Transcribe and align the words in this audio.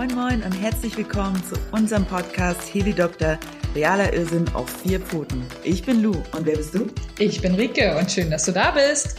Moin 0.00 0.14
Moin 0.14 0.42
und 0.42 0.52
herzlich 0.52 0.96
willkommen 0.96 1.36
zu 1.44 1.56
unserem 1.72 2.06
Podcast 2.06 2.72
Heli 2.72 2.94
Doktor, 2.94 3.38
realer 3.74 4.14
Irrsinn 4.14 4.48
auf 4.54 4.70
vier 4.70 4.98
Pfoten. 4.98 5.44
Ich 5.62 5.84
bin 5.84 6.02
Lou 6.02 6.12
und 6.34 6.46
wer 6.46 6.56
bist 6.56 6.74
du? 6.74 6.86
Ich 7.18 7.42
bin 7.42 7.54
Rike 7.54 7.98
und 7.98 8.10
schön, 8.10 8.30
dass 8.30 8.46
du 8.46 8.52
da 8.52 8.70
bist. 8.70 9.18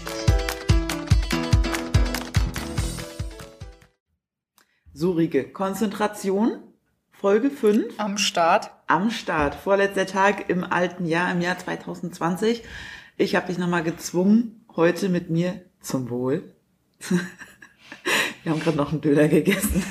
So 4.92 5.12
Rike, 5.12 5.52
Konzentration, 5.52 6.64
Folge 7.12 7.52
5. 7.52 8.00
Am 8.00 8.18
Start. 8.18 8.72
Am 8.88 9.12
Start, 9.12 9.54
vorletzter 9.54 10.08
Tag 10.08 10.50
im 10.50 10.64
alten 10.64 11.06
Jahr, 11.06 11.32
im 11.32 11.42
Jahr 11.42 11.60
2020. 11.60 12.64
Ich 13.18 13.36
habe 13.36 13.46
dich 13.46 13.60
nochmal 13.60 13.84
gezwungen, 13.84 14.66
heute 14.76 15.10
mit 15.10 15.30
mir 15.30 15.62
zum 15.80 16.10
Wohl. 16.10 16.56
Wir 18.42 18.52
haben 18.52 18.62
gerade 18.62 18.78
noch 18.78 18.92
einen 18.92 19.02
Döner 19.02 19.28
gegessen. 19.28 19.84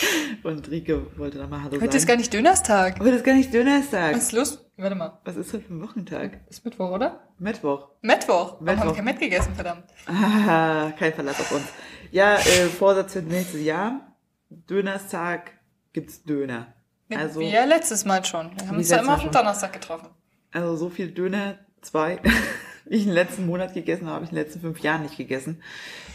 Und 0.42 0.70
Rike 0.70 1.06
wollte 1.16 1.38
nochmal 1.38 1.60
Hallo 1.60 1.72
Heute 1.72 1.84
sagen. 1.86 1.96
ist 1.96 2.06
gar 2.06 2.16
nicht 2.16 2.32
Dönerstag. 2.32 2.98
Heute 3.00 3.10
ist 3.10 3.24
gar 3.24 3.34
nicht 3.34 3.52
Dönerstag. 3.52 4.14
Was 4.14 4.22
ist 4.24 4.32
los? 4.32 4.70
Warte 4.76 4.94
mal. 4.94 5.18
Was 5.24 5.36
ist 5.36 5.52
heute 5.52 5.64
für 5.64 5.74
ein 5.74 5.82
Wochentag? 5.82 6.40
Ist 6.48 6.64
Mittwoch, 6.64 6.90
oder? 6.90 7.20
Mittwoch. 7.38 7.88
Mittwoch. 8.02 8.56
Warum 8.60 8.64
Mittwoch. 8.64 8.80
haben 8.80 8.88
wir 8.88 8.94
kein 8.94 9.04
Met 9.04 9.20
gegessen, 9.20 9.54
verdammt? 9.54 9.84
Ah, 10.06 10.92
kein 10.98 11.14
Verlass 11.14 11.40
auf 11.40 11.52
uns. 11.52 11.64
Ja, 12.10 12.36
äh, 12.36 12.66
Vorsatz 12.66 13.14
für 13.14 13.22
nächstes 13.22 13.62
Jahr. 13.62 14.14
Dönerstag 14.50 15.52
gibt's 15.92 16.22
Döner. 16.22 16.74
Also, 17.14 17.40
ja 17.40 17.64
letztes 17.64 18.04
Mal 18.04 18.24
schon. 18.24 18.50
Wir 18.58 18.68
haben 18.68 18.76
uns 18.78 18.90
ja 18.90 18.98
immer 18.98 19.14
auf 19.14 19.22
den. 19.22 19.30
Donnerstag 19.30 19.72
getroffen. 19.72 20.08
also 20.52 20.76
so 20.76 20.90
viel 20.90 21.10
Döner, 21.10 21.58
zwei, 21.80 22.20
wie 22.84 22.96
ich 22.96 23.06
im 23.06 23.12
letzten 23.12 23.46
Monat 23.46 23.74
gegessen 23.74 24.06
habe, 24.06 24.16
habe 24.16 24.24
ich 24.24 24.30
in 24.30 24.36
den 24.36 24.44
letzten 24.44 24.60
fünf 24.60 24.80
Jahren 24.80 25.02
nicht 25.02 25.16
gegessen. 25.16 25.62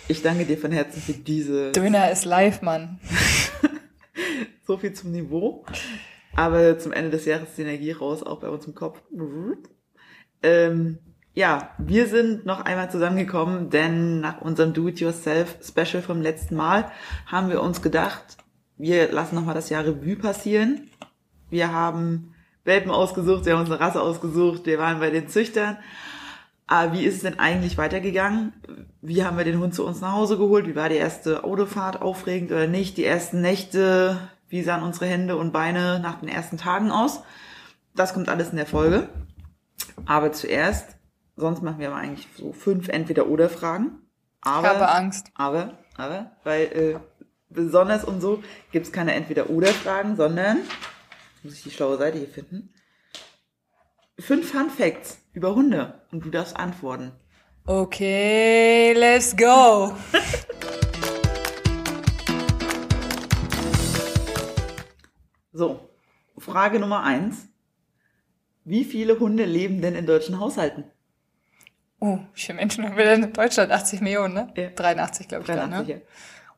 Ich 0.08 0.22
danke 0.22 0.46
dir 0.46 0.58
von 0.58 0.72
Herzen 0.72 1.02
für 1.02 1.14
diese, 1.14 1.72
Döner 1.72 2.12
ist 2.12 2.26
live, 2.26 2.62
Mann. 2.62 3.00
so 4.72 4.78
viel 4.78 4.94
zum 4.94 5.12
Niveau. 5.12 5.66
Aber 6.34 6.80
zum 6.80 6.94
Ende 6.94 7.12
des 7.12 7.26
Jahres 7.26 7.50
ist 7.50 7.58
die 7.58 7.64
Energie 7.64 7.92
raus, 7.92 8.24
auch 8.24 8.40
bei 8.40 8.48
uns 8.48 8.66
im 8.66 8.74
Kopf. 8.74 9.02
Ähm, 10.44 10.98
ja, 11.34 11.72
wir 11.78 12.08
sind 12.08 12.46
noch 12.46 12.64
einmal 12.64 12.90
zusammengekommen, 12.90 13.70
denn 13.70 14.22
nach 14.22 14.40
unserem 14.42 14.74
Do-it-yourself-Special 14.74 16.02
vom 16.02 16.22
letzten 16.22 16.56
Mal 16.56 16.90
haben 17.26 17.50
wir 17.50 17.62
uns 17.62 17.82
gedacht, 17.82 18.38
wir 18.78 19.12
lassen 19.12 19.36
nochmal 19.36 19.56
das 19.56 19.70
Jahr 19.70 19.86
Revue 19.86 20.16
passieren. 20.16 20.90
Wir 21.50 21.74
haben 21.74 22.34
Welpen 22.64 22.92
ausgesucht, 22.92 23.46
wir 23.46 23.54
haben 23.54 23.62
uns 23.62 23.72
eine 23.72 23.80
Rasse 23.80 24.02
ausgesucht, 24.02 24.66
wir 24.66 24.80
waren 24.80 25.00
bei 25.00 25.10
den 25.10 25.28
Züchtern. 25.28 25.78
Aber 26.68 26.94
wie 26.94 27.04
ist 27.04 27.16
es 27.16 27.22
denn 27.24 27.40
eigentlich 27.40 27.78
weitergegangen? 27.78 28.54
Wie 29.02 29.26
haben 29.26 29.38
wir 29.38 29.44
den 29.44 29.60
Hund 29.60 29.76
zu 29.76 29.86
uns 29.86 30.00
nach 30.00 30.14
Hause 30.14 30.38
geholt? 30.38 30.66
Wie 30.68 30.76
war 30.76 30.88
die 30.88 30.96
erste 30.96 31.44
Autofahrt 31.44 32.02
aufregend 32.02 32.52
oder 32.52 32.68
nicht? 32.68 32.96
Die 32.96 33.04
ersten 33.04 33.42
Nächte, 33.42 34.18
wie 34.52 34.62
sahen 34.64 34.84
unsere 34.84 35.06
Hände 35.06 35.38
und 35.38 35.54
Beine 35.54 36.00
nach 36.00 36.20
den 36.20 36.28
ersten 36.28 36.58
Tagen 36.58 36.92
aus? 36.92 37.24
Das 37.96 38.14
kommt 38.14 38.28
alles 38.28 38.50
in 38.50 38.58
der 38.58 38.66
Folge. 38.66 39.08
Aber 40.06 40.34
zuerst, 40.34 40.98
sonst 41.38 41.64
machen 41.64 41.80
wir 41.80 41.88
aber 41.88 41.98
eigentlich 41.98 42.28
so 42.38 42.52
fünf 42.52 42.90
Entweder-Oder-Fragen. 42.90 44.02
Ich 44.44 44.52
Aber, 44.52 44.68
habe 44.68 44.90
Angst. 44.90 45.28
aber, 45.36 45.78
aber, 45.96 46.32
weil 46.44 46.64
äh, 46.64 47.00
besonders 47.50 48.04
und 48.04 48.20
so 48.20 48.44
gibt's 48.72 48.92
keine 48.92 49.14
Entweder-Oder-Fragen, 49.14 50.18
sondern, 50.18 50.58
muss 51.44 51.54
ich 51.54 51.64
die 51.64 51.72
schlaue 51.72 51.98
Seite 51.98 52.18
hier 52.18 52.28
finden, 52.28 52.74
fünf 54.20 54.52
Fun 54.52 54.70
Facts 54.70 55.20
über 55.32 55.56
Hunde 55.56 56.02
und 56.12 56.26
du 56.26 56.30
darfst 56.30 56.58
antworten. 56.58 57.14
Okay, 57.66 58.94
let's 58.98 59.36
go. 59.38 59.96
So, 65.62 65.80
Frage 66.40 66.80
Nummer 66.80 67.04
eins. 67.04 67.48
Wie 68.64 68.84
viele 68.84 69.20
Hunde 69.20 69.46
leben 69.46 69.80
denn 69.80 69.94
in 69.94 70.08
deutschen 70.08 70.40
Haushalten? 70.40 70.86
Oh, 72.00 72.18
wie 72.34 72.42
viele 72.42 72.56
Menschen 72.56 72.84
haben 72.84 72.98
wir 72.98 73.06
denn 73.06 73.22
in 73.22 73.32
Deutschland? 73.32 73.72
80 73.72 74.02
Millionen, 74.02 74.34
ne? 74.34 74.52
Ja. 74.58 74.70
83, 74.72 75.28
glaube 75.28 75.44
ich, 75.44 75.46
gerade, 75.48 75.60
83, 75.70 75.88
ne? 75.88 76.02
ja. 76.02 76.08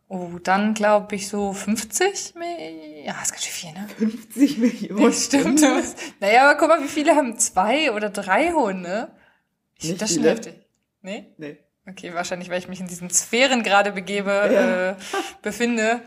Oh, 0.07 0.39
dann 0.41 0.73
glaube 0.73 1.15
ich 1.15 1.27
so 1.27 1.51
50 1.51 2.35
Millionen. 2.35 3.03
Ja, 3.03 3.21
ist 3.21 3.31
ganz 3.33 3.43
schön 3.43 3.73
viel, 3.73 3.81
ne? 3.81 3.89
50 3.89 4.57
Millionen. 4.59 5.03
Das 5.03 5.25
stimmt. 5.25 5.45
Hunde. 5.61 5.83
Naja, 6.21 6.49
aber 6.49 6.57
guck 6.57 6.69
mal, 6.69 6.81
wie 6.81 6.87
viele 6.87 7.13
haben 7.13 7.37
zwei 7.37 7.91
oder 7.91 8.09
drei 8.09 8.51
Hunde? 8.53 9.11
Ich 9.75 9.83
Nicht 9.83 9.87
finde 9.89 9.99
das 9.99 10.13
schon 10.13 10.23
heftig. 10.23 10.55
Nee? 11.01 11.25
Nee. 11.37 11.57
Okay, 11.89 12.13
wahrscheinlich, 12.13 12.49
weil 12.49 12.59
ich 12.59 12.69
mich 12.69 12.79
in 12.79 12.87
diesen 12.87 13.09
Sphären 13.09 13.63
gerade 13.63 13.91
begebe, 13.91 14.29
Ja. 14.31 14.91
äh, 14.91 14.95
befinde. 15.41 16.03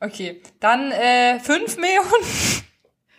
Okay, 0.00 0.42
dann 0.60 0.90
äh, 0.90 1.38
fünf 1.40 1.76
Millionen. 1.76 2.22
ist 2.22 2.64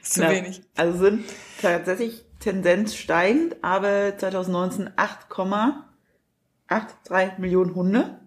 zu 0.14 0.22
Na, 0.22 0.32
wenig. 0.32 0.62
Also 0.76 0.98
sind 1.00 1.26
tatsächlich 1.62 2.26
Tendenz 2.40 2.96
steigend, 2.96 3.56
aber 3.64 4.18
2019 4.18 4.90
8,83 4.92 7.40
Millionen 7.40 7.76
Hunde 7.76 8.20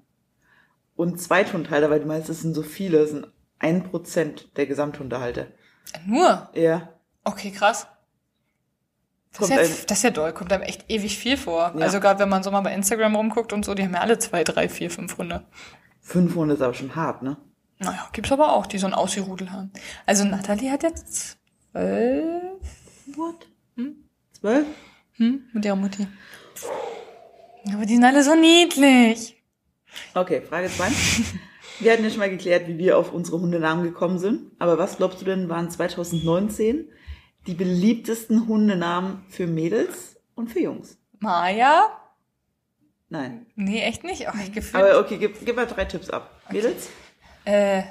und 0.97 1.21
Zweithundhalter, 1.21 1.91
weil 1.91 2.01
die 2.01 2.07
meisten 2.07 2.33
sind 2.33 2.55
so 2.55 2.63
viele, 2.63 3.07
sind 3.07 3.29
ein 3.59 3.85
Prozent 3.85 4.57
der 4.57 4.67
Gesamthundehalter. 4.67 5.49
Nur? 6.07 6.49
Ja. 6.55 6.89
Okay, 7.25 7.51
krass. 7.51 7.87
Das 9.39 9.51
ist, 9.51 9.57
ja, 9.57 9.85
das 9.87 9.99
ist 9.99 10.03
ja 10.03 10.11
doll, 10.11 10.33
kommt 10.33 10.53
einem 10.53 10.63
echt 10.63 10.87
ewig 10.89 11.19
viel 11.19 11.37
vor. 11.37 11.73
Ja. 11.77 11.85
Also 11.85 12.01
gerade 12.01 12.19
wenn 12.19 12.29
man 12.29 12.43
so 12.43 12.51
mal 12.51 12.63
bei 12.63 12.75
Instagram 12.75 13.15
rumguckt 13.15 13.53
und 13.53 13.65
so, 13.65 13.75
die 13.75 13.85
haben 13.85 13.95
ja 13.95 14.01
alle 14.01 14.19
zwei, 14.19 14.43
drei, 14.43 14.69
vier, 14.69 14.91
fünf 14.91 15.19
Hunde. 15.19 15.45
Fünf 16.01 16.35
Hunde 16.35 16.55
ist 16.55 16.63
aber 16.63 16.75
schon 16.75 16.97
hart, 16.97 17.23
ne? 17.23 17.37
Naja, 17.79 18.09
gibt's 18.13 18.33
aber 18.33 18.53
auch, 18.55 18.67
die 18.67 18.79
so 18.79 18.87
ein 18.87 18.95
Aussie-Rudel 18.95 19.53
haben. 19.53 19.73
Also 20.07 20.25
Natalie 20.25 20.71
hat 20.71 20.83
jetzt 20.83 21.39
zwölf 21.73 22.61
What? 23.17 23.47
Zwölf? 24.33 24.67
hm, 25.17 25.45
mit 25.53 25.65
ihrer 25.65 25.77
Mutti. 25.77 26.07
Aber 27.73 27.85
die 27.87 27.95
sind 27.95 28.05
alle 28.05 28.23
so 28.23 28.35
niedlich. 28.35 29.43
Okay, 30.15 30.43
Frage 30.43 30.69
zwei. 30.69 30.89
Wir 31.81 31.93
hatten 31.93 32.03
ja 32.05 32.11
schon 32.11 32.19
mal 32.19 32.31
geklärt, 32.31 32.67
wie 32.67 32.79
wir 32.79 32.99
auf 32.99 33.13
unsere 33.13 33.41
Hundenamen 33.41 33.85
gekommen 33.85 34.19
sind. 34.19 34.51
Aber 34.59 34.79
was 34.79 34.97
glaubst 34.97 35.21
du 35.21 35.25
denn, 35.25 35.49
waren 35.49 35.71
2019 35.71 36.89
die 37.47 37.55
beliebtesten 37.55 38.49
Hundenamen 38.49 39.25
für 39.29 39.47
Mädels 39.47 40.21
und 40.35 40.51
für 40.51 40.61
Jungs? 40.61 40.99
Maya? 41.21 41.89
Nein. 43.09 43.47
Nee, 43.55 43.83
echt 43.83 44.05
nicht. 44.05 44.27
Oh, 44.29 44.37
ich 44.43 44.53
gefühl, 44.53 44.81
Aber 44.81 44.99
okay, 45.01 45.19
gib, 45.19 45.45
gib 45.45 45.57
mal 45.57 45.67
drei 45.67 45.85
Tipps 45.85 46.11
ab. 46.11 46.41
Mädels? 46.51 46.89
Äh, 47.49 47.83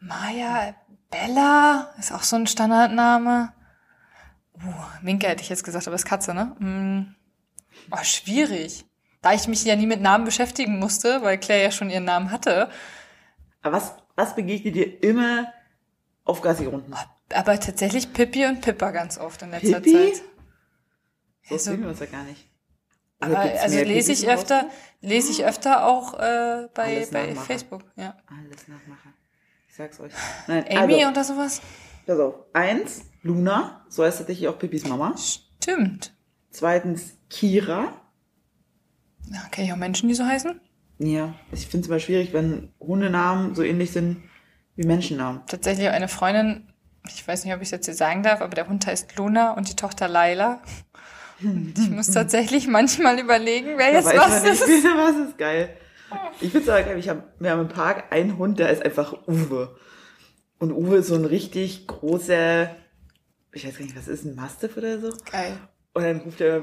Maya, 0.00 0.74
Bella 1.10 1.94
ist 1.98 2.12
auch 2.12 2.22
so 2.22 2.36
ein 2.36 2.46
Standardname. 2.46 3.52
Uh, 4.54 4.72
Minke 5.02 5.28
hätte 5.28 5.42
ich 5.42 5.48
jetzt 5.48 5.64
gesagt, 5.64 5.86
aber 5.86 5.96
ist 5.96 6.04
Katze, 6.04 6.34
ne? 6.34 6.56
Hm. 6.58 7.14
Oh, 7.90 8.02
schwierig. 8.02 8.84
Da 9.22 9.32
ich 9.32 9.46
mich 9.48 9.64
ja 9.64 9.76
nie 9.76 9.86
mit 9.86 10.00
Namen 10.00 10.24
beschäftigen 10.24 10.78
musste, 10.78 11.22
weil 11.22 11.38
Claire 11.38 11.64
ja 11.64 11.70
schon 11.70 11.90
ihren 11.90 12.04
Namen 12.04 12.30
hatte. 12.30 12.70
Aber 13.62 13.76
was, 13.76 13.94
was 14.16 14.34
begegnet 14.34 14.74
dir 14.74 15.02
immer 15.02 15.52
auf 16.24 16.40
Gassi-Runden? 16.40 16.94
Aber 17.32 17.60
tatsächlich 17.60 18.12
Pippi 18.12 18.46
und 18.46 18.60
Pippa 18.60 18.90
ganz 18.90 19.18
oft 19.18 19.42
in 19.42 19.50
letzter 19.50 19.80
Pippi? 19.80 20.12
Zeit. 20.12 20.22
So 21.44 21.54
Also- 21.54 21.70
sehen 21.70 21.82
wir 21.82 21.88
uns 21.90 22.00
ja 22.00 22.06
gar 22.06 22.24
nicht. 22.24 22.49
Aber, 23.20 23.38
also 23.38 23.78
lese 23.78 24.12
ich 24.12 24.28
öfter, 24.28 24.68
lese 25.00 25.30
ich 25.30 25.44
öfter 25.44 25.86
auch 25.86 26.14
äh, 26.14 26.68
bei, 26.74 27.06
bei. 27.12 27.34
Facebook. 27.34 27.84
Ja. 27.96 28.16
Alles 28.26 28.66
Nachmacher. 28.66 29.12
Ich 29.68 29.74
sag's 29.74 30.00
euch. 30.00 30.12
Nein, 30.46 30.64
Amy 30.70 30.94
also, 30.94 31.08
oder 31.08 31.24
sowas? 31.24 31.60
pass 32.10 32.18
auf. 32.18 32.34
Eins, 32.52 33.04
Luna. 33.22 33.84
So 33.88 34.04
heißt 34.04 34.18
tatsächlich 34.18 34.48
auch 34.48 34.58
Pippis 34.58 34.86
Mama. 34.86 35.14
Stimmt. 35.16 36.14
Zweitens, 36.50 37.16
Kira. 37.28 37.94
Ja, 39.30 39.40
kenne 39.50 39.68
ich 39.68 39.72
auch 39.72 39.76
Menschen, 39.76 40.08
die 40.08 40.14
so 40.14 40.24
heißen? 40.24 40.60
Ja, 40.98 41.34
ich 41.52 41.66
finde 41.66 41.84
es 41.84 41.88
immer 41.88 42.00
schwierig, 42.00 42.32
wenn 42.32 42.72
Hundenamen 42.80 43.54
so 43.54 43.62
ähnlich 43.62 43.92
sind 43.92 44.22
wie 44.76 44.86
Menschennamen. 44.86 45.42
Tatsächlich 45.46 45.88
eine 45.88 46.08
Freundin, 46.08 46.72
ich 47.06 47.26
weiß 47.26 47.44
nicht, 47.44 47.54
ob 47.54 47.60
ich 47.60 47.68
es 47.68 47.70
jetzt 47.70 47.86
hier 47.86 47.94
sagen 47.94 48.22
darf, 48.22 48.40
aber 48.40 48.54
der 48.54 48.68
Hund 48.68 48.86
heißt 48.86 49.16
Luna 49.16 49.52
und 49.52 49.68
die 49.68 49.76
Tochter 49.76 50.08
Laila. 50.08 50.60
Ich 51.78 51.90
muss 51.90 52.10
tatsächlich 52.10 52.66
manchmal 52.68 53.18
überlegen, 53.18 53.76
wer 53.76 53.92
jetzt 53.92 54.06
was 54.06 54.16
man 54.30 54.42
nicht, 54.42 54.52
ist. 54.52 54.62
was 54.84 55.28
ist 55.28 55.38
geil. 55.38 55.76
Ich 56.40 56.54
aber 56.54 56.82
geil. 56.82 56.98
Ich 56.98 57.08
hab, 57.08 57.34
wir 57.40 57.50
haben 57.50 57.60
im 57.62 57.68
Park 57.68 58.04
einen 58.12 58.36
Hund, 58.38 58.58
der 58.58 58.70
ist 58.70 58.84
einfach 58.84 59.14
Uwe. 59.26 59.76
Und 60.58 60.72
Uwe 60.72 60.96
ist 60.96 61.06
so 61.08 61.14
ein 61.14 61.24
richtig 61.24 61.86
großer, 61.86 62.70
ich 63.52 63.66
weiß 63.66 63.78
gar 63.78 63.84
nicht, 63.84 63.96
was 63.96 64.08
ist, 64.08 64.24
ein 64.24 64.34
Mastiff 64.34 64.76
oder 64.76 65.00
so? 65.00 65.10
Geil. 65.30 65.56
Und 65.94 66.02
dann 66.02 66.18
ruft 66.18 66.40
er, 66.40 66.62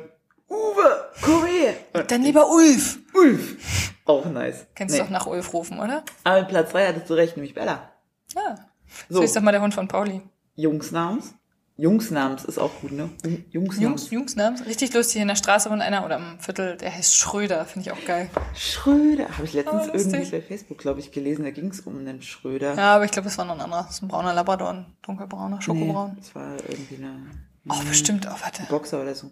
Uwe, 0.49 1.09
komm 1.21 1.45
her! 1.45 1.73
Und 1.93 2.09
Dann 2.09 2.21
lieber 2.23 2.49
Ulf. 2.49 2.99
Ulf! 3.13 3.93
Auch 4.05 4.25
nice. 4.25 4.67
Kennst 4.75 4.93
Nee. 4.93 4.99
du 4.99 5.05
doch 5.05 5.11
nach 5.11 5.27
Ulf 5.27 5.53
rufen, 5.53 5.79
oder? 5.79 6.03
Aber 6.23 6.39
mit 6.39 6.47
Platz 6.49 6.71
zwei 6.71 6.87
hattest 6.87 7.09
du 7.09 7.15
recht, 7.15 7.35
nämlich 7.35 7.53
Bella. 7.53 7.91
Ja. 8.33 8.55
So, 9.09 9.15
So 9.17 9.21
ist 9.23 9.35
doch 9.35 9.41
mal 9.41 9.51
der 9.51 9.61
Hund 9.61 9.73
von 9.73 9.87
Pauli. 9.89 10.21
Jungsnamens. 10.55 11.33
Jungsnamens 11.79 12.43
ist 12.43 12.57
auch 12.57 12.71
gut, 12.81 12.91
ne? 12.91 13.09
Jung- 13.23 13.43
Jungsnamens. 13.51 13.79
Jungs, 13.81 14.11
Jungsnamens. 14.11 14.65
Richtig 14.65 14.93
lustig. 14.95 15.21
In 15.21 15.27
der 15.27 15.35
Straße 15.35 15.69
wohnt 15.69 15.81
einer 15.83 16.03
oder 16.03 16.17
im 16.17 16.39
Viertel, 16.39 16.75
der 16.75 16.91
heißt 16.93 17.15
Schröder. 17.15 17.65
Finde 17.65 17.87
ich 17.89 17.95
auch 17.95 18.03
geil. 18.05 18.29
Schröder. 18.55 19.29
Habe 19.29 19.43
ich 19.45 19.53
letztens 19.53 19.83
Oh, 19.87 19.91
irgendwie 19.93 20.31
bei 20.31 20.41
Facebook, 20.41 20.79
glaube 20.79 20.99
ich, 21.01 21.11
gelesen. 21.11 21.43
Da 21.45 21.51
ging 21.51 21.67
es 21.69 21.81
um 21.81 21.99
einen 21.99 22.23
Schröder. 22.23 22.73
Ja, 22.73 22.95
aber 22.95 23.05
ich 23.05 23.11
glaube, 23.11 23.27
das 23.27 23.37
war 23.37 23.45
noch 23.45 23.53
ein 23.53 23.61
anderer. 23.61 23.83
Das 23.83 23.91
ist 23.97 24.01
ein 24.01 24.07
brauner 24.07 24.33
Labrador, 24.33 24.69
ein 24.71 24.85
dunkelbrauner, 25.03 25.61
schokobraun. 25.61 26.13
Nee, 26.15 26.19
das 26.21 26.33
war 26.35 26.53
irgendwie 26.67 26.95
eine 26.95 27.27
Oh, 27.69 27.83
bestimmt. 27.87 28.25
Oh, 28.27 28.35
warte. 28.41 28.63
Boxer 28.69 29.01
oder 29.01 29.13
so. 29.13 29.29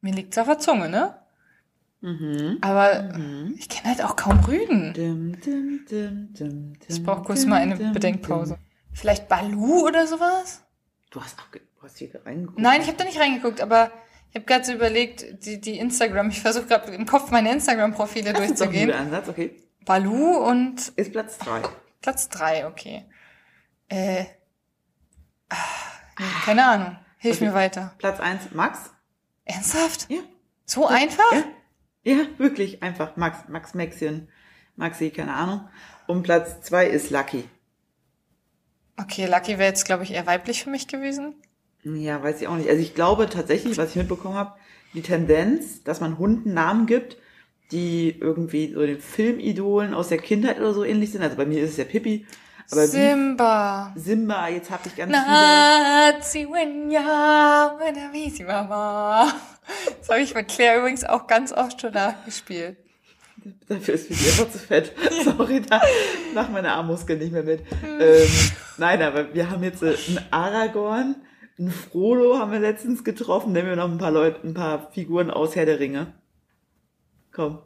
Mir 0.00 0.12
liegt's 0.14 0.38
auf 0.38 0.46
der 0.46 0.58
Zunge, 0.58 0.88
ne? 0.88 1.16
Mhm. 2.00 2.58
Aber 2.60 3.02
Mhm. 3.18 3.54
ich 3.58 3.68
kenne 3.68 3.88
halt 3.88 4.04
auch 4.04 4.14
kaum 4.14 4.38
Rüden. 4.40 4.94
Dim, 4.94 5.40
dim, 5.40 5.84
dim, 6.32 6.72
Ich 6.86 7.02
brauche 7.02 7.22
kurz 7.24 7.44
mal 7.44 7.56
eine 7.56 7.76
Bedenkpause. 7.92 8.58
Vielleicht 8.98 9.28
Balu 9.28 9.86
oder 9.86 10.06
sowas? 10.06 10.62
Du 11.10 11.22
hast 11.22 11.38
auch 11.38 11.50
ge- 11.52 11.62
du 11.76 11.82
hast 11.84 11.98
hier 11.98 12.10
reingeguckt. 12.24 12.58
Nein, 12.58 12.80
ich 12.80 12.88
habe 12.88 12.96
da 12.98 13.04
nicht 13.04 13.18
reingeguckt, 13.20 13.60
aber 13.60 13.90
ich 14.30 14.34
habe 14.36 14.44
gerade 14.44 14.64
so 14.64 14.72
überlegt, 14.72 15.44
die, 15.46 15.60
die 15.60 15.78
Instagram, 15.78 16.28
ich 16.30 16.40
versuche 16.40 16.66
gerade 16.66 16.92
im 16.92 17.06
Kopf 17.06 17.30
meine 17.30 17.52
Instagram-Profile 17.52 18.32
Das 18.32 18.42
ist 18.42 18.60
doch 18.60 18.66
ein 18.66 18.72
durchzugehen. 18.72 18.86
guter 18.88 18.98
Ansatz, 19.00 19.28
okay. 19.28 19.56
Balu 19.84 20.36
und 20.38 20.88
Ist 20.96 21.12
Platz 21.12 21.38
drei. 21.38 21.62
Platz 22.02 22.28
drei, 22.28 22.66
okay. 22.66 23.04
Äh, 23.88 24.24
ah, 25.48 25.56
keine 26.44 26.66
Ahnung. 26.66 26.98
Hilf 27.18 27.36
Okay. 27.36 27.46
mir 27.46 27.54
weiter. 27.54 27.94
Platz 27.98 28.20
eins 28.20 28.50
Max. 28.52 28.90
Ernsthaft? 29.44 30.10
Ja. 30.10 30.18
So 30.66 30.86
einfach? 30.86 31.32
Ja. 31.32 31.44
Ja, 32.04 32.24
wirklich 32.38 32.82
einfach. 32.82 33.16
Max, 33.16 33.48
Max 33.48 33.74
Maxchen. 33.74 34.28
Maxi, 34.76 35.10
keine 35.10 35.34
Ahnung. 35.34 35.68
Und 36.06 36.22
Platz 36.22 36.60
zwei 36.62 36.86
ist 36.86 37.10
Lucky. 37.10 37.48
Okay, 39.00 39.26
Lucky 39.26 39.58
wäre 39.58 39.68
jetzt, 39.68 39.84
glaube 39.84 40.02
ich, 40.02 40.12
eher 40.12 40.26
weiblich 40.26 40.64
für 40.64 40.70
mich 40.70 40.88
gewesen. 40.88 41.34
Ja, 41.84 42.22
weiß 42.22 42.40
ich 42.40 42.48
auch 42.48 42.56
nicht. 42.56 42.68
Also 42.68 42.82
ich 42.82 42.94
glaube 42.94 43.28
tatsächlich, 43.28 43.78
was 43.78 43.90
ich 43.90 43.96
mitbekommen 43.96 44.34
habe, 44.34 44.54
die 44.94 45.02
Tendenz, 45.02 45.82
dass 45.84 46.00
man 46.00 46.18
Hunden 46.18 46.52
Namen 46.52 46.86
gibt, 46.86 47.16
die 47.70 48.16
irgendwie 48.18 48.72
so 48.72 48.84
den 48.84 49.00
Filmidolen 49.00 49.94
aus 49.94 50.08
der 50.08 50.18
Kindheit 50.18 50.58
oder 50.58 50.74
so 50.74 50.84
ähnlich 50.84 51.12
sind. 51.12 51.22
Also 51.22 51.36
bei 51.36 51.46
mir 51.46 51.62
ist 51.62 51.70
es 51.70 51.76
ja 51.76 51.84
Pippi. 51.84 52.26
Aber 52.70 52.86
Simba. 52.86 53.92
wie 53.94 54.00
Simba, 54.00 54.48
jetzt 54.48 54.70
habe 54.70 54.82
ich 54.86 54.96
ganz 54.96 55.12
viele. 55.12 55.26
Nazi 55.26 56.46
Wenya, 56.50 57.76
Mama. 58.46 59.32
Das 60.00 60.08
habe 60.08 60.20
ich 60.20 60.34
mit 60.34 60.48
Claire 60.48 60.78
übrigens 60.78 61.04
auch 61.04 61.26
ganz 61.26 61.52
oft 61.52 61.82
schon 61.82 61.92
nachgespielt. 61.92 62.78
Dafür 63.68 63.94
ist 63.94 64.08
Pippi 64.08 64.28
einfach 64.28 64.50
zu 64.50 64.58
fett. 64.58 64.92
Sorry, 65.24 65.60
da 65.60 65.80
machen 66.34 66.52
meine 66.52 66.72
Armmuskeln 66.72 67.18
nicht 67.18 67.32
mehr 67.32 67.42
mit. 67.42 67.62
Ähm, 67.82 68.28
nein, 68.78 69.02
aber 69.02 69.34
wir 69.34 69.50
haben 69.50 69.62
jetzt 69.62 69.82
äh, 69.82 69.96
einen 70.08 70.20
Aragorn, 70.30 71.16
einen 71.58 71.70
Frodo 71.70 72.38
haben 72.38 72.52
wir 72.52 72.60
letztens 72.60 73.04
getroffen, 73.04 73.56
haben 73.56 73.66
wir 73.66 73.76
noch 73.76 73.90
ein 73.90 73.98
paar 73.98 74.10
Leute, 74.10 74.46
ein 74.46 74.54
paar 74.54 74.90
Figuren 74.92 75.30
aus 75.30 75.56
Herr 75.56 75.66
der 75.66 75.80
Ringe. 75.80 76.14
Komm. 77.32 77.58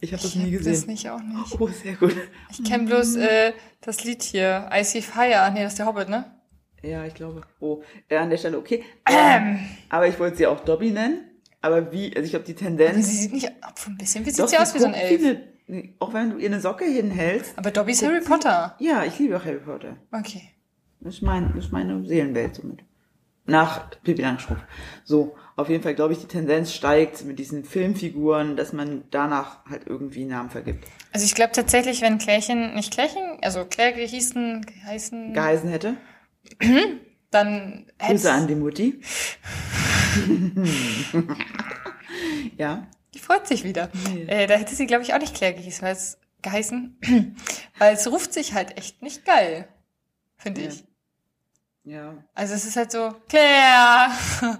Ich 0.00 0.12
habe 0.12 0.22
das 0.22 0.34
nie 0.34 0.50
gesehen. 0.50 0.72
das 0.72 0.86
nicht 0.86 1.08
auch 1.08 1.20
nicht. 1.20 1.60
Oh, 1.60 1.68
sehr 1.68 1.94
gut. 1.94 2.14
Ich 2.50 2.62
kenne 2.62 2.84
bloß 2.84 3.16
äh, 3.16 3.52
das 3.80 4.04
Lied 4.04 4.22
hier, 4.22 4.68
Icy 4.72 5.02
Fire. 5.02 5.50
Nee, 5.52 5.62
das 5.62 5.72
ist 5.72 5.78
der 5.78 5.86
Hobbit, 5.86 6.08
ne? 6.08 6.24
Ja, 6.82 7.04
ich 7.04 7.14
glaube. 7.14 7.42
Oh, 7.60 7.82
äh, 8.08 8.16
an 8.16 8.28
der 8.28 8.36
Stelle 8.36 8.58
okay. 8.58 8.84
Ähm. 9.08 9.60
Aber 9.88 10.06
ich 10.06 10.18
wollte 10.18 10.36
sie 10.36 10.46
auch 10.46 10.60
Dobby 10.60 10.90
nennen. 10.90 11.30
Aber 11.64 11.92
wie, 11.92 12.14
also 12.14 12.24
ich 12.24 12.30
glaube, 12.30 12.44
die 12.44 12.54
Tendenz. 12.54 13.06
sie 13.08 13.16
sieht 13.16 13.32
nicht, 13.32 13.50
obwohl 13.66 13.94
ein 13.94 13.96
bisschen 13.96 14.26
wie 14.26 14.30
Doch, 14.32 14.36
sieht 14.48 14.50
sie 14.50 14.58
aus 14.58 14.74
wie 14.74 14.80
so 14.80 14.86
ein 14.86 14.92
Elf. 14.92 15.20
eine- 15.66 15.94
auch 15.98 16.12
wenn 16.12 16.28
du 16.28 16.36
ihr 16.36 16.48
eine 16.48 16.60
Socke 16.60 16.84
hinhältst. 16.84 17.56
Aber 17.56 17.70
Dobby 17.70 17.92
ist 17.92 18.02
Harry 18.04 18.20
Potter. 18.20 18.76
Ja, 18.80 19.02
ich 19.04 19.18
liebe 19.18 19.34
auch 19.38 19.44
Harry 19.46 19.60
Potter. 19.60 19.96
Okay. 20.12 20.42
Das 21.00 21.14
ist, 21.14 21.22
mein, 21.22 21.54
das 21.56 21.64
ist 21.64 21.72
meine 21.72 22.04
Seelenwelt 22.04 22.54
somit. 22.54 22.80
Nach 23.46 23.88
Pippi 24.02 24.20
Langstrumpf. 24.20 24.60
So, 25.04 25.36
auf 25.56 25.70
jeden 25.70 25.82
Fall 25.82 25.94
glaube 25.94 26.12
ich, 26.12 26.18
die 26.18 26.26
Tendenz 26.26 26.74
steigt 26.74 27.24
mit 27.24 27.38
diesen 27.38 27.64
Filmfiguren, 27.64 28.56
dass 28.56 28.74
man 28.74 29.04
danach 29.10 29.64
halt 29.64 29.86
irgendwie 29.86 30.26
Namen 30.26 30.50
vergibt. 30.50 30.84
Also 31.12 31.24
ich 31.24 31.34
glaube 31.34 31.52
tatsächlich, 31.52 32.02
wenn 32.02 32.18
Klärchen, 32.18 32.74
nicht 32.74 32.92
Klärchen, 32.92 33.22
also 33.40 33.64
Claire 33.64 33.94
gehießen, 33.94 34.66
geheißen, 34.66 35.32
Geheißen 35.32 35.68
hätte. 35.70 35.96
dann 37.30 37.86
Grüße 37.98 38.30
an 38.30 38.40
hätte 38.42 38.48
die 38.48 38.54
Mutti. 38.60 39.00
ja. 42.56 42.86
die 43.14 43.18
freut 43.18 43.46
sich 43.46 43.64
wieder. 43.64 43.88
Nee. 44.12 44.24
Äh, 44.24 44.46
da 44.46 44.54
hätte 44.54 44.74
sie, 44.74 44.86
glaube 44.86 45.02
ich, 45.02 45.14
auch 45.14 45.18
nicht 45.18 45.34
Claire 45.34 45.54
gehießen, 45.54 45.82
weil 45.82 45.92
es 45.92 46.18
geheißen, 46.42 46.98
weil 47.78 47.94
es 47.94 48.06
ruft 48.10 48.32
sich 48.32 48.54
halt 48.54 48.76
echt 48.78 49.02
nicht 49.02 49.24
geil, 49.24 49.68
finde 50.36 50.62
Ja. 50.62 50.68
ich. 50.68 50.84
Ja. 51.86 52.14
Also 52.34 52.54
es 52.54 52.64
ist 52.64 52.76
halt 52.76 52.90
so, 52.92 53.14
Claire, 53.28 54.10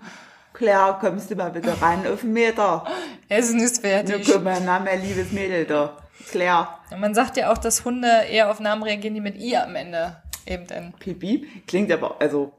Claire, 0.53 0.99
kommst 1.01 1.31
du 1.31 1.37
mal 1.37 1.51
bitte 1.51 1.81
rein 1.81 2.07
auf 2.07 2.21
den 2.21 2.33
Meter? 2.35 2.85
es 3.29 3.49
ist 3.51 3.79
Du 3.79 3.81
fertig. 3.83 4.31
komm 4.31 4.45
mal, 4.45 4.61
na, 4.65 4.79
mein 4.79 5.01
liebes 5.03 5.33
Mädel 5.33 5.65
da. 5.65 5.97
Claire. 6.31 6.69
Und 6.91 7.01
man 7.01 7.15
sagt 7.15 7.37
ja 7.37 7.51
auch, 7.53 7.59
dass 7.59 7.85
Hunde 7.85 8.09
eher 8.31 8.51
auf 8.51 8.61
Namen 8.61 8.83
reagieren, 8.83 9.15
die 9.15 9.21
mit 9.21 9.37
I 9.37 9.57
am 9.57 9.75
Ende 9.75 10.23
eben 10.47 10.67
dann. 10.67 10.93
Pipi. 10.99 11.49
Klingt 11.67 11.91
aber, 11.91 12.21
also, 12.21 12.53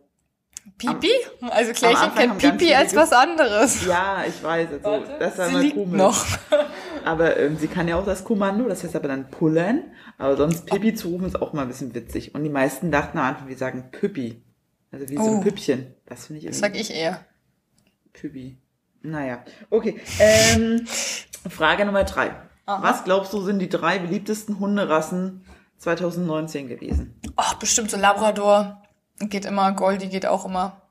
Pipi? 0.78 1.12
Also 1.50 1.72
Klärchen 1.74 2.14
kennt 2.16 2.38
Pipi 2.40 2.74
als 2.74 2.96
was 2.96 3.12
anderes. 3.14 3.86
ja, 3.86 4.24
ich 4.28 4.44
weiß, 4.44 4.68
also, 4.74 4.84
Warte, 4.84 5.16
das 5.20 5.38
war 5.38 5.48
sie 5.48 5.54
mal 5.54 5.62
liegt 5.62 5.76
komisch. 5.76 5.98
noch. 5.98 6.26
Aber 7.06 7.38
ähm, 7.38 7.58
sie 7.58 7.68
kann 7.68 7.88
ja 7.88 7.98
auch 7.98 8.06
das 8.06 8.24
Kommando, 8.24 8.68
das 8.68 8.84
heißt 8.84 8.96
aber 8.96 9.08
dann 9.08 9.30
pullern. 9.30 9.84
Aber 10.18 10.36
sonst 10.38 10.66
Pippi 10.66 10.96
zu 10.96 11.10
rufen 11.10 11.28
ist 11.28 11.40
auch 11.40 11.54
mal 11.54 11.62
ein 11.62 11.68
bisschen 11.68 11.94
witzig. 11.94 12.34
Und 12.34 12.44
die 12.44 12.50
meisten 12.50 12.90
dachten 12.92 13.20
am 13.20 13.26
Anfang, 13.26 13.48
wir 13.48 13.58
sagen 13.58 13.90
Püppi. 13.92 14.42
Also 14.92 15.08
wie 15.10 15.16
so 15.16 15.22
Oh. 15.22 15.36
ein 15.36 15.42
Püppchen. 15.42 15.94
Das 16.08 16.26
finde 16.26 16.40
ich 16.40 16.48
Das 16.48 16.58
irgendwie 16.62 16.84
sag 16.84 16.90
ich 16.92 16.98
eher. 17.00 17.24
Püppi. 18.14 18.58
Naja, 19.04 19.44
okay. 19.70 20.00
Ähm, 20.20 20.88
Frage 21.50 21.86
Nummer 21.86 22.06
drei. 22.06 22.32
Aha. 22.66 22.82
Was 22.82 23.04
glaubst 23.04 23.32
du 23.34 23.42
sind 23.42 23.60
die 23.60 23.70
drei 23.70 24.00
beliebtesten 24.00 24.60
Hunderassen 24.60 25.46
2019 25.78 26.68
gewesen? 26.68 27.14
Ach, 27.36 27.54
bestimmt 27.56 27.92
so 27.92 27.98
Labrador. 27.98 28.82
Geht 29.20 29.46
immer, 29.46 29.72
Goldie 29.74 30.10
geht 30.10 30.26
auch 30.26 30.46
immer. 30.46 30.82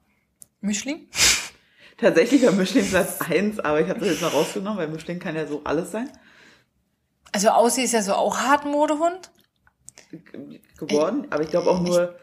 Mischling? 0.61 1.09
Tatsächlich 1.99 2.45
war 2.45 2.53
Mischling 2.53 2.89
Platz 2.89 3.21
eins, 3.21 3.61
aber 3.61 3.81
ich 3.81 3.89
habe 3.89 4.01
das 4.01 4.09
jetzt 4.09 4.23
mal 4.23 4.29
rausgenommen, 4.29 4.79
weil 4.79 4.89
Mischling 4.89 5.19
kann 5.21 5.37
ja 5.37 5.47
so 5.47 5.61
alles 5.65 5.91
sein. 5.93 6.11
Also 7.33 7.51
Aussie 7.51 7.83
ist 7.83 7.93
ja 7.93 8.03
so 8.03 8.15
auch 8.15 8.39
Hartmodehund. 8.39 9.31
Geworden, 10.79 11.27
aber 11.31 11.43
ich 11.43 11.51
glaube 11.51 11.71
auch 11.71 11.81
nur, 11.81 12.15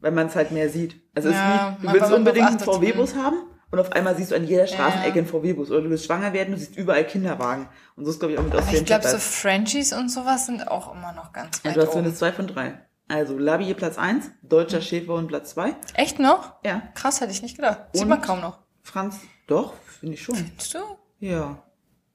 weil 0.00 0.12
man 0.12 0.26
es 0.28 0.36
halt 0.36 0.50
mehr 0.50 0.68
sieht. 0.70 1.00
Also 1.14 1.28
es 1.28 1.34
Ja, 1.34 1.70
ist 1.76 1.82
wie, 1.82 1.86
du 1.86 1.92
willst 1.92 2.12
unbedingt 2.12 2.46
einen 2.46 2.58
VW-Bus 2.58 3.14
haben 3.14 3.36
und 3.70 3.78
auf 3.78 3.92
einmal 3.92 4.16
siehst 4.16 4.30
du 4.30 4.36
an 4.36 4.46
jeder 4.46 4.66
Straßenecke 4.66 5.08
Ja. 5.08 5.14
einen 5.16 5.26
VW-Bus 5.26 5.70
oder 5.70 5.82
du 5.82 5.90
willst 5.90 6.06
schwanger 6.06 6.32
werden, 6.32 6.52
du 6.52 6.58
siehst 6.58 6.76
überall 6.76 7.06
Kinderwagen. 7.06 7.68
Und 7.96 8.04
so 8.04 8.10
ist 8.10 8.18
glaube 8.18 8.32
ich 8.34 8.38
auch 8.38 8.44
mit 8.44 8.52
Aber 8.52 8.60
ich 8.62 8.68
Australian 8.68 8.84
glaube, 8.86 9.08
so. 9.08 9.18
Frenchies 9.18 9.92
und 9.92 10.08
sowas 10.10 10.46
sind 10.46 10.68
auch 10.68 10.94
immer 10.94 11.12
noch 11.12 11.32
ganz 11.32 11.60
Ja, 11.62 11.70
weit 11.70 11.76
du 11.76 11.80
hast 11.80 11.86
oben. 11.88 11.92
zumindest 11.92 12.18
zwei 12.18 12.32
von 12.32 12.46
drei. 12.46 12.80
Also 13.08 13.38
Labby 13.38 13.72
Platz 13.74 13.98
eins, 13.98 14.30
Deutscher 14.42 14.80
Schäferhund 14.80 15.28
Platz 15.28 15.50
zwei. 15.50 15.76
Echt 15.94 16.18
noch? 16.18 16.54
Ja. 16.64 16.82
Krass, 16.94 17.20
hätte 17.20 17.32
ich 17.32 17.42
nicht 17.42 17.56
gedacht. 17.56 17.82
Sieht 17.92 18.02
Und? 18.02 18.08
man 18.08 18.20
kaum 18.20 18.40
noch. 18.40 18.58
Franz, 18.82 19.20
doch, 19.46 19.74
finde 20.00 20.14
ich 20.14 20.22
schon. 20.22 20.34
Findest 20.34 20.74
du? 20.74 20.78
Ja. 21.20 21.62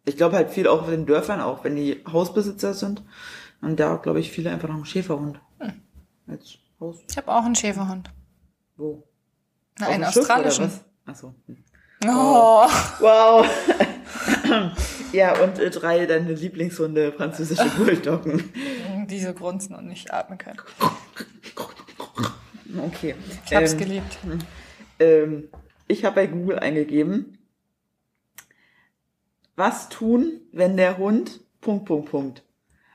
Ich 0.05 0.17
glaube 0.17 0.36
halt 0.36 0.50
viel 0.50 0.67
auch 0.67 0.86
in 0.86 0.91
den 0.91 1.05
Dörfern, 1.05 1.41
auch 1.41 1.63
wenn 1.63 1.75
die 1.75 2.03
Hausbesitzer 2.12 2.74
sind. 2.74 3.03
Und 3.62 3.79
da 3.79 3.95
glaube 3.98 4.19
ich 4.19 4.31
viele 4.31 4.50
einfach 4.50 4.67
noch 4.67 4.75
einen 4.75 4.86
Schäferhund. 4.86 5.39
Hm. 5.60 5.81
Als 6.27 6.57
Haus. 6.79 6.98
Ich 7.10 7.17
habe 7.17 7.31
auch 7.31 7.43
einen 7.43 7.55
Schäferhund. 7.55 8.10
Wo? 8.75 9.07
Na, 9.79 9.88
einen 9.88 10.05
Schiff 10.05 10.24
australischen. 10.24 10.65
was? 10.65 10.83
Ach 11.05 11.15
so. 11.15 11.36
Hm. 11.48 11.63
Oh. 12.07 12.65
Wow. 13.00 13.45
ja, 15.13 15.39
und 15.41 15.60
äh, 15.60 15.69
drei 15.69 16.05
deine 16.07 16.33
Lieblingshunde, 16.33 17.12
französische 17.13 17.69
Bulldoggen. 17.77 18.51
Die 19.12 19.20
so 19.20 19.34
grunzen 19.34 19.75
und 19.75 19.88
nicht 19.88 20.13
atmen 20.13 20.38
können. 20.38 20.60
Okay. 22.77 23.15
Ich 23.46 23.53
hab's 23.53 23.74
ähm, 23.74 23.77
geliebt. 23.77 24.18
ähm, 25.00 25.50
ich 25.88 26.06
habe 26.06 26.15
bei 26.15 26.27
Google 26.27 26.60
eingegeben, 26.60 27.38
was 29.56 29.89
tun, 29.89 30.39
wenn 30.53 30.77
der 30.77 30.98
Hund... 30.98 31.41
Punkt, 31.60 31.86
Punkt, 31.86 32.10
Punkt. 32.10 32.44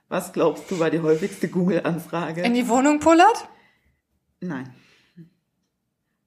Was 0.08 0.32
glaubst 0.32 0.68
du 0.70 0.80
war 0.80 0.90
die 0.90 1.00
häufigste 1.00 1.48
Google-Anfrage? 1.48 2.42
In 2.42 2.54
die 2.54 2.66
Wohnung 2.68 2.98
pullert? 2.98 3.48
Nein. 4.40 4.74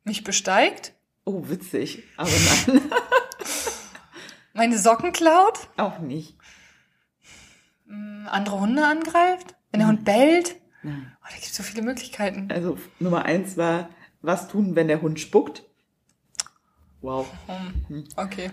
Mich 0.06 0.24
besteigt? 0.24 0.94
Oh, 1.26 1.50
witzig. 1.50 2.04
Aber 2.16 2.30
nein, 2.30 2.82
Meine 4.54 4.78
Socken 4.78 5.12
klaut? 5.12 5.68
auch 5.78 6.00
nicht. 6.00 6.38
Mm, 7.88 8.28
Andere 8.28 8.60
Hunde 8.60 8.86
angreift? 8.86 9.56
Wenn 9.72 9.80
der 9.80 9.88
Hund 9.88 10.06
bellt? 10.06 10.56
Nein. 10.84 11.12
Oh, 11.22 11.26
da 11.30 11.36
gibt 11.36 11.46
es 11.48 11.56
so 11.56 11.64
viele 11.64 11.82
Möglichkeiten. 11.84 12.50
Also 12.52 12.78
Nummer 13.00 13.24
eins 13.26 13.58
war, 13.58 13.90
was 14.22 14.48
tun, 14.48 14.76
wenn 14.76 14.88
der 14.88 15.02
Hund 15.02 15.20
spuckt? 15.20 15.64
Wow. 17.02 17.28
Hm, 17.88 18.04
Okay. 18.16 18.52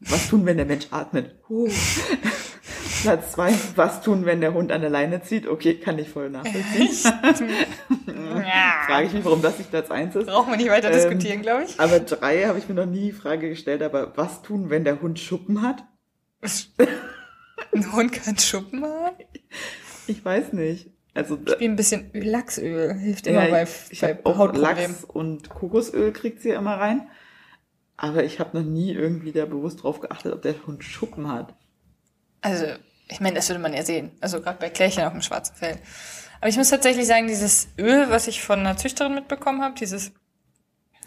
Was 0.00 0.28
tun, 0.28 0.46
wenn 0.46 0.56
der 0.56 0.66
Mensch 0.66 0.86
atmet? 0.90 1.34
Huh. 1.48 1.68
Platz 3.02 3.32
zwei, 3.32 3.52
was 3.76 4.00
tun, 4.00 4.24
wenn 4.24 4.40
der 4.40 4.54
Hund 4.54 4.72
an 4.72 4.80
der 4.80 4.88
Leine 4.88 5.22
zieht? 5.22 5.46
Okay, 5.46 5.74
kann 5.74 5.98
ich 5.98 6.08
voll 6.08 6.30
nachvollziehen. 6.30 6.88
Frage 8.86 9.06
ich 9.06 9.12
mich, 9.12 9.24
warum 9.24 9.42
das 9.42 9.58
nicht 9.58 9.68
Platz 9.70 9.90
eins 9.90 10.16
ist. 10.16 10.26
Brauchen 10.26 10.50
wir 10.50 10.56
nicht 10.56 10.70
weiter 10.70 10.88
Ähm, 10.88 10.94
diskutieren, 10.94 11.42
glaube 11.42 11.64
ich. 11.64 11.78
Aber 11.78 12.00
drei 12.00 12.44
habe 12.46 12.58
ich 12.58 12.66
mir 12.68 12.74
noch 12.74 12.86
nie 12.86 13.10
die 13.10 13.12
Frage 13.12 13.50
gestellt, 13.50 13.82
aber 13.82 14.16
was 14.16 14.40
tun, 14.42 14.70
wenn 14.70 14.84
der 14.84 15.02
Hund 15.02 15.18
Schuppen 15.18 15.60
hat? 15.60 15.84
Ein 17.74 17.92
Hund 17.92 18.12
kann 18.12 18.38
Schuppen 18.38 18.84
haben? 18.84 19.16
Ich 20.06 20.24
weiß 20.24 20.52
nicht. 20.52 20.90
Also 21.14 21.38
Wie 21.58 21.64
ein 21.64 21.76
bisschen 21.76 22.10
Öl, 22.12 22.28
Lachsöl 22.28 22.94
hilft 22.94 23.26
ja, 23.26 23.32
immer 23.32 23.50
bei, 23.50 23.62
ich, 23.62 23.92
ich 23.92 24.00
bei 24.00 24.18
auch 24.24 24.36
Hautproblemen. 24.36 24.76
Lachs 24.76 25.04
und 25.04 25.48
Kokosöl 25.48 26.12
kriegt 26.12 26.42
sie 26.42 26.50
ja 26.50 26.58
immer 26.58 26.74
rein. 26.74 27.08
Aber 27.96 28.24
ich 28.24 28.40
habe 28.40 28.58
noch 28.58 28.66
nie 28.66 28.92
irgendwie 28.92 29.30
da 29.30 29.46
bewusst 29.46 29.84
drauf 29.84 30.00
geachtet, 30.00 30.32
ob 30.32 30.42
der 30.42 30.54
Hund 30.66 30.82
Schuppen 30.82 31.30
hat. 31.30 31.54
Also, 32.40 32.66
ich 33.08 33.20
meine, 33.20 33.36
das 33.36 33.48
würde 33.48 33.60
man 33.62 33.72
ja 33.72 33.84
sehen. 33.84 34.10
Also 34.20 34.40
gerade 34.40 34.58
bei 34.58 34.70
Klärchen 34.70 35.04
auf 35.04 35.12
dem 35.12 35.22
schwarzen 35.22 35.54
Fell. 35.54 35.78
Aber 36.40 36.48
ich 36.48 36.56
muss 36.56 36.70
tatsächlich 36.70 37.06
sagen, 37.06 37.28
dieses 37.28 37.68
Öl, 37.78 38.10
was 38.10 38.26
ich 38.26 38.42
von 38.42 38.58
einer 38.58 38.76
Züchterin 38.76 39.14
mitbekommen 39.14 39.62
habe, 39.62 39.76
dieses 39.78 40.12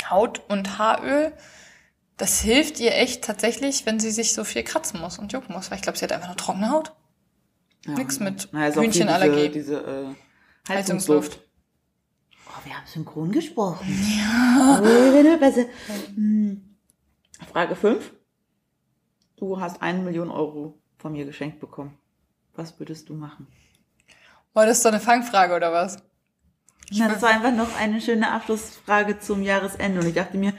Haut- 0.09 0.41
und 0.47 0.77
Haaröl, 0.77 1.33
das 2.15 2.39
hilft 2.39 2.79
ihr 2.79 2.95
echt 2.95 3.25
tatsächlich, 3.25 3.85
wenn 3.85 3.99
sie 3.99 4.11
sich 4.11 4.33
so 4.33 4.45
viel 4.45 4.63
kratzen 4.63 5.01
muss 5.01 5.19
und 5.19 5.33
jucken 5.33 5.53
muss. 5.53 5.69
Weil 5.69 5.77
ich 5.77 5.83
glaube, 5.83 5.97
sie 5.97 6.05
hat 6.05 6.13
einfach 6.13 6.29
nur 6.29 6.37
trockene 6.37 6.71
Haut. 6.71 6.93
Ja, 7.85 7.93
Nix 7.93 8.19
mit 8.19 8.49
na, 8.51 8.67
ist 8.67 8.77
auch 8.77 8.81
viel 8.81 8.91
Hühnchenallergie. 8.91 9.49
Diese, 9.49 9.79
diese 9.79 10.15
äh, 10.69 10.73
Heizungsluft. 10.73 11.33
Heizungsluft. 11.33 11.39
Oh, 12.47 12.65
wir 12.65 12.73
haben 12.77 12.87
synchron 12.87 13.31
gesprochen. 13.31 13.87
Ja. 14.17 14.79
Oh, 14.81 15.37
besser. 15.37 15.65
Hm. 16.15 16.77
Frage 17.51 17.75
5. 17.75 18.13
Du 19.37 19.59
hast 19.59 19.81
eine 19.81 19.99
Million 19.99 20.31
Euro 20.31 20.79
von 20.97 21.11
mir 21.11 21.25
geschenkt 21.25 21.59
bekommen. 21.59 21.97
Was 22.55 22.79
würdest 22.79 23.09
du 23.09 23.13
machen? 23.13 23.47
War 24.53 24.65
das 24.65 24.81
so 24.81 24.89
eine 24.89 24.99
Fangfrage 24.99 25.55
oder 25.55 25.71
was? 25.71 25.97
Na, 26.91 27.09
das 27.09 27.21
war 27.21 27.29
einfach 27.29 27.51
noch 27.51 27.77
eine 27.77 28.01
schöne 28.01 28.31
Abschlussfrage 28.31 29.19
zum 29.19 29.43
Jahresende. 29.43 29.99
Und 29.99 30.07
ich 30.07 30.15
dachte 30.15 30.37
mir, 30.37 30.53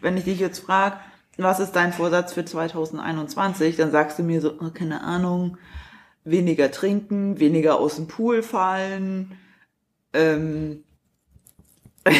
wenn 0.00 0.16
ich 0.16 0.24
dich 0.24 0.40
jetzt 0.40 0.60
frage, 0.60 0.96
was 1.36 1.60
ist 1.60 1.72
dein 1.72 1.92
Vorsatz 1.92 2.32
für 2.32 2.44
2021, 2.44 3.76
dann 3.76 3.90
sagst 3.90 4.18
du 4.18 4.22
mir 4.22 4.40
so, 4.40 4.58
oh, 4.60 4.70
keine 4.70 5.02
Ahnung, 5.02 5.58
weniger 6.24 6.70
trinken, 6.70 7.38
weniger 7.38 7.78
aus 7.78 7.96
dem 7.96 8.08
Pool 8.08 8.42
fallen, 8.42 9.32
ähm, 10.12 10.84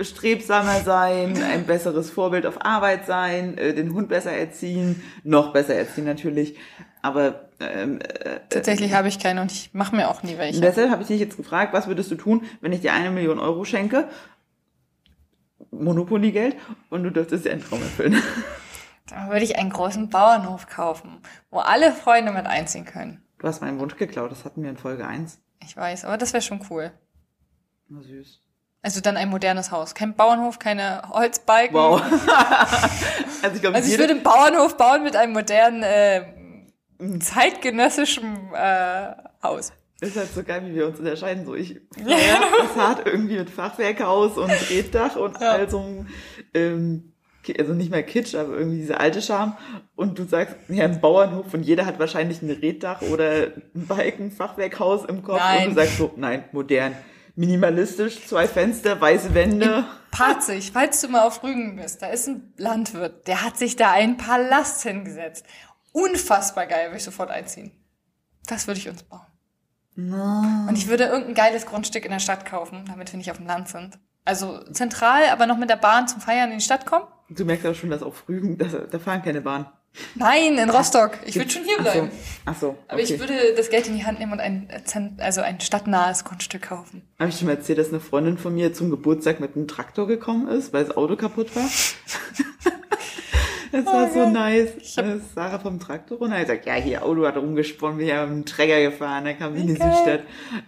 strebsamer 0.00 0.80
sein, 0.80 1.42
ein 1.42 1.66
besseres 1.66 2.10
Vorbild 2.10 2.46
auf 2.46 2.64
Arbeit 2.64 3.06
sein, 3.06 3.58
äh, 3.58 3.74
den 3.74 3.92
Hund 3.94 4.08
besser 4.08 4.32
erziehen, 4.32 5.02
noch 5.24 5.52
besser 5.52 5.74
erziehen 5.74 6.04
natürlich. 6.04 6.56
Aber 7.02 7.48
ähm, 7.60 7.98
äh, 8.00 8.40
Tatsächlich 8.48 8.92
habe 8.92 9.08
ich 9.08 9.18
keine 9.18 9.40
und 9.40 9.52
ich 9.52 9.70
mache 9.72 9.96
mir 9.96 10.08
auch 10.08 10.22
nie 10.22 10.32
und 10.32 10.38
welche. 10.38 10.60
deshalb 10.60 10.90
habe 10.90 11.02
ich 11.02 11.08
dich 11.08 11.20
jetzt 11.20 11.36
gefragt, 11.36 11.72
was 11.72 11.86
würdest 11.86 12.10
du 12.10 12.14
tun, 12.14 12.42
wenn 12.60 12.72
ich 12.72 12.80
dir 12.80 12.92
eine 12.92 13.10
Million 13.10 13.38
Euro 13.38 13.64
schenke? 13.64 14.08
Monopoly-Geld 15.70 16.56
und 16.88 17.04
du 17.04 17.10
dürftest 17.10 17.44
dir 17.44 17.52
einen 17.52 17.62
Traum 17.62 17.80
erfüllen. 17.82 18.22
Dann 19.10 19.28
würde 19.30 19.44
ich 19.44 19.56
einen 19.58 19.70
großen 19.70 20.08
Bauernhof 20.08 20.66
kaufen, 20.68 21.20
wo 21.50 21.58
alle 21.58 21.92
Freunde 21.92 22.32
mit 22.32 22.46
einziehen 22.46 22.84
können. 22.84 23.22
Du 23.38 23.46
hast 23.48 23.60
meinen 23.60 23.78
Wunsch 23.80 23.96
geklaut, 23.96 24.30
das 24.30 24.44
hatten 24.44 24.62
wir 24.62 24.70
in 24.70 24.76
Folge 24.76 25.06
1. 25.06 25.38
Ich 25.62 25.76
weiß, 25.76 26.04
aber 26.04 26.16
das 26.16 26.32
wäre 26.32 26.42
schon 26.42 26.60
cool. 26.70 26.90
Na 27.88 28.02
süß. 28.02 28.40
Also 28.82 29.00
dann 29.00 29.16
ein 29.18 29.28
modernes 29.28 29.70
Haus. 29.72 29.94
Kein 29.94 30.14
Bauernhof, 30.14 30.58
keine 30.58 31.02
Holzbalken. 31.10 31.74
Wow. 31.76 32.00
also 33.42 33.54
ich 33.56 33.60
glaube, 33.60 33.76
Also 33.76 33.92
ich 33.92 33.98
würde 33.98 34.14
einen 34.14 34.22
Bauernhof 34.22 34.76
bauen 34.76 35.02
mit 35.02 35.16
einem 35.16 35.32
modernen, 35.34 35.82
äh, 35.82 36.24
zeitgenössischen 37.20 38.54
äh, 38.54 39.12
Haus. 39.42 39.72
ist 40.00 40.16
halt 40.16 40.32
so 40.34 40.42
geil, 40.42 40.64
wie 40.66 40.74
wir 40.74 40.86
uns 40.86 40.98
unterscheiden. 40.98 41.44
So 41.44 41.54
ich 41.54 41.80
feier 41.94 42.40
Passat 42.74 43.06
irgendwie 43.06 43.38
mit 43.38 43.50
Fachwerkhaus 43.50 44.36
und 44.38 44.50
Reddach 44.70 45.16
und 45.16 45.40
Ja. 45.40 45.52
all 45.52 45.68
so 45.70 45.80
ein, 45.80 46.08
ähm, 46.54 47.09
also 47.58 47.72
nicht 47.72 47.90
mehr 47.90 48.02
Kitsch, 48.02 48.34
aber 48.34 48.56
irgendwie 48.56 48.78
diese 48.78 49.00
alte 49.00 49.22
Charme. 49.22 49.56
Und 49.96 50.18
du 50.18 50.24
sagst, 50.24 50.56
ja, 50.68 50.84
ein 50.84 51.00
Bauernhof 51.00 51.52
und 51.54 51.62
jeder 51.62 51.86
hat 51.86 51.98
wahrscheinlich 51.98 52.42
ein 52.42 52.50
Reddach 52.50 53.02
oder 53.02 53.48
ein 53.74 53.86
Balken-Fachwerkhaus 53.86 55.04
im 55.06 55.22
Kopf. 55.22 55.38
Nein. 55.38 55.68
Und 55.68 55.76
du 55.76 55.80
sagst 55.80 55.98
so, 55.98 56.12
nein, 56.16 56.44
modern. 56.52 56.94
Minimalistisch, 57.36 58.26
zwei 58.26 58.46
Fenster, 58.46 59.00
weiße 59.00 59.34
Wände. 59.34 59.84
Parzig, 60.10 60.72
falls 60.72 61.00
du 61.00 61.08
mal 61.08 61.26
auf 61.26 61.42
Rügen 61.42 61.76
bist, 61.76 62.02
da 62.02 62.08
ist 62.08 62.28
ein 62.28 62.52
Landwirt, 62.56 63.26
der 63.28 63.42
hat 63.42 63.56
sich 63.56 63.76
da 63.76 63.92
einen 63.92 64.16
Palast 64.16 64.82
hingesetzt. 64.82 65.46
Unfassbar 65.92 66.66
geil, 66.66 66.88
würde 66.88 66.98
ich 66.98 67.04
sofort 67.04 67.30
einziehen. 67.30 67.72
Das 68.46 68.66
würde 68.66 68.80
ich 68.80 68.88
uns 68.88 69.02
bauen. 69.04 69.26
Und 69.96 70.74
ich 70.76 70.88
würde 70.88 71.04
irgendein 71.04 71.34
geiles 71.34 71.66
Grundstück 71.66 72.04
in 72.04 72.10
der 72.10 72.20
Stadt 72.20 72.46
kaufen, 72.46 72.84
damit 72.86 73.12
wir 73.12 73.18
nicht 73.18 73.30
auf 73.30 73.36
dem 73.36 73.46
Land 73.46 73.68
sind. 73.68 73.98
Also 74.30 74.60
zentral, 74.72 75.24
aber 75.32 75.46
noch 75.46 75.56
mit 75.58 75.68
der 75.70 75.74
Bahn 75.76 76.06
zum 76.06 76.20
Feiern 76.20 76.52
in 76.52 76.58
die 76.58 76.64
Stadt 76.64 76.86
kommen? 76.86 77.04
Du 77.30 77.44
merkst 77.44 77.66
auch 77.66 77.74
schon, 77.74 77.90
dass 77.90 78.00
auf 78.00 78.28
Rügen, 78.28 78.56
da, 78.58 78.64
da 78.88 78.98
fahren 79.00 79.22
keine 79.22 79.40
Bahn. 79.40 79.66
Nein, 80.14 80.56
in 80.56 80.70
Rostock. 80.70 81.18
Ich 81.24 81.34
würde 81.34 81.50
schon 81.50 81.64
hier 81.64 81.78
bleiben. 81.78 82.12
Ach 82.44 82.54
so, 82.54 82.76
ach 82.76 82.76
so 82.76 82.78
Aber 82.86 83.02
okay. 83.02 83.14
ich 83.14 83.18
würde 83.18 83.54
das 83.56 83.70
Geld 83.70 83.88
in 83.88 83.96
die 83.96 84.06
Hand 84.06 84.20
nehmen 84.20 84.30
und 84.30 84.38
ein, 84.38 84.68
Zent- 84.84 85.20
also 85.20 85.40
ein 85.40 85.58
stadtnahes 85.58 86.22
Grundstück 86.22 86.62
kaufen. 86.62 87.02
Habe 87.18 87.30
ich 87.30 87.38
schon 87.38 87.48
mal 87.48 87.56
erzählt, 87.56 87.78
dass 87.80 87.88
eine 87.88 87.98
Freundin 87.98 88.38
von 88.38 88.54
mir 88.54 88.72
zum 88.72 88.88
Geburtstag 88.90 89.40
mit 89.40 89.56
einem 89.56 89.66
Traktor 89.66 90.06
gekommen 90.06 90.46
ist, 90.46 90.72
weil 90.72 90.84
das 90.84 90.96
Auto 90.96 91.16
kaputt 91.16 91.56
war? 91.56 91.68
Das 93.72 93.86
war 93.86 94.10
so 94.10 94.28
nice. 94.28 94.70
Da 94.96 95.02
ist 95.02 95.34
Sarah 95.34 95.58
vom 95.58 95.78
Traktor 95.78 96.18
runter. 96.18 96.36
Er 96.36 96.46
sagt, 96.46 96.66
ja, 96.66 96.74
hier, 96.74 97.04
Auto 97.04 97.26
hat 97.26 97.36
rumgesponnen, 97.36 97.98
wir 97.98 98.16
haben 98.16 98.32
einen 98.32 98.44
Träger 98.46 98.80
gefahren, 98.90 99.24
dann 99.24 99.38
kam 99.38 99.54
sie 99.54 99.60
in 99.60 99.66
die 99.68 99.74
geil. 99.74 99.92
Südstadt. 99.92 100.20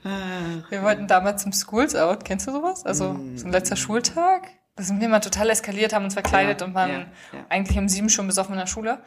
Ah, 0.05 0.63
Wir 0.71 0.83
wollten 0.83 1.07
damals 1.09 1.43
zum 1.43 1.53
Schools 1.53 1.97
Out. 1.97 2.25
Kennst 2.25 2.47
du 2.47 2.53
sowas? 2.53 2.85
Also 2.87 3.17
so 3.35 3.47
ein 3.47 3.53
letzter 3.53 3.77
Schultag. 3.77 4.49
Da 4.77 4.85
sind 4.85 5.01
wir 5.01 5.09
mal 5.09 5.21
total 5.21 5.51
eskaliert, 5.51 5.93
haben 5.93 6.05
uns 6.05 6.15
verkleidet 6.15 6.61
Ja, 6.61 6.67
und 6.67 6.75
waren 6.75 6.91
ja, 6.91 6.99
ja. 7.33 7.45
eigentlich 7.51 7.77
um 7.77 7.89
sieben 7.89 8.09
schon 8.09 8.27
besoffen 8.27 8.55
in 8.55 8.59
der 8.61 8.67
Schule. 8.67 9.01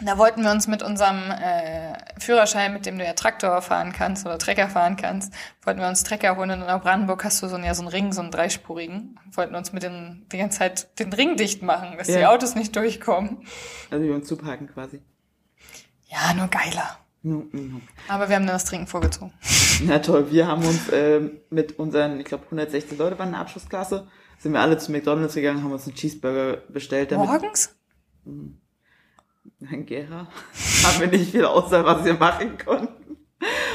Und 0.00 0.06
Da 0.06 0.16
wollten 0.16 0.42
wir 0.44 0.50
uns 0.52 0.68
mit 0.68 0.82
unserem 0.82 1.30
äh, 1.30 1.92
Führerschein, 2.20 2.72
mit 2.72 2.86
dem 2.86 2.98
du 2.98 3.04
ja 3.04 3.14
Traktor 3.14 3.60
fahren 3.62 3.92
kannst 3.92 4.24
oder 4.26 4.38
Trecker 4.38 4.68
fahren 4.68 4.96
kannst, 4.96 5.32
wollten 5.64 5.80
wir 5.80 5.88
uns 5.88 6.04
Trecker 6.04 6.36
holen. 6.36 6.50
Und 6.50 6.62
in 6.62 6.80
Brandenburg 6.80 7.24
hast 7.24 7.42
du 7.42 7.48
so 7.48 7.56
einen, 7.56 7.64
ja, 7.64 7.74
so 7.74 7.82
einen 7.82 7.88
Ring, 7.88 8.12
so 8.12 8.20
einen 8.20 8.30
dreispurigen. 8.30 9.18
Wollten 9.32 9.54
uns 9.56 9.72
mit 9.72 9.82
den, 9.82 10.26
die 10.30 10.38
ganze 10.38 10.58
Zeit 10.58 10.98
den 11.00 11.12
Ring 11.12 11.36
dicht 11.36 11.62
machen, 11.62 11.96
dass 11.98 12.06
die 12.06 12.12
Ja. 12.14 12.30
Autos 12.30 12.54
nicht 12.54 12.76
durchkommen. 12.76 13.44
Also 13.90 14.04
wir 14.04 14.14
uns 14.14 14.28
zuparken 14.28 14.68
quasi. 14.68 15.02
Ja, 16.06 16.32
nur 16.34 16.46
geiler. 16.48 16.98
Nu- 17.22 17.48
nu. 17.50 17.80
Aber 18.06 18.28
wir 18.28 18.36
haben 18.36 18.46
dann 18.46 18.54
das 18.54 18.64
Trinken 18.64 18.86
vorgezogen. 18.86 19.32
Na 19.82 19.98
toll, 19.98 20.30
wir 20.30 20.46
haben 20.46 20.64
uns 20.64 20.82
ähm, 20.92 21.40
mit 21.50 21.78
unseren, 21.78 22.20
ich 22.20 22.26
glaube 22.26 22.44
160 22.44 22.96
Leute 22.96 23.18
waren 23.18 23.28
in 23.28 23.32
der 23.32 23.40
Abschlussklasse, 23.40 24.06
sind 24.38 24.52
wir 24.52 24.60
alle 24.60 24.78
zu 24.78 24.92
McDonalds 24.92 25.34
gegangen, 25.34 25.64
haben 25.64 25.72
uns 25.72 25.86
einen 25.86 25.96
Cheeseburger 25.96 26.58
bestellt, 26.68 27.10
damit 27.10 27.28
Morgens? 27.28 27.74
Nein, 29.60 29.86
Gera. 29.86 30.28
haben 30.84 31.00
wir 31.00 31.08
nicht 31.08 31.30
viel 31.32 31.44
außer, 31.44 31.84
was 31.84 32.04
wir 32.04 32.14
machen 32.14 32.58
konnten. 32.58 33.16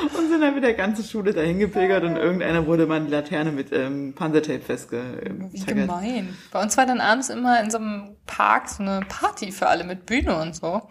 Und 0.03 0.29
sind 0.29 0.41
dann 0.41 0.55
mit 0.55 0.63
der 0.63 0.73
ganzen 0.73 1.05
Schule 1.05 1.33
dahin 1.33 1.57
gepilgert 1.57 2.03
und 2.03 2.17
irgendeiner 2.17 2.67
wurde 2.67 2.85
mal 2.85 2.99
eine 2.99 3.07
Laterne 3.07 3.51
mit 3.51 3.71
ähm, 3.71 4.13
Panzertape 4.13 4.59
Wie 4.59 4.63
festgetackert. 4.63 5.65
gemein. 5.67 6.37
Bei 6.51 6.61
uns 6.61 6.75
war 6.75 6.85
dann 6.85 6.99
abends 6.99 7.29
immer 7.29 7.61
in 7.61 7.71
so 7.71 7.77
einem 7.77 8.17
Park 8.25 8.67
so 8.67 8.83
eine 8.83 9.05
Party 9.07 9.53
für 9.53 9.67
alle 9.67 9.85
mit 9.85 10.05
Bühne 10.05 10.35
und 10.35 10.53
so. 10.53 10.89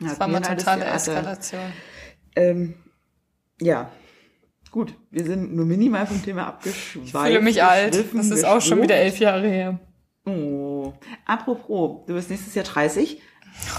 Das 0.00 0.12
Hatten 0.12 0.20
war 0.20 0.28
mal 0.28 0.40
totale. 0.40 0.86
Eskalation. 0.86 1.60
Ähm, 2.34 2.74
ja. 3.60 3.90
Gut, 4.70 4.94
wir 5.10 5.24
sind 5.24 5.54
nur 5.54 5.66
minimal 5.66 6.06
vom 6.06 6.22
Thema 6.22 6.46
abgeschweift. 6.48 7.06
Ich 7.06 7.12
fühle 7.12 7.40
mich 7.42 7.62
alt. 7.62 7.94
Das 8.14 8.30
ist 8.30 8.44
auch 8.44 8.60
schon 8.60 8.82
wieder 8.82 8.96
elf 8.96 9.18
Jahre 9.18 9.46
her. 9.46 9.78
Oh. 10.26 10.94
Apropos, 11.26 12.06
du 12.06 12.14
bist 12.14 12.30
nächstes 12.30 12.54
Jahr 12.54 12.64
30. 12.64 13.20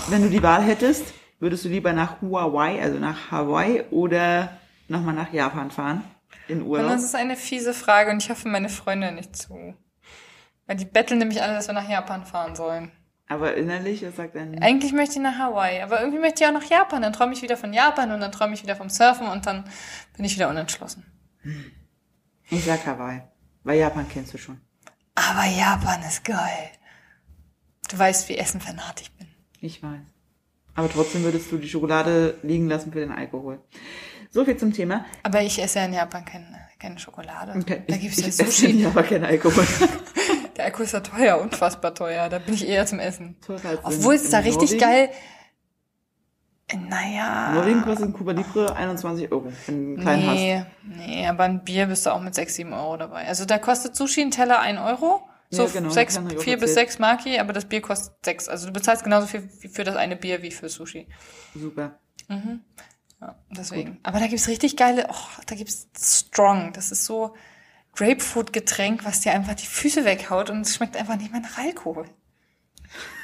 Wenn 0.10 0.22
du 0.22 0.30
die 0.30 0.42
Wahl 0.44 0.64
hättest, 0.64 1.14
würdest 1.40 1.66
du 1.66 1.70
lieber 1.70 1.94
nach 1.94 2.22
Hawaii, 2.22 2.80
also 2.82 3.00
nach 3.00 3.32
Hawaii 3.32 3.84
oder 3.92 4.58
nochmal 4.88 5.14
nach 5.16 5.32
Japan 5.34 5.72
fahren? 5.72 6.04
In 6.48 6.62
Und 6.62 6.68
Urlaub? 6.68 6.90
das 6.92 7.04
ist 7.04 7.16
eine 7.16 7.36
fiese 7.36 7.74
Frage 7.74 8.12
und 8.12 8.22
ich 8.22 8.30
hoffe 8.30 8.48
meine 8.48 8.70
Freunde 8.70 9.12
nicht 9.12 9.36
zu. 9.36 9.76
Weil 10.68 10.78
die 10.78 10.86
betteln 10.86 11.20
nämlich 11.20 11.42
alle, 11.42 11.54
dass 11.54 11.68
wir 11.68 11.74
nach 11.74 11.90
Japan 11.90 12.26
fahren 12.26 12.56
sollen. 12.56 12.92
Aber 13.28 13.56
innerlich, 13.56 14.04
er 14.04 14.12
sagt 14.12 14.36
dann, 14.36 14.60
Eigentlich 14.60 14.94
möchte 14.94 15.16
ich 15.16 15.22
nach 15.22 15.38
Hawaii, 15.40 15.82
aber 15.82 16.00
irgendwie 16.00 16.20
möchte 16.20 16.44
ich 16.44 16.48
auch 16.50 16.54
nach 16.54 16.70
Japan. 16.70 17.02
Dann 17.02 17.14
träume 17.14 17.34
ich 17.34 17.42
wieder 17.42 17.58
von 17.58 17.74
Japan 17.74 18.12
und 18.12 18.20
dann 18.20 18.32
träume 18.32 18.54
ich 18.54 18.62
wieder 18.62 18.76
vom 18.76 18.90
Surfen 18.90 19.28
und 19.28 19.48
dann 19.48 19.64
bin 20.16 20.26
ich 20.26 20.36
wieder 20.36 20.50
unentschlossen. 20.50 21.04
ich 22.50 22.64
sag 22.64 22.86
Hawaii. 22.86 23.22
Weil 23.64 23.80
Japan 23.80 24.06
kennst 24.08 24.34
du 24.34 24.38
schon. 24.38 24.62
Aber 25.16 25.46
Japan 25.46 26.02
ist 26.04 26.24
geil. 26.24 26.70
Du 27.90 27.98
weißt, 27.98 28.30
wie 28.30 28.38
Essen 28.38 28.62
vernarrt 28.62 29.02
ich 29.02 29.12
bin. 29.14 29.28
Ich 29.62 29.82
weiß. 29.82 30.00
Aber 30.76 30.90
trotzdem 30.90 31.24
würdest 31.24 31.52
du 31.52 31.58
die 31.58 31.70
Schokolade 31.70 32.38
liegen 32.44 32.68
lassen 32.68 32.92
für 32.92 33.00
den 33.00 33.12
Alkohol. 33.12 33.60
So 34.32 34.44
viel 34.44 34.58
zum 34.58 34.74
Thema. 34.74 35.06
Aber 35.24 35.42
ich 35.42 35.62
esse 35.62 35.80
ja 35.80 35.86
in 35.86 35.94
Japan 35.94 36.26
keine, 36.26 36.46
keine 36.78 37.00
Schokolade. 37.00 37.54
Okay, 37.58 37.84
Da 37.88 37.96
ich, 37.96 38.02
gibt's 38.02 38.18
ja 38.18 38.24
ich 38.28 38.40
esse 38.40 38.46
Sushi. 38.46 38.86
aber 38.86 39.04
keinen 39.04 39.24
Alkohol. 39.26 39.66
Der 40.58 40.66
Alkohol 40.66 40.86
ist 40.86 40.92
ja 40.94 41.00
teuer, 41.02 41.40
unfassbar 41.42 41.94
teuer. 41.96 42.28
Da 42.30 42.40
bin 42.40 42.54
ich 42.54 42.68
eher 42.68 42.86
zum 42.86 43.00
Essen. 43.00 43.38
Teurer 43.46 43.70
als 43.70 43.80
in- 43.80 44.00
Obwohl 44.02 44.16
es 44.16 44.26
in 44.26 44.32
da 44.32 44.38
richtig 44.40 44.72
Norwegen. 44.72 44.80
geil. 44.80 45.10
Naja. 46.90 47.52
Norwegen 47.54 47.82
kostet 47.84 48.08
ein 48.08 48.14
Cuba 48.14 48.32
Libre 48.32 48.76
21 48.76 49.32
Euro, 49.32 49.46
wenn 49.68 49.76
du 49.78 49.92
einen 49.94 50.00
kleinen 50.02 50.28
hast. 50.28 50.36
Nee, 50.36 50.66
nee, 50.84 51.28
aber 51.28 51.44
ein 51.44 51.64
Bier 51.64 51.86
bist 51.86 52.06
du 52.06 52.10
auch 52.10 52.22
mit 52.22 52.34
6, 52.34 52.56
7 52.56 52.74
Euro 52.74 52.98
dabei. 52.98 53.26
Also 53.28 53.46
da 53.46 53.60
kostet 53.60 53.96
Sushi 53.96 54.22
ein 54.22 54.32
Teller 54.32 54.60
1 54.60 54.80
Euro. 54.80 55.22
So 55.56 55.66
Ja, 55.66 55.72
genau, 55.72 55.90
sechs, 55.90 56.20
vier 56.40 56.58
bis 56.58 56.74
sechs 56.74 57.00
Maki, 57.00 57.40
aber 57.40 57.54
das 57.54 57.66
Bier 57.66 57.82
kostet 57.82 58.14
sechs. 58.24 58.48
Also 58.48 58.68
du 58.68 58.74
bezahlst 58.74 59.04
genauso 59.04 59.28
viel 59.28 59.50
für 59.72 59.84
das 59.84 59.96
eine 59.96 60.16
Bier 60.16 60.42
wie 60.42 60.52
für 60.52 60.70
Sushi. 60.70 61.08
Super. 61.54 62.00
Ja, 63.22 63.36
deswegen. 63.50 64.00
Aber 64.04 64.20
da 64.20 64.28
gibt's 64.28 64.48
richtig 64.48 64.78
geile, 64.78 65.08
oh, 65.10 65.42
da 65.48 65.56
gibt's 65.56 65.88
Strong. 65.98 66.74
Das 66.74 66.92
ist 66.92 67.06
so 67.06 67.34
Grapefruit-Getränk, 67.96 69.06
was 69.06 69.22
dir 69.22 69.32
einfach 69.32 69.56
die 69.56 69.66
Füße 69.66 70.06
weghaut 70.06 70.50
und 70.50 70.62
es 70.62 70.76
schmeckt 70.76 70.98
einfach 70.98 71.18
nicht 71.18 71.32
mehr 71.32 71.42
nach 71.42 71.58
Alkohol. 71.58 72.06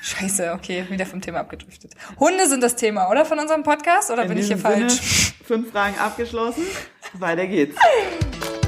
Scheiße, 0.02 0.54
okay, 0.54 0.86
wieder 0.90 1.06
vom 1.06 1.22
Thema 1.22 1.40
abgedriftet. 1.40 1.94
Hunde 2.20 2.48
sind 2.48 2.62
das 2.64 2.76
Thema, 2.76 3.10
oder? 3.10 3.26
Von 3.26 3.40
unserem 3.40 3.64
Podcast? 3.64 4.10
Oder 4.10 4.24
In 4.24 4.30
bin 4.30 4.38
ich 4.38 4.48
hier 4.48 4.58
Sinne, 4.58 4.90
falsch? 4.90 5.34
Fünf 5.46 5.72
Fragen 5.72 5.98
abgeschlossen. 6.00 6.64
Weiter 7.14 7.48
geht's. 7.48 7.78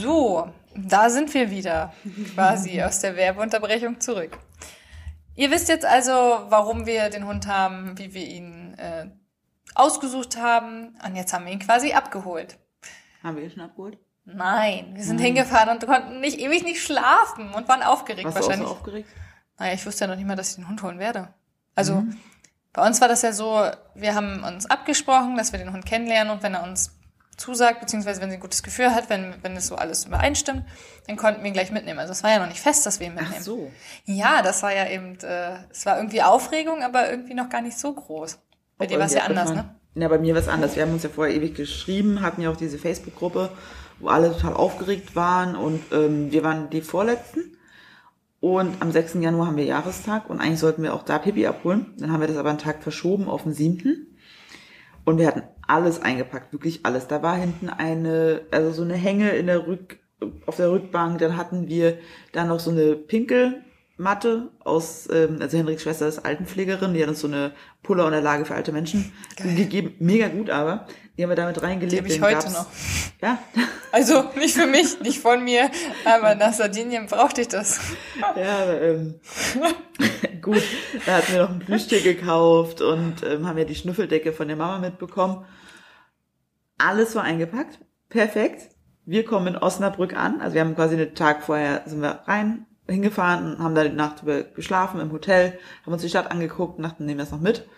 So, 0.00 0.52
da 0.74 1.08
sind 1.08 1.32
wir 1.32 1.50
wieder 1.50 1.92
quasi 2.34 2.82
aus 2.82 3.00
der 3.00 3.16
Werbeunterbrechung 3.16 3.98
zurück. 4.00 4.38
Ihr 5.34 5.50
wisst 5.50 5.68
jetzt 5.68 5.86
also, 5.86 6.12
warum 6.12 6.86
wir 6.86 7.08
den 7.10 7.26
Hund 7.26 7.46
haben, 7.46 7.98
wie 7.98 8.12
wir 8.12 8.26
ihn 8.26 8.74
äh, 8.74 9.06
ausgesucht 9.74 10.36
haben. 10.38 10.96
Und 11.04 11.16
jetzt 11.16 11.32
haben 11.32 11.46
wir 11.46 11.52
ihn 11.52 11.60
quasi 11.60 11.92
abgeholt. 11.92 12.58
Haben 13.22 13.36
wir 13.36 13.44
ihn 13.44 13.50
schon 13.50 13.62
abgeholt? 13.62 13.98
Nein, 14.24 14.94
wir 14.94 15.04
sind 15.04 15.18
hingefahren 15.18 15.68
und 15.70 15.86
konnten 15.86 16.20
nicht 16.20 16.40
ewig 16.40 16.64
nicht 16.64 16.82
schlafen 16.82 17.52
und 17.52 17.68
waren 17.68 17.82
aufgeregt 17.82 18.24
Warst 18.24 18.36
du 18.36 18.40
auch 18.40 18.44
so 18.44 18.48
wahrscheinlich. 18.48 18.70
aufgeregt? 18.70 19.08
Naja, 19.58 19.72
ich 19.74 19.86
wusste 19.86 20.04
ja 20.04 20.08
noch 20.08 20.16
nicht 20.16 20.26
mal, 20.26 20.36
dass 20.36 20.50
ich 20.50 20.56
den 20.56 20.68
Hund 20.68 20.82
holen 20.82 20.98
werde. 20.98 21.28
Also 21.74 22.02
bei 22.72 22.84
uns 22.86 23.00
war 23.00 23.08
das 23.08 23.22
ja 23.22 23.32
so, 23.32 23.70
wir 23.94 24.14
haben 24.14 24.42
uns 24.42 24.66
abgesprochen, 24.66 25.36
dass 25.36 25.52
wir 25.52 25.58
den 25.58 25.72
Hund 25.72 25.86
kennenlernen 25.86 26.32
und 26.32 26.42
wenn 26.42 26.54
er 26.54 26.64
uns 26.64 26.95
zusagt, 27.36 27.80
beziehungsweise 27.80 28.20
wenn 28.20 28.30
sie 28.30 28.36
ein 28.36 28.40
gutes 28.40 28.62
Gefühl 28.62 28.94
hat, 28.94 29.10
wenn, 29.10 29.34
wenn 29.42 29.56
es 29.56 29.66
so 29.66 29.76
alles 29.76 30.04
übereinstimmt, 30.06 30.64
dann 31.06 31.16
konnten 31.16 31.42
wir 31.42 31.48
ihn 31.48 31.52
gleich 31.52 31.70
mitnehmen. 31.70 31.98
Also 31.98 32.12
es 32.12 32.22
war 32.22 32.30
ja 32.30 32.38
noch 32.38 32.48
nicht 32.48 32.60
fest, 32.60 32.86
dass 32.86 33.00
wir 33.00 33.06
ihn 33.06 33.14
Ach 33.16 33.22
mitnehmen. 33.22 33.44
so. 33.44 33.70
Ja, 34.04 34.42
das 34.42 34.62
war 34.62 34.74
ja 34.74 34.88
eben, 34.88 35.18
äh, 35.20 35.58
es 35.70 35.84
war 35.86 35.96
irgendwie 35.98 36.22
Aufregung, 36.22 36.82
aber 36.82 37.10
irgendwie 37.10 37.34
noch 37.34 37.48
gar 37.48 37.62
nicht 37.62 37.78
so 37.78 37.92
groß. 37.92 38.38
Bei 38.78 38.84
Auch 38.84 38.88
dir 38.88 38.98
war 38.98 39.06
es 39.06 39.14
ja 39.14 39.22
anders, 39.22 39.50
ne? 39.50 39.60
abgefahren. 39.60 39.80
Ja, 39.94 40.08
bei 40.08 40.18
mir 40.18 40.34
war 40.34 40.42
es 40.42 40.48
anders. 40.48 40.76
Wir 40.76 40.82
haben 40.82 40.92
uns 40.92 41.02
ja 41.02 41.08
vorher 41.08 41.34
ewig 41.34 41.54
geschrieben, 41.54 42.20
hatten 42.20 42.42
ja 42.42 42.50
auch 42.50 42.56
diese 42.56 42.78
Facebook-Gruppe, 42.78 43.50
wo 43.98 44.08
alle 44.08 44.32
total 44.32 44.52
aufgeregt 44.52 45.16
waren 45.16 45.56
und 45.56 45.82
ähm, 45.92 46.30
wir 46.30 46.42
waren 46.42 46.68
die 46.70 46.82
Vorletzten. 46.82 47.56
Und 48.40 48.82
am 48.82 48.92
6. 48.92 49.14
Januar 49.14 49.46
haben 49.46 49.56
wir 49.56 49.64
Jahrestag 49.64 50.28
und 50.28 50.40
eigentlich 50.40 50.60
sollten 50.60 50.82
wir 50.82 50.92
auch 50.92 51.02
da 51.02 51.18
Pipi 51.18 51.46
abholen. 51.46 51.94
Dann 51.98 52.12
haben 52.12 52.20
wir 52.20 52.28
das 52.28 52.36
aber 52.36 52.50
einen 52.50 52.58
Tag 52.58 52.82
verschoben 52.82 53.28
auf 53.28 53.44
den 53.44 53.54
7. 53.54 54.06
Und 55.06 55.18
wir 55.18 55.26
hatten 55.26 55.42
alles 55.66 56.00
eingepackt, 56.00 56.52
wirklich 56.52 56.84
alles. 56.84 57.06
Da 57.06 57.22
war 57.22 57.36
hinten 57.36 57.68
eine, 57.68 58.42
also 58.50 58.70
so 58.70 58.82
eine 58.82 58.94
Hänge 58.94 59.30
in 59.30 59.46
der 59.46 59.66
Rück, 59.66 59.98
auf 60.46 60.56
der 60.56 60.70
Rückbank. 60.70 61.18
Dann 61.18 61.36
hatten 61.36 61.68
wir 61.68 61.98
da 62.32 62.44
noch 62.44 62.60
so 62.60 62.70
eine 62.70 62.96
Pinkelmatte 63.96 64.50
aus, 64.60 65.08
ähm, 65.10 65.38
also 65.40 65.56
Henriks 65.56 65.82
Schwester 65.82 66.06
ist 66.06 66.18
Altenpflegerin, 66.24 66.94
die 66.94 67.02
hat 67.02 67.08
uns 67.08 67.20
so 67.20 67.26
eine 67.28 67.52
Pullerunterlage 67.82 68.44
für 68.44 68.54
alte 68.54 68.72
Menschen 68.72 69.12
Geil. 69.36 69.54
gegeben. 69.54 69.94
Mega 69.98 70.28
gut 70.28 70.50
aber. 70.50 70.86
Die 71.16 71.22
haben 71.22 71.30
wir 71.30 71.36
damit 71.36 71.56
Die 71.56 71.60
reingelegt. 71.60 71.98
habe 71.98 72.08
ich 72.08 72.20
heute 72.20 72.52
noch. 72.52 72.66
Ja, 73.22 73.38
Also 73.92 74.24
nicht 74.36 74.54
für 74.54 74.66
mich, 74.66 75.00
nicht 75.00 75.20
von 75.20 75.42
mir, 75.42 75.70
aber 76.04 76.34
nach 76.34 76.52
Sardinien 76.52 77.06
brauchte 77.06 77.40
ich 77.40 77.48
das. 77.48 77.80
Ja, 78.36 78.62
aber, 78.64 78.82
ähm, 78.82 79.14
gut, 80.42 80.62
da 81.06 81.16
hatten 81.16 81.32
wir 81.32 81.42
noch 81.42 81.50
ein 81.50 81.58
Plüschtier 81.60 82.02
gekauft 82.02 82.82
und 82.82 83.22
ähm, 83.24 83.46
haben 83.46 83.56
ja 83.58 83.64
die 83.64 83.74
Schnüffeldecke 83.74 84.32
von 84.34 84.48
der 84.48 84.56
Mama 84.56 84.78
mitbekommen. 84.78 85.44
Alles 86.78 87.14
war 87.14 87.22
eingepackt, 87.24 87.78
perfekt. 88.10 88.68
Wir 89.06 89.24
kommen 89.24 89.46
in 89.46 89.56
Osnabrück 89.56 90.14
an, 90.14 90.40
also 90.42 90.54
wir 90.54 90.60
haben 90.62 90.74
quasi 90.74 90.96
einen 90.96 91.14
Tag 91.14 91.42
vorher 91.44 91.82
sind 91.86 92.02
wir 92.02 92.22
rein, 92.26 92.66
hingefahren 92.88 93.58
haben 93.58 93.74
da 93.74 93.84
die 93.84 93.90
Nacht 93.90 94.22
über 94.22 94.42
geschlafen 94.42 95.00
im 95.00 95.12
Hotel, 95.12 95.58
haben 95.84 95.92
uns 95.92 96.02
die 96.02 96.08
Stadt 96.08 96.30
angeguckt, 96.30 96.82
dachten, 96.82 97.04
nehmen 97.06 97.18
wir 97.18 97.24
das 97.24 97.32
noch 97.32 97.40
mit. 97.40 97.68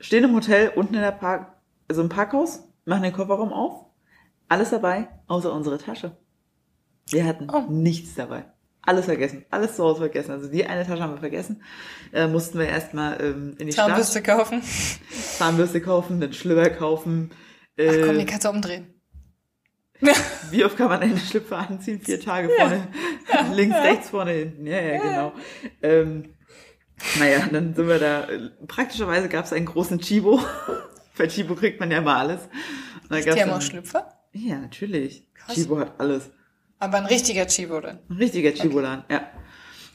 Stehen 0.00 0.24
im 0.24 0.34
Hotel, 0.34 0.70
unten 0.74 0.94
in 0.94 1.00
der 1.00 1.12
Park, 1.12 1.52
also 1.88 2.02
im 2.02 2.08
Parkhaus, 2.08 2.64
machen 2.84 3.02
den 3.02 3.12
Kofferraum 3.12 3.52
auf, 3.52 3.86
alles 4.48 4.70
dabei, 4.70 5.08
außer 5.26 5.52
unsere 5.52 5.78
Tasche. 5.78 6.16
Wir 7.08 7.24
hatten 7.26 7.48
Oh. 7.50 7.64
nichts 7.70 8.14
dabei. 8.14 8.46
Alles 8.86 9.06
vergessen. 9.06 9.46
Alles 9.50 9.76
zu 9.76 9.82
Hause 9.84 10.00
vergessen. 10.00 10.32
Also 10.32 10.48
die 10.48 10.66
eine 10.66 10.86
Tasche 10.86 11.02
haben 11.02 11.12
wir 11.14 11.18
vergessen. 11.18 11.62
Äh, 12.12 12.26
mussten 12.26 12.58
wir 12.58 12.66
erstmal 12.68 13.18
ähm, 13.22 13.54
in 13.58 13.66
die 13.68 13.72
Zahnbürste 13.72 14.20
Stadt 14.20 14.36
kaufen. 14.38 14.62
Zahnbürste 15.38 15.80
kaufen, 15.80 16.20
den 16.20 16.32
Schlüpper 16.34 16.68
kaufen. 16.70 17.30
Ach 17.32 17.82
Äh, 17.82 18.02
komm, 18.06 18.18
die 18.18 18.26
kannst 18.26 18.44
du 18.44 18.50
umdrehen. 18.50 18.94
wie 20.54 20.64
oft 20.64 20.76
kann 20.76 20.88
man 20.88 21.00
einen 21.00 21.18
Schlüpfer 21.18 21.58
anziehen? 21.58 22.00
Vier 22.00 22.20
Tage 22.20 22.48
vorne, 22.48 22.88
links, 23.52 23.76
rechts, 23.76 24.10
vorne, 24.10 24.30
hinten. 24.32 24.66
Ja, 24.66 24.80
ja, 24.80 25.02
genau. 25.02 25.32
Ähm, 25.82 26.34
naja, 27.18 27.46
dann 27.50 27.74
sind 27.74 27.88
wir 27.88 27.98
da. 27.98 28.26
Praktischerweise 28.66 29.28
gab 29.28 29.44
es 29.44 29.52
einen 29.52 29.66
großen 29.66 29.98
Chibo. 30.00 30.40
Bei 31.18 31.26
Chibo 31.26 31.54
kriegt 31.54 31.80
man 31.80 31.90
ja 31.90 31.98
immer 31.98 32.16
alles. 32.16 32.42
Und 33.08 33.10
da 33.10 33.20
gab's 33.20 33.66
Schlüpfer? 33.66 34.08
Ja, 34.32 34.58
natürlich. 34.58 35.26
Krass. 35.34 35.54
Chibo 35.54 35.78
hat 35.78 35.98
alles. 35.98 36.30
Aber 36.78 36.98
ein 36.98 37.06
richtiger 37.06 37.46
Chibo 37.46 37.80
dann. 37.80 38.00
Ein 38.08 38.16
richtiger 38.16 38.52
Chibolan, 38.52 39.04
ja. 39.10 39.28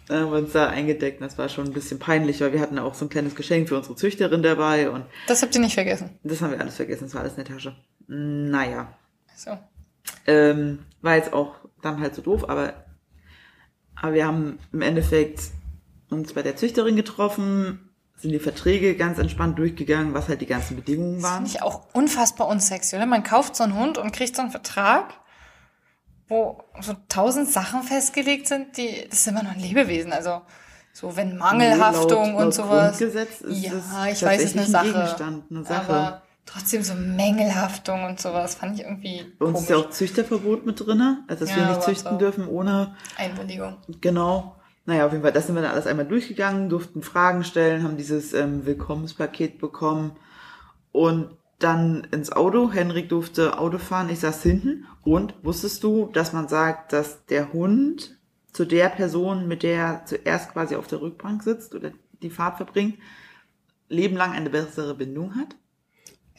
Dann 0.07 0.23
haben 0.23 0.31
wir 0.31 0.39
uns 0.39 0.53
da 0.53 0.69
eingedeckt. 0.69 1.21
Das 1.21 1.37
war 1.37 1.49
schon 1.49 1.67
ein 1.67 1.73
bisschen 1.73 1.99
peinlich, 1.99 2.41
weil 2.41 2.51
wir 2.51 2.61
hatten 2.61 2.79
auch 2.79 2.95
so 2.95 3.05
ein 3.05 3.09
kleines 3.09 3.35
Geschenk 3.35 3.69
für 3.69 3.77
unsere 3.77 3.95
Züchterin 3.95 4.41
dabei 4.41 4.89
und 4.89 5.05
Das 5.27 5.43
habt 5.43 5.53
ihr 5.53 5.61
nicht 5.61 5.75
vergessen. 5.75 6.17
das 6.23 6.41
haben 6.41 6.51
wir 6.51 6.59
alles 6.59 6.77
vergessen. 6.77 7.03
Das 7.05 7.13
war 7.13 7.21
alles 7.21 7.37
in 7.37 7.43
der 7.43 7.53
Tasche. 7.53 7.75
Naja. 8.07 8.97
So. 9.35 9.51
Ähm, 10.29 10.85
war 11.01 11.15
jetzt 11.15 11.33
auch 11.33 11.55
dann 11.81 11.99
halt 11.99 12.13
so 12.13 12.21
doof, 12.21 12.47
aber, 12.49 12.73
aber 13.95 14.13
wir 14.13 14.27
haben 14.27 14.59
im 14.71 14.81
Endeffekt 14.81 15.41
uns 16.09 16.33
bei 16.33 16.43
der 16.43 16.55
Züchterin 16.55 16.95
getroffen, 16.95 17.89
sind 18.15 18.31
die 18.31 18.39
Verträge 18.39 18.95
ganz 18.95 19.17
entspannt 19.17 19.57
durchgegangen, 19.57 20.13
was 20.13 20.27
halt 20.27 20.41
die 20.41 20.45
ganzen 20.45 20.75
Bedingungen 20.75 21.23
waren. 21.23 21.45
Finde 21.45 21.51
ich 21.51 21.61
auch 21.63 21.87
unfassbar 21.93 22.47
unsexy, 22.47 22.95
oder? 22.95 23.05
Man 23.05 23.23
kauft 23.23 23.55
so 23.55 23.63
einen 23.63 23.75
Hund 23.75 23.97
und 23.97 24.11
kriegt 24.11 24.35
so 24.35 24.41
einen 24.41 24.51
Vertrag, 24.51 25.13
wo 26.27 26.61
so 26.81 26.93
tausend 27.07 27.49
Sachen 27.49 27.81
festgelegt 27.81 28.47
sind, 28.47 28.77
die, 28.77 29.07
das 29.09 29.19
ist 29.19 29.27
immer 29.27 29.41
noch 29.41 29.53
ein 29.53 29.59
Lebewesen. 29.59 30.11
Also, 30.11 30.41
so 30.93 31.15
wenn 31.15 31.37
Mangelhaftung 31.37 32.23
Nee, 32.23 32.31
laut- 32.31 32.35
und 32.35 32.43
laut 32.43 32.53
sowas. 32.53 32.97
Grundgesetz 32.97 33.41
ist 33.41 33.63
ja, 33.63 33.71
ich 34.11 34.21
weiß, 34.21 34.41
es 34.41 34.45
ist 34.51 34.57
eine 34.57 34.67
Sache. 34.67 34.91
Gegenstand, 34.91 35.43
eine 35.49 35.63
Sache. 35.63 35.93
Aber 35.93 36.21
trotzdem 36.51 36.83
so 36.83 36.93
Mängelhaftung 36.95 38.03
und 38.05 38.19
sowas 38.19 38.55
fand 38.55 38.79
ich 38.79 38.85
irgendwie 38.85 39.23
Bei 39.37 39.45
uns 39.45 39.53
komisch. 39.55 39.63
ist 39.63 39.69
ja 39.69 39.77
auch 39.77 39.89
Züchterverbot 39.89 40.65
mit 40.65 40.79
drinne, 40.79 41.23
also 41.27 41.45
dass 41.45 41.55
Ja, 41.55 41.61
wir 41.61 41.67
nicht 41.67 41.83
züchten 41.83 42.13
so. 42.13 42.17
dürfen 42.17 42.47
ohne 42.47 42.95
Einwilligung. 43.17 43.77
Genau. 44.01 44.55
Naja, 44.85 45.05
auf 45.05 45.11
jeden 45.11 45.23
Fall, 45.23 45.33
das 45.33 45.45
sind 45.45 45.55
wir 45.55 45.61
dann 45.61 45.71
alles 45.71 45.85
einmal 45.85 46.07
durchgegangen, 46.07 46.69
durften 46.69 47.03
Fragen 47.03 47.43
stellen, 47.43 47.83
haben 47.83 47.97
dieses 47.97 48.33
ähm, 48.33 48.65
Willkommenspaket 48.65 49.59
bekommen 49.59 50.15
und 50.91 51.29
dann 51.59 52.07
ins 52.11 52.31
Auto. 52.31 52.71
Henrik 52.71 53.09
durfte 53.09 53.59
Auto 53.59 53.77
fahren, 53.77 54.09
ich 54.09 54.19
saß 54.21 54.41
hinten. 54.41 54.87
Und 55.03 55.35
wusstest 55.43 55.83
du, 55.83 56.09
dass 56.13 56.33
man 56.33 56.47
sagt, 56.47 56.93
dass 56.93 57.25
der 57.25 57.51
Hund 57.53 58.17
zu 58.53 58.65
der 58.65 58.89
Person, 58.89 59.47
mit 59.47 59.61
der 59.61 59.75
er 59.77 60.05
zuerst 60.05 60.51
quasi 60.53 60.75
auf 60.75 60.87
der 60.87 61.01
Rückbank 61.01 61.43
sitzt 61.43 61.75
oder 61.75 61.91
die 62.23 62.29
Fahrt 62.29 62.57
verbringt, 62.57 62.97
lebenlang 63.89 64.31
eine 64.31 64.49
bessere 64.49 64.95
Bindung 64.95 65.35
hat? 65.35 65.55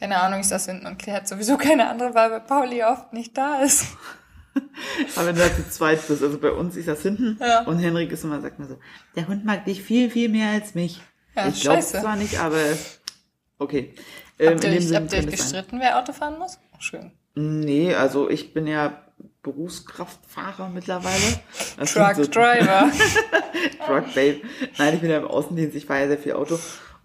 Keine 0.01 0.19
Ahnung, 0.19 0.39
ich 0.41 0.47
saß 0.47 0.65
hinten 0.65 0.85
und 0.87 0.97
Claire 0.97 1.17
hat 1.21 1.27
sowieso 1.29 1.55
keine 1.57 1.87
andere, 1.87 2.13
weil 2.13 2.41
Pauli 2.41 2.83
oft 2.83 3.13
nicht 3.13 3.37
da 3.37 3.61
ist. 3.61 3.85
Aber 5.15 5.27
wenn 5.27 5.35
du 5.35 5.41
halt 5.43 5.55
zu 5.55 5.69
zweit 5.69 6.05
bist, 6.07 6.21
also 6.23 6.37
bei 6.39 6.51
uns, 6.51 6.75
ich 6.75 6.85
saß 6.87 7.01
hinten 7.03 7.37
Ja. 7.39 7.61
und 7.61 7.77
Henrik 7.79 8.11
ist 8.11 8.23
immer, 8.25 8.41
sagt 8.41 8.59
mir 8.59 8.65
so, 8.67 8.79
der 9.15 9.27
Hund 9.27 9.45
mag 9.45 9.63
dich 9.63 9.81
viel, 9.81 10.09
viel 10.09 10.27
mehr 10.27 10.49
als 10.51 10.75
mich. 10.75 10.99
Ja, 11.35 11.47
ich 11.47 11.61
glaube 11.61 11.79
zwar 11.81 12.17
nicht, 12.17 12.37
aber 12.39 12.57
okay. 13.59 13.93
Ähm, 14.39 14.53
Habt 14.55 14.63
ihr 14.65 14.71
in 14.71 14.79
dem 14.81 14.89
euch, 14.89 14.95
habt 14.95 15.13
ihr 15.13 15.19
euch 15.19 15.27
gestritten, 15.27 15.79
wer 15.79 15.97
Auto 15.99 16.11
fahren 16.11 16.37
muss? 16.39 16.57
Schön. 16.79 17.11
Nee, 17.35 17.93
also 17.95 18.29
ich 18.29 18.53
bin 18.53 18.67
ja 18.67 19.03
Berufskraftfahrer 19.43 20.67
mittlerweile. 20.69 21.39
Das 21.77 21.93
Truck 21.93 22.15
so- 22.15 22.25
Driver. 22.25 22.91
Truck 23.85 24.13
Babe. 24.13 24.41
Nein, 24.77 24.95
ich 24.95 24.99
bin 25.01 25.09
ja 25.11 25.17
im 25.19 25.27
Außendienst, 25.27 25.75
ich 25.77 25.85
fahre 25.85 26.01
ja 26.01 26.07
sehr 26.07 26.17
viel 26.17 26.33
Auto. 26.33 26.59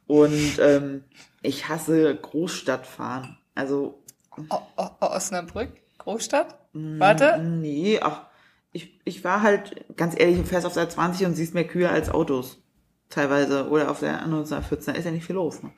Und 0.07 0.59
ähm, 0.61 1.05
ich 1.47 1.69
hasse 1.69 2.15
Großstadtfahren. 2.17 3.39
Also 3.55 4.03
O- 4.51 4.57
O- 4.77 4.91
Osnabrück, 5.01 5.71
Großstadt? 5.99 6.59
Mm, 6.73 7.01
Warte. 7.01 7.39
Nee, 7.39 8.01
ach, 8.03 8.23
ich, 8.73 9.01
ich 9.05 9.25
war 9.25 9.43
halt, 9.43 9.85
ganz 9.97 10.15
ehrlich, 10.19 10.37
du 10.39 10.45
fährst 10.45 10.67
auf 10.67 10.75
der 10.75 10.89
20 10.89 11.27
und 11.27 11.35
siehst 11.35 11.55
mehr 11.55 11.67
Kühe 11.67 11.89
als 11.89 12.11
Autos. 12.11 12.59
Teilweise. 13.09 13.69
Oder 13.71 13.91
auf 13.91 14.01
der 14.01 14.21
anderen 14.23 14.45
14, 14.47 14.93
da 14.93 14.99
ist 14.99 15.05
ja 15.07 15.11
nicht 15.11 15.25
viel 15.25 15.37
los. 15.37 15.63
Ne? 15.63 15.71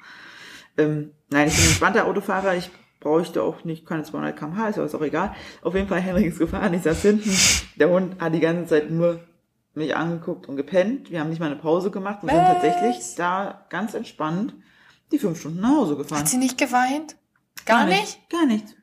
Ähm, 0.77 1.13
nein, 1.31 1.47
ich 1.49 1.55
bin 1.55 1.63
ein 1.65 1.69
entspannter 1.69 2.07
Autofahrer. 2.07 2.57
Ich 2.57 2.71
bräuchte 3.01 3.43
auch 3.43 3.63
nicht 3.65 3.87
keine 3.87 4.03
200 4.03 4.37
km/h, 4.37 4.69
ist 4.71 4.79
aber 4.79 4.87
ist 4.87 4.95
auch 4.97 5.03
egal. 5.03 5.35
Auf 5.63 5.75
jeden 5.75 5.87
Fall, 5.89 6.01
Henrik 6.01 6.27
ist 6.27 6.39
gefahren, 6.39 6.75
ich 6.75 6.83
saß 6.83 7.01
hinten. 7.03 7.31
Der 7.77 7.91
Hund 7.91 8.21
hat 8.21 8.35
die 8.35 8.41
ganze 8.41 8.67
Zeit 8.67 8.91
nur 8.91 9.21
mich 9.75 9.95
angeguckt 9.95 10.49
und 10.49 10.57
gepennt. 10.57 11.11
Wir 11.13 11.21
haben 11.21 11.31
nicht 11.31 11.39
mal 11.39 11.47
eine 11.47 11.57
Pause 11.61 11.93
gemacht 11.93 12.23
und 12.23 12.31
sind 12.31 12.39
tatsächlich 12.45 13.15
da 13.17 13.65
ganz 13.69 13.95
entspannt 13.95 14.55
die 15.13 15.19
fünf 15.19 15.41
Stunden 15.41 15.61
nach 15.61 15.77
Hause 15.77 15.97
gefahren. 15.97 16.21
Hat 16.21 16.29
sie 16.29 16.37
nicht 16.37 16.59
geweint? 16.59 17.17
Gar, 17.65 17.87
nicht? 17.87 18.29
Gar 18.31 18.47
nichts. 18.47 18.75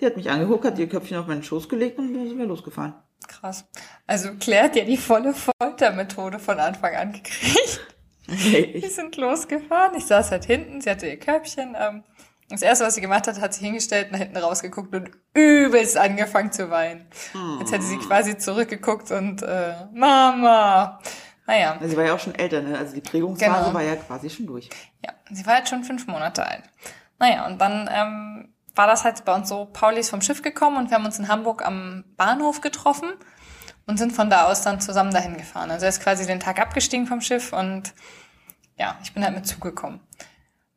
Die 0.00 0.06
hat 0.06 0.16
mich 0.16 0.30
angeguckt, 0.30 0.64
hat 0.64 0.78
ihr 0.78 0.88
Köpfchen 0.88 1.18
auf 1.18 1.26
meinen 1.26 1.42
Schoß 1.42 1.68
gelegt 1.68 1.98
und 1.98 2.14
dann 2.14 2.28
sind 2.28 2.38
wir 2.38 2.46
losgefahren. 2.46 2.94
Krass. 3.28 3.64
Also 4.06 4.30
Claire 4.40 4.64
hat 4.64 4.76
ja 4.76 4.84
die 4.84 4.96
volle 4.96 5.34
Foltermethode 5.34 6.38
von 6.38 6.58
Anfang 6.58 6.94
an 6.94 7.12
gekriegt. 7.12 7.80
Hey, 8.26 8.80
Wir 8.80 8.90
sind 8.90 9.16
losgefahren. 9.16 9.96
Ich 9.96 10.06
saß 10.06 10.30
halt 10.30 10.44
hinten, 10.44 10.80
sie 10.80 10.90
hatte 10.90 11.06
ihr 11.06 11.18
Körbchen. 11.18 11.76
Ähm, 11.78 12.04
das 12.48 12.62
erste, 12.62 12.84
was 12.84 12.94
sie 12.94 13.00
gemacht 13.00 13.26
hat, 13.26 13.40
hat 13.40 13.54
sie 13.54 13.64
hingestellt, 13.64 14.12
nach 14.12 14.18
hinten 14.18 14.36
rausgeguckt 14.36 14.94
und 14.94 15.10
übelst 15.34 15.96
angefangen 15.96 16.52
zu 16.52 16.70
weinen. 16.70 17.06
Jetzt 17.60 17.72
hätte 17.72 17.84
sie 17.84 17.96
quasi 17.98 18.36
zurückgeguckt 18.36 19.10
und 19.10 19.42
äh, 19.42 19.74
Mama. 19.92 21.00
Naja, 21.46 21.78
Sie 21.82 21.96
war 21.96 22.04
ja 22.04 22.14
auch 22.14 22.20
schon 22.20 22.34
älter, 22.34 22.62
ne? 22.62 22.78
Also 22.78 22.94
die 22.94 23.00
Prägungsphase 23.00 23.64
Genau. 23.64 23.74
war 23.74 23.82
ja 23.82 23.96
quasi 23.96 24.30
schon 24.30 24.46
durch. 24.46 24.68
ja, 25.04 25.12
sie 25.30 25.44
war 25.46 25.58
jetzt 25.58 25.70
schon 25.70 25.82
fünf 25.84 26.06
Monate 26.06 26.46
alt. 26.46 26.62
Naja, 27.18 27.46
und 27.46 27.58
dann 27.60 27.88
ähm, 27.92 28.54
war 28.74 28.86
das 28.86 29.04
halt 29.04 29.24
bei 29.24 29.34
uns 29.34 29.48
so, 29.48 29.66
Pauli 29.66 29.98
ist 30.00 30.10
vom 30.10 30.22
Schiff 30.22 30.42
gekommen 30.42 30.76
und 30.76 30.90
wir 30.90 30.96
haben 30.96 31.04
uns 31.04 31.18
in 31.18 31.28
Hamburg 31.28 31.64
am 31.66 32.04
Bahnhof 32.16 32.60
getroffen 32.60 33.12
und 33.86 33.98
sind 33.98 34.12
von 34.12 34.30
da 34.30 34.44
aus 34.46 34.62
dann 34.62 34.80
zusammen 34.80 35.12
dahin 35.12 35.36
gefahren. 35.36 35.70
Also 35.70 35.84
er 35.86 35.88
ist 35.90 36.00
quasi 36.02 36.26
den 36.26 36.40
Tag 36.40 36.60
abgestiegen 36.60 37.06
vom 37.06 37.20
Schiff 37.20 37.52
und 37.52 37.92
ja, 38.76 38.96
ich 39.02 39.12
bin 39.12 39.24
halt 39.24 39.34
mit 39.34 39.46
zugekommen. 39.46 40.00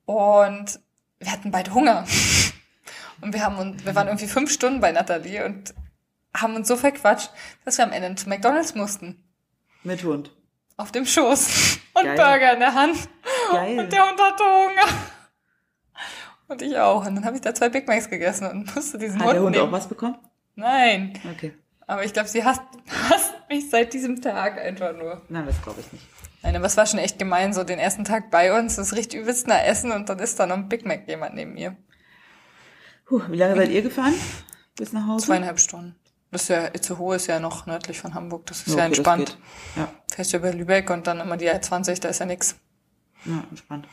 Und 0.06 0.80
wir 1.20 1.32
hatten 1.32 1.52
beide 1.52 1.74
Hunger. 1.74 2.06
Und 3.22 3.34
wir 3.34 3.44
haben 3.46 3.58
uns, 3.58 3.86
wir 3.86 3.96
waren 3.96 4.08
irgendwie 4.08 4.28
fünf 4.28 4.52
Stunden 4.52 4.82
bei 4.82 4.92
Nathalie 4.92 5.46
und 5.46 5.74
haben 6.36 6.54
uns 6.58 6.68
so 6.68 6.76
verquatscht, 6.76 7.32
dass 7.64 7.78
wir 7.78 7.86
am 7.86 7.94
Ende 7.94 8.14
zu 8.16 8.28
McDonalds 8.28 8.76
mussten. 8.76 9.24
Mit 9.84 10.04
Hund. 10.04 10.32
Auf 10.78 10.92
dem 10.92 11.06
Schoß. 11.06 11.80
Und 11.94 12.04
Geil. 12.04 12.16
Burger 12.18 12.54
in 12.54 12.60
der 12.60 12.74
Hand. 12.74 12.98
Geil. 13.52 13.80
Und 13.80 13.92
der 13.92 14.10
Hund 14.10 14.20
hatte 14.20 14.44
Hunger. 14.44 14.98
Und 16.48 16.62
ich 16.62 16.78
auch. 16.78 17.06
Und 17.06 17.16
dann 17.16 17.26
habe 17.26 17.36
ich 17.36 17.42
da 17.42 17.54
zwei 17.54 17.70
Big 17.70 17.88
Macs 17.88 18.10
gegessen 18.10 18.48
und 18.48 18.76
musste 18.76 18.98
diesen 18.98 19.20
Hat 19.20 19.28
Hund 19.28 19.34
der 19.36 19.42
Hund 19.44 19.56
nehmen. 19.56 19.68
auch 19.68 19.72
was 19.72 19.88
bekommen? 19.88 20.18
Nein. 20.56 21.14
Okay. 21.34 21.54
Aber 21.88 22.04
ich 22.04 22.14
glaube, 22.14 22.28
sie 22.28 22.44
hasst, 22.44 22.62
hasst 23.10 23.34
mich 23.50 23.70
seit 23.70 23.94
diesem 23.94 24.22
Tag 24.22 24.58
einfach 24.60 24.94
nur. 24.94 25.22
Nein, 25.30 25.46
das 25.46 25.62
glaube 25.62 25.80
ich 25.82 25.92
nicht. 25.94 26.06
Nein, 26.44 26.56
aber 26.56 26.66
es 26.66 26.78
war 26.78 26.86
schon 26.86 27.00
echt 27.00 27.18
gemein, 27.18 27.54
so 27.54 27.64
den 27.64 27.80
ersten 27.80 28.04
Tag 28.04 28.30
bei 28.30 28.56
uns, 28.58 28.76
das 28.76 28.94
riecht 28.94 29.14
übelst 29.16 29.48
nach 29.48 29.64
Essen 29.64 29.92
und 29.92 30.10
dann 30.10 30.20
ist 30.20 30.40
da 30.40 30.46
noch 30.46 30.58
ein 30.58 30.70
Big 30.70 30.86
Mac 30.86 31.08
jemand 31.08 31.34
neben 31.34 31.54
mir. 31.54 31.76
Puh, 33.06 33.22
wie 33.30 33.38
lange 33.38 33.56
seid 33.56 33.70
ihr 33.70 33.82
gefahren? 33.82 34.14
Bis 34.78 34.94
nach 34.94 35.08
Hause? 35.08 35.26
Zweieinhalb 35.28 35.60
Stunden. 35.60 35.96
Das 36.32 36.44
ist 36.44 36.48
ja, 36.50 36.66
Itzehoe 36.68 37.16
ist 37.16 37.28
ja 37.28 37.40
noch 37.40 37.66
nördlich 37.66 38.00
von 38.00 38.14
Hamburg, 38.14 38.46
das 38.48 38.60
ist 38.68 38.68
Ja, 38.68 38.74
ja 38.74 38.80
okay, 38.80 38.90
das 38.90 38.98
entspannt. 38.98 39.38
Ja, 39.76 39.92
Fährst 40.14 40.34
du 40.34 40.38
über 40.38 40.52
Lübeck 40.52 40.90
und 40.90 41.08
dann 41.08 41.20
immer 41.20 41.38
die 41.38 41.50
R20, 41.50 42.02
da 42.02 42.10
ist 42.10 42.20
ja 42.20 42.26
nix. 42.26 42.56
ja, 43.26 43.44
entspannt. 43.50 43.88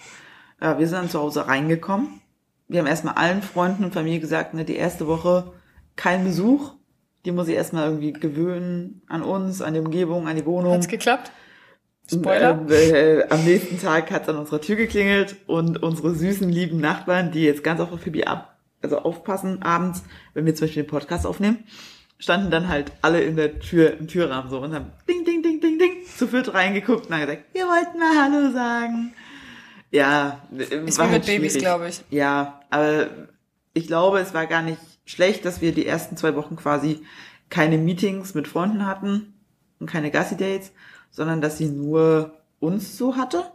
Ja, 0.60 0.78
wir 0.78 0.86
sind 0.88 0.98
dann 0.98 1.10
zu 1.10 1.20
Hause 1.20 1.46
reingekommen. 1.46 2.20
Wir 2.68 2.80
haben 2.80 2.86
erstmal 2.86 3.14
allen 3.14 3.42
Freunden 3.42 3.84
und 3.84 3.92
Familie 3.94 4.20
gesagt, 4.20 4.54
ne, 4.54 4.64
die 4.64 4.76
erste 4.76 5.06
Woche 5.06 5.52
kein 5.96 6.24
Besuch. 6.24 6.74
Die 7.24 7.32
muss 7.32 7.48
ich 7.48 7.54
erstmal 7.54 7.86
irgendwie 7.86 8.12
gewöhnen 8.12 9.02
an 9.08 9.22
uns, 9.22 9.60
an 9.62 9.74
die 9.74 9.80
Umgebung, 9.80 10.26
an 10.26 10.36
die 10.36 10.46
Wohnung. 10.46 10.72
Hat's 10.72 10.88
geklappt? 10.88 11.30
Spoiler? 12.10 12.66
Äh, 12.68 13.20
äh, 13.20 13.28
am 13.28 13.44
nächsten 13.44 13.80
Tag 13.80 14.10
hat 14.10 14.22
es 14.22 14.28
an 14.28 14.36
unserer 14.36 14.60
Tür 14.60 14.76
geklingelt 14.76 15.36
und 15.46 15.82
unsere 15.82 16.14
süßen, 16.14 16.48
lieben 16.48 16.80
Nachbarn, 16.80 17.30
die 17.30 17.42
jetzt 17.44 17.62
ganz 17.62 17.80
auf 17.80 17.90
Phoebe 18.00 18.26
ab, 18.26 18.58
also 18.82 18.98
aufpassen 18.98 19.62
abends, 19.62 20.02
wenn 20.34 20.44
wir 20.46 20.54
zum 20.54 20.66
Beispiel 20.66 20.82
den 20.82 20.88
Podcast 20.90 21.26
aufnehmen, 21.26 21.64
standen 22.22 22.52
dann 22.52 22.68
halt 22.68 22.92
alle 23.02 23.20
in 23.20 23.34
der 23.34 23.58
Tür, 23.58 23.98
im 23.98 24.06
Türrahmen 24.06 24.48
so 24.48 24.60
und 24.60 24.72
haben 24.72 24.92
ding, 25.08 25.24
ding, 25.24 25.42
ding, 25.42 25.60
ding, 25.60 25.76
ding, 25.76 26.06
zu 26.06 26.28
viert 26.28 26.54
reingeguckt 26.54 27.06
und 27.06 27.14
haben 27.14 27.22
gesagt, 27.22 27.46
wir 27.52 27.66
wollten 27.66 27.98
mal 27.98 28.16
Hallo 28.16 28.52
sagen. 28.52 29.12
Ja, 29.90 30.40
Ist 30.56 30.98
war 30.98 31.08
wie 31.08 31.12
halt 31.12 31.26
mit 31.26 31.36
Babys, 31.36 31.58
glaube 31.58 31.88
ich. 31.88 32.02
Ja, 32.10 32.60
aber 32.70 33.08
ich 33.74 33.88
glaube, 33.88 34.20
es 34.20 34.32
war 34.34 34.46
gar 34.46 34.62
nicht 34.62 34.78
schlecht, 35.04 35.44
dass 35.44 35.60
wir 35.60 35.72
die 35.72 35.84
ersten 35.84 36.16
zwei 36.16 36.36
Wochen 36.36 36.54
quasi 36.54 37.02
keine 37.50 37.76
Meetings 37.76 38.34
mit 38.34 38.46
Freunden 38.46 38.86
hatten 38.86 39.34
und 39.80 39.90
keine 39.90 40.12
Gassi-Dates, 40.12 40.70
sondern 41.10 41.40
dass 41.40 41.58
sie 41.58 41.66
nur 41.66 42.38
uns 42.60 42.96
so 42.96 43.16
hatte. 43.16 43.50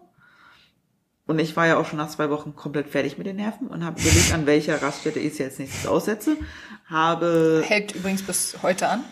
Und 1.27 1.39
ich 1.39 1.55
war 1.57 1.67
ja 1.67 1.77
auch 1.77 1.85
schon 1.85 1.97
nach 1.97 2.09
zwei 2.09 2.29
Wochen 2.29 2.55
komplett 2.55 2.87
fertig 2.87 3.17
mit 3.17 3.27
den 3.27 3.35
Nerven 3.35 3.67
und 3.67 3.83
habe 3.83 3.99
überlegt, 3.99 4.33
an 4.33 4.45
welcher 4.45 4.81
Raststätte 4.81 5.19
ich 5.19 5.35
sie 5.35 5.43
als 5.43 5.59
nächstes 5.59 5.85
aussetze. 5.85 6.37
Habe 6.85 7.63
Hält 7.65 7.93
übrigens 7.93 8.23
bis 8.23 8.57
heute 8.63 8.87
an. 8.87 9.03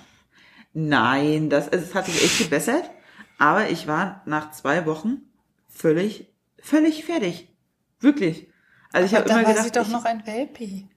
Nein, 0.74 1.50
das, 1.50 1.68
es 1.68 1.94
hat 1.94 2.06
sich 2.06 2.24
echt 2.24 2.40
gebessert. 2.40 2.90
Aber 3.38 3.70
ich 3.70 3.86
war 3.86 4.22
nach 4.26 4.52
zwei 4.52 4.86
Wochen 4.86 5.24
völlig, 5.68 6.28
völlig 6.58 7.04
fertig. 7.04 7.50
Wirklich. 8.00 8.48
Also 8.94 9.08
ich 9.08 9.16
habe 9.16 9.28
immer 9.28 9.44
war 9.44 9.50
gedacht, 9.50 9.66
sie 9.66 9.72
doch 9.72 9.88
ich, 9.88 9.92
noch 9.92 10.06
ein 10.06 10.26
Welpi. 10.26 10.88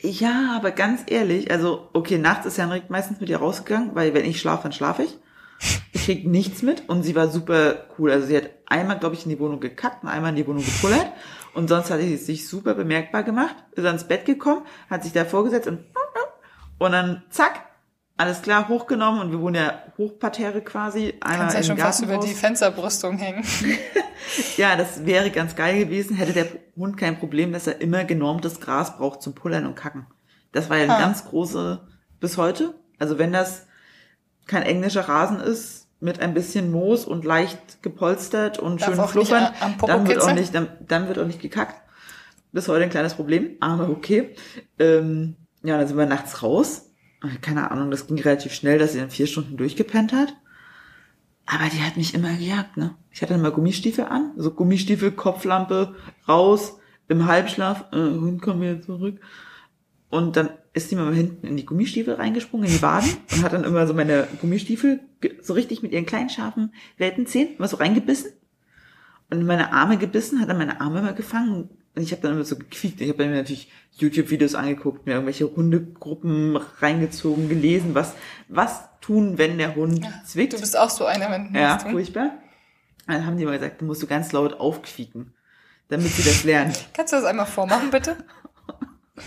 ja, 0.00 0.54
aber 0.54 0.70
ganz 0.70 1.02
ehrlich, 1.06 1.50
also 1.50 1.88
okay, 1.92 2.18
nachts 2.18 2.46
ist 2.46 2.58
Henrik 2.58 2.88
meistens 2.88 3.18
mit 3.18 3.28
ihr 3.28 3.38
rausgegangen, 3.38 3.96
weil 3.96 4.14
wenn 4.14 4.24
ich 4.24 4.40
schlafe, 4.40 4.62
dann 4.62 4.72
schlafe 4.72 5.02
ich. 5.02 5.18
Ich 6.08 6.14
krieg 6.18 6.26
nichts 6.26 6.62
mit 6.62 6.88
und 6.88 7.02
sie 7.02 7.16
war 7.16 7.28
super 7.28 7.86
cool. 7.98 8.12
Also 8.12 8.28
sie 8.28 8.36
hat 8.36 8.50
einmal, 8.66 8.98
glaube 9.00 9.16
ich, 9.16 9.24
in 9.24 9.30
die 9.30 9.40
Wohnung 9.40 9.58
gekackt 9.58 10.04
und 10.04 10.08
einmal 10.08 10.30
in 10.30 10.36
die 10.36 10.46
Wohnung 10.46 10.64
gepullert 10.64 11.10
und 11.52 11.66
sonst 11.68 11.90
hat 11.90 12.00
sie 12.00 12.16
sich 12.16 12.46
super 12.48 12.74
bemerkbar 12.74 13.24
gemacht, 13.24 13.56
ist 13.72 13.84
ans 13.86 14.04
Bett 14.06 14.24
gekommen, 14.24 14.62
hat 14.88 15.02
sich 15.02 15.12
da 15.12 15.24
vorgesetzt 15.24 15.66
und 15.66 15.80
und 16.78 16.92
dann 16.92 17.22
zack, 17.30 17.60
alles 18.18 18.42
klar, 18.42 18.68
hochgenommen 18.68 19.20
und 19.20 19.30
wir 19.32 19.40
wohnen 19.40 19.56
ja 19.56 19.82
Hochparterre 19.98 20.60
quasi. 20.60 21.14
Einmal 21.20 21.38
Kannst 21.48 21.56
ja 21.56 21.62
schon 21.64 21.78
fast 21.78 22.00
über 22.02 22.12
Gartenhaus. 22.12 22.34
die 22.34 22.40
Fensterbrüstung 22.40 23.18
hängen. 23.18 23.44
Ja, 24.56 24.76
das 24.76 25.04
wäre 25.06 25.30
ganz 25.30 25.54
geil 25.56 25.78
gewesen, 25.84 26.16
hätte 26.16 26.32
der 26.32 26.46
Hund 26.76 26.96
kein 26.96 27.18
Problem, 27.18 27.52
dass 27.52 27.66
er 27.66 27.80
immer 27.80 28.04
genormtes 28.04 28.60
Gras 28.60 28.96
braucht 28.96 29.22
zum 29.22 29.34
Pullern 29.34 29.66
und 29.66 29.74
Kacken. 29.76 30.06
Das 30.52 30.68
war 30.70 30.76
ja 30.78 30.84
eine 30.84 30.96
Ah. 30.96 31.00
ganz 31.00 31.24
große 31.26 31.86
bis 32.20 32.36
heute. 32.36 32.74
Also 32.98 33.18
wenn 33.18 33.32
das 33.32 33.66
kein 34.46 34.62
englischer 34.62 35.02
Rasen 35.08 35.38
ist, 35.38 35.85
mit 36.00 36.20
ein 36.20 36.34
bisschen 36.34 36.70
Moos 36.70 37.04
und 37.04 37.24
leicht 37.24 37.82
gepolstert 37.82 38.58
und 38.58 38.80
Darf 38.80 38.94
schön 38.94 39.08
fluffern, 39.08 39.48
Popo 39.78 39.86
dann 39.86 40.06
wird 40.06 40.22
auch 40.22 40.32
nicht, 40.32 40.54
dann, 40.54 40.68
dann 40.86 41.08
wird 41.08 41.18
auch 41.18 41.26
nicht 41.26 41.40
gekackt. 41.40 41.80
Bis 42.52 42.68
heute 42.68 42.84
ein 42.84 42.90
kleines 42.90 43.14
Problem, 43.14 43.56
aber 43.60 43.88
okay. 43.88 44.34
Ähm, 44.78 45.36
ja, 45.62 45.78
dann 45.78 45.86
sind 45.88 45.98
wir 45.98 46.06
nachts 46.06 46.42
raus. 46.42 46.90
Keine 47.40 47.70
Ahnung, 47.70 47.90
das 47.90 48.06
ging 48.06 48.18
relativ 48.20 48.52
schnell, 48.52 48.78
dass 48.78 48.92
sie 48.92 49.00
dann 49.00 49.10
vier 49.10 49.26
Stunden 49.26 49.56
durchgepennt 49.56 50.12
hat. 50.12 50.34
Aber 51.46 51.68
die 51.72 51.82
hat 51.82 51.96
mich 51.96 52.14
immer 52.14 52.34
gejagt, 52.36 52.76
ne? 52.76 52.94
Ich 53.10 53.22
hatte 53.22 53.34
immer 53.34 53.50
Gummistiefel 53.50 54.04
an, 54.04 54.32
so 54.36 54.50
Gummistiefel, 54.50 55.12
Kopflampe, 55.12 55.94
raus, 56.28 56.78
im 57.08 57.26
Halbschlaf, 57.26 57.86
äh, 57.92 57.96
Hund 57.96 58.42
komm 58.42 58.60
wieder 58.60 58.82
zurück. 58.82 59.20
Und 60.10 60.36
dann 60.36 60.50
ist 60.76 60.90
die 60.90 60.96
mal 60.96 61.12
hinten 61.14 61.46
in 61.46 61.56
die 61.56 61.64
Gummistiefel 61.66 62.14
reingesprungen, 62.14 62.66
in 62.66 62.72
die 62.74 62.82
Waden 62.82 63.10
und 63.32 63.42
hat 63.42 63.52
dann 63.54 63.64
immer 63.64 63.86
so 63.86 63.94
meine 63.94 64.28
Gummistiefel 64.40 65.00
so 65.42 65.54
richtig 65.54 65.82
mit 65.82 65.92
ihren 65.92 66.06
kleinen, 66.06 66.28
scharfen 66.28 66.72
Weltenzähnen 66.98 67.56
immer 67.56 67.66
so 67.66 67.78
reingebissen 67.78 68.30
und 69.30 69.40
in 69.40 69.46
meine 69.46 69.72
Arme 69.72 69.96
gebissen, 69.96 70.40
hat 70.40 70.48
dann 70.50 70.58
meine 70.58 70.80
Arme 70.80 70.98
immer 71.00 71.14
gefangen 71.14 71.70
und 71.94 72.02
ich 72.02 72.12
habe 72.12 72.20
dann 72.22 72.32
immer 72.32 72.44
so 72.44 72.56
gequiekt. 72.56 73.00
Ich 73.00 73.08
habe 73.08 73.18
dann 73.18 73.30
mir 73.30 73.36
natürlich 73.36 73.72
YouTube-Videos 73.92 74.54
angeguckt, 74.54 75.06
mir 75.06 75.12
irgendwelche 75.12 75.46
Hundegruppen 75.56 76.56
reingezogen, 76.56 77.48
gelesen, 77.48 77.94
was, 77.94 78.12
was 78.48 78.82
tun, 79.00 79.38
wenn 79.38 79.56
der 79.56 79.74
Hund 79.74 80.06
zwickt. 80.26 80.52
Du 80.52 80.60
bist 80.60 80.76
auch 80.78 80.90
so 80.90 81.06
einer, 81.06 81.30
wenn 81.30 81.52
du 81.54 81.58
Ja, 81.58 81.78
tun. 81.78 81.92
furchtbar. 81.92 82.32
Dann 83.06 83.24
haben 83.24 83.36
die 83.38 83.44
immer 83.44 83.52
gesagt, 83.52 83.80
du 83.80 83.86
musst 83.86 84.02
du 84.02 84.06
ganz 84.06 84.32
laut 84.32 84.52
aufquieken, 84.60 85.32
damit 85.88 86.08
sie 86.12 86.22
das 86.22 86.44
lernen. 86.44 86.74
Kannst 86.92 87.14
du 87.14 87.16
das 87.16 87.24
einmal 87.24 87.46
vormachen, 87.46 87.90
bitte? 87.90 88.16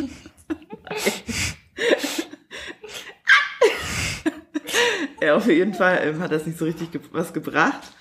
Ja, 5.21 5.35
auf 5.35 5.47
jeden 5.47 5.73
Fall 5.73 5.99
ähm, 6.03 6.19
hat 6.21 6.31
das 6.31 6.45
nicht 6.45 6.57
so 6.57 6.65
richtig 6.65 6.91
ge 6.91 7.01
was 7.11 7.33
gebracht. 7.33 7.91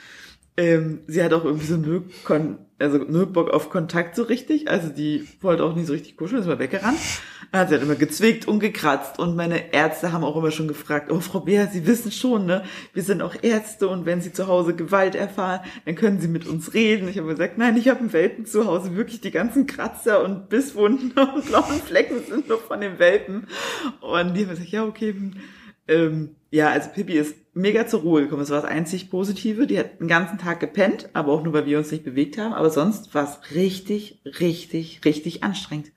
Ähm, 0.59 1.03
sie 1.07 1.23
hat 1.23 1.33
auch 1.33 1.45
irgendwie 1.45 1.67
so 1.67 1.77
null, 1.77 2.03
Kon 2.25 2.59
also 2.81 2.99
null 2.99 3.27
Bock 3.27 3.51
auf 3.51 3.71
Kontakt 3.71 4.17
so 4.17 4.25
richtig. 4.25 4.69
Also 4.69 4.89
die 4.89 5.25
wollte 5.41 5.63
auch 5.63 5.77
nicht 5.77 5.87
so 5.87 5.93
richtig 5.93 6.17
kuscheln, 6.17 6.41
ist 6.41 6.49
mal 6.49 6.59
weggerannt. 6.59 6.99
Dann 7.53 7.61
hat 7.61 7.69
sie 7.69 7.75
halt 7.75 7.85
immer 7.85 7.95
gezwickt 7.95 8.49
und 8.49 8.59
gekratzt. 8.59 9.21
Und 9.21 9.37
meine 9.37 9.73
Ärzte 9.73 10.13
haben 10.13 10.25
auch 10.25 10.37
immer 10.37 10.51
schon 10.51 10.67
gefragt, 10.67 11.13
oh 11.13 11.21
Frau 11.21 11.41
Beer, 11.41 11.69
Sie 11.69 11.87
wissen 11.87 12.11
schon, 12.11 12.47
ne? 12.47 12.65
Wir 12.93 13.05
sind 13.05 13.23
auch 13.23 13.37
Ärzte 13.41 13.87
und 13.87 14.05
wenn 14.05 14.21
Sie 14.21 14.33
zu 14.33 14.49
Hause 14.49 14.75
Gewalt 14.75 15.15
erfahren, 15.15 15.61
dann 15.85 15.95
können 15.95 16.21
Sie 16.21 16.29
mit 16.29 16.45
uns 16.45 16.75
reden. 16.75 17.09
Ich 17.09 17.19
habe 17.19 17.29
gesagt, 17.29 17.57
nein, 17.57 17.77
ich 17.77 17.89
habe 17.89 18.01
einen 18.01 18.13
Welpen 18.13 18.45
zu 18.45 18.67
Hause. 18.67 18.97
Wirklich 18.97 19.21
die 19.21 19.31
ganzen 19.31 19.69
Kratzer 19.69 20.25
und 20.25 20.49
Bisswunden 20.49 21.13
und 21.35 21.47
blauen 21.47 21.81
Flecken 21.85 22.25
sind 22.29 22.49
nur 22.49 22.59
von 22.59 22.81
dem 22.81 22.99
Welpen. 22.99 23.47
Und 24.01 24.35
die 24.35 24.43
haben 24.43 24.51
gesagt, 24.51 24.71
ja, 24.71 24.85
okay, 24.85 25.13
hm. 25.13 25.35
Ähm, 25.89 26.37
ja, 26.51 26.69
also 26.69 26.91
Pippi 26.91 27.15
ist 27.15 27.35
mega 27.59 27.87
zur 27.87 28.01
Ruhe 28.01 28.23
gekommen. 28.23 28.41
Das 28.41 28.51
war 28.51 28.63
das 28.63 28.71
einzig 28.71 29.11
Positive. 29.11 29.67
Die 29.67 29.79
hat 29.79 30.01
den 30.01 30.09
ganzen 30.09 30.39
Tag 30.39 30.61
gepennt, 30.61 31.11
aber 31.13 31.33
auch 31.33 31.43
nur, 31.43 31.53
weil 31.53 31.67
wir 31.67 31.79
uns 31.79 31.91
nicht 31.91 32.05
bewegt 32.05 32.39
haben. 32.39 32.55
Aber 32.55 32.71
sonst 32.71 33.15
war 33.15 33.25
es 33.25 33.55
richtig, 33.55 34.23
richtig, 34.25 35.01
richtig 35.05 35.43
anstrengend. 35.43 35.93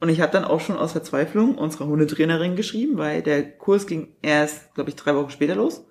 Und 0.00 0.08
ich 0.08 0.20
habe 0.20 0.32
dann 0.32 0.44
auch 0.44 0.60
schon 0.60 0.76
aus 0.76 0.92
Verzweiflung 0.92 1.56
unserer 1.56 1.86
Hundetrainerin 1.86 2.56
geschrieben, 2.56 2.98
weil 2.98 3.22
der 3.22 3.48
Kurs 3.56 3.86
ging 3.86 4.08
erst, 4.22 4.74
glaube 4.74 4.90
ich, 4.90 4.96
drei 4.96 5.14
Wochen 5.14 5.30
später 5.30 5.54
los. 5.54 5.86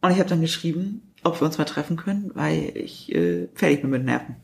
Und 0.00 0.10
ich 0.10 0.18
habe 0.18 0.28
dann 0.28 0.40
geschrieben, 0.40 1.12
ob 1.22 1.40
wir 1.40 1.46
uns 1.46 1.58
mal 1.58 1.64
treffen 1.64 1.96
können, 1.96 2.30
weil 2.34 2.72
ich 2.74 3.14
äh, 3.14 3.48
fertig 3.54 3.82
bin 3.82 3.90
mit 3.90 4.04
Nerven. 4.04 4.36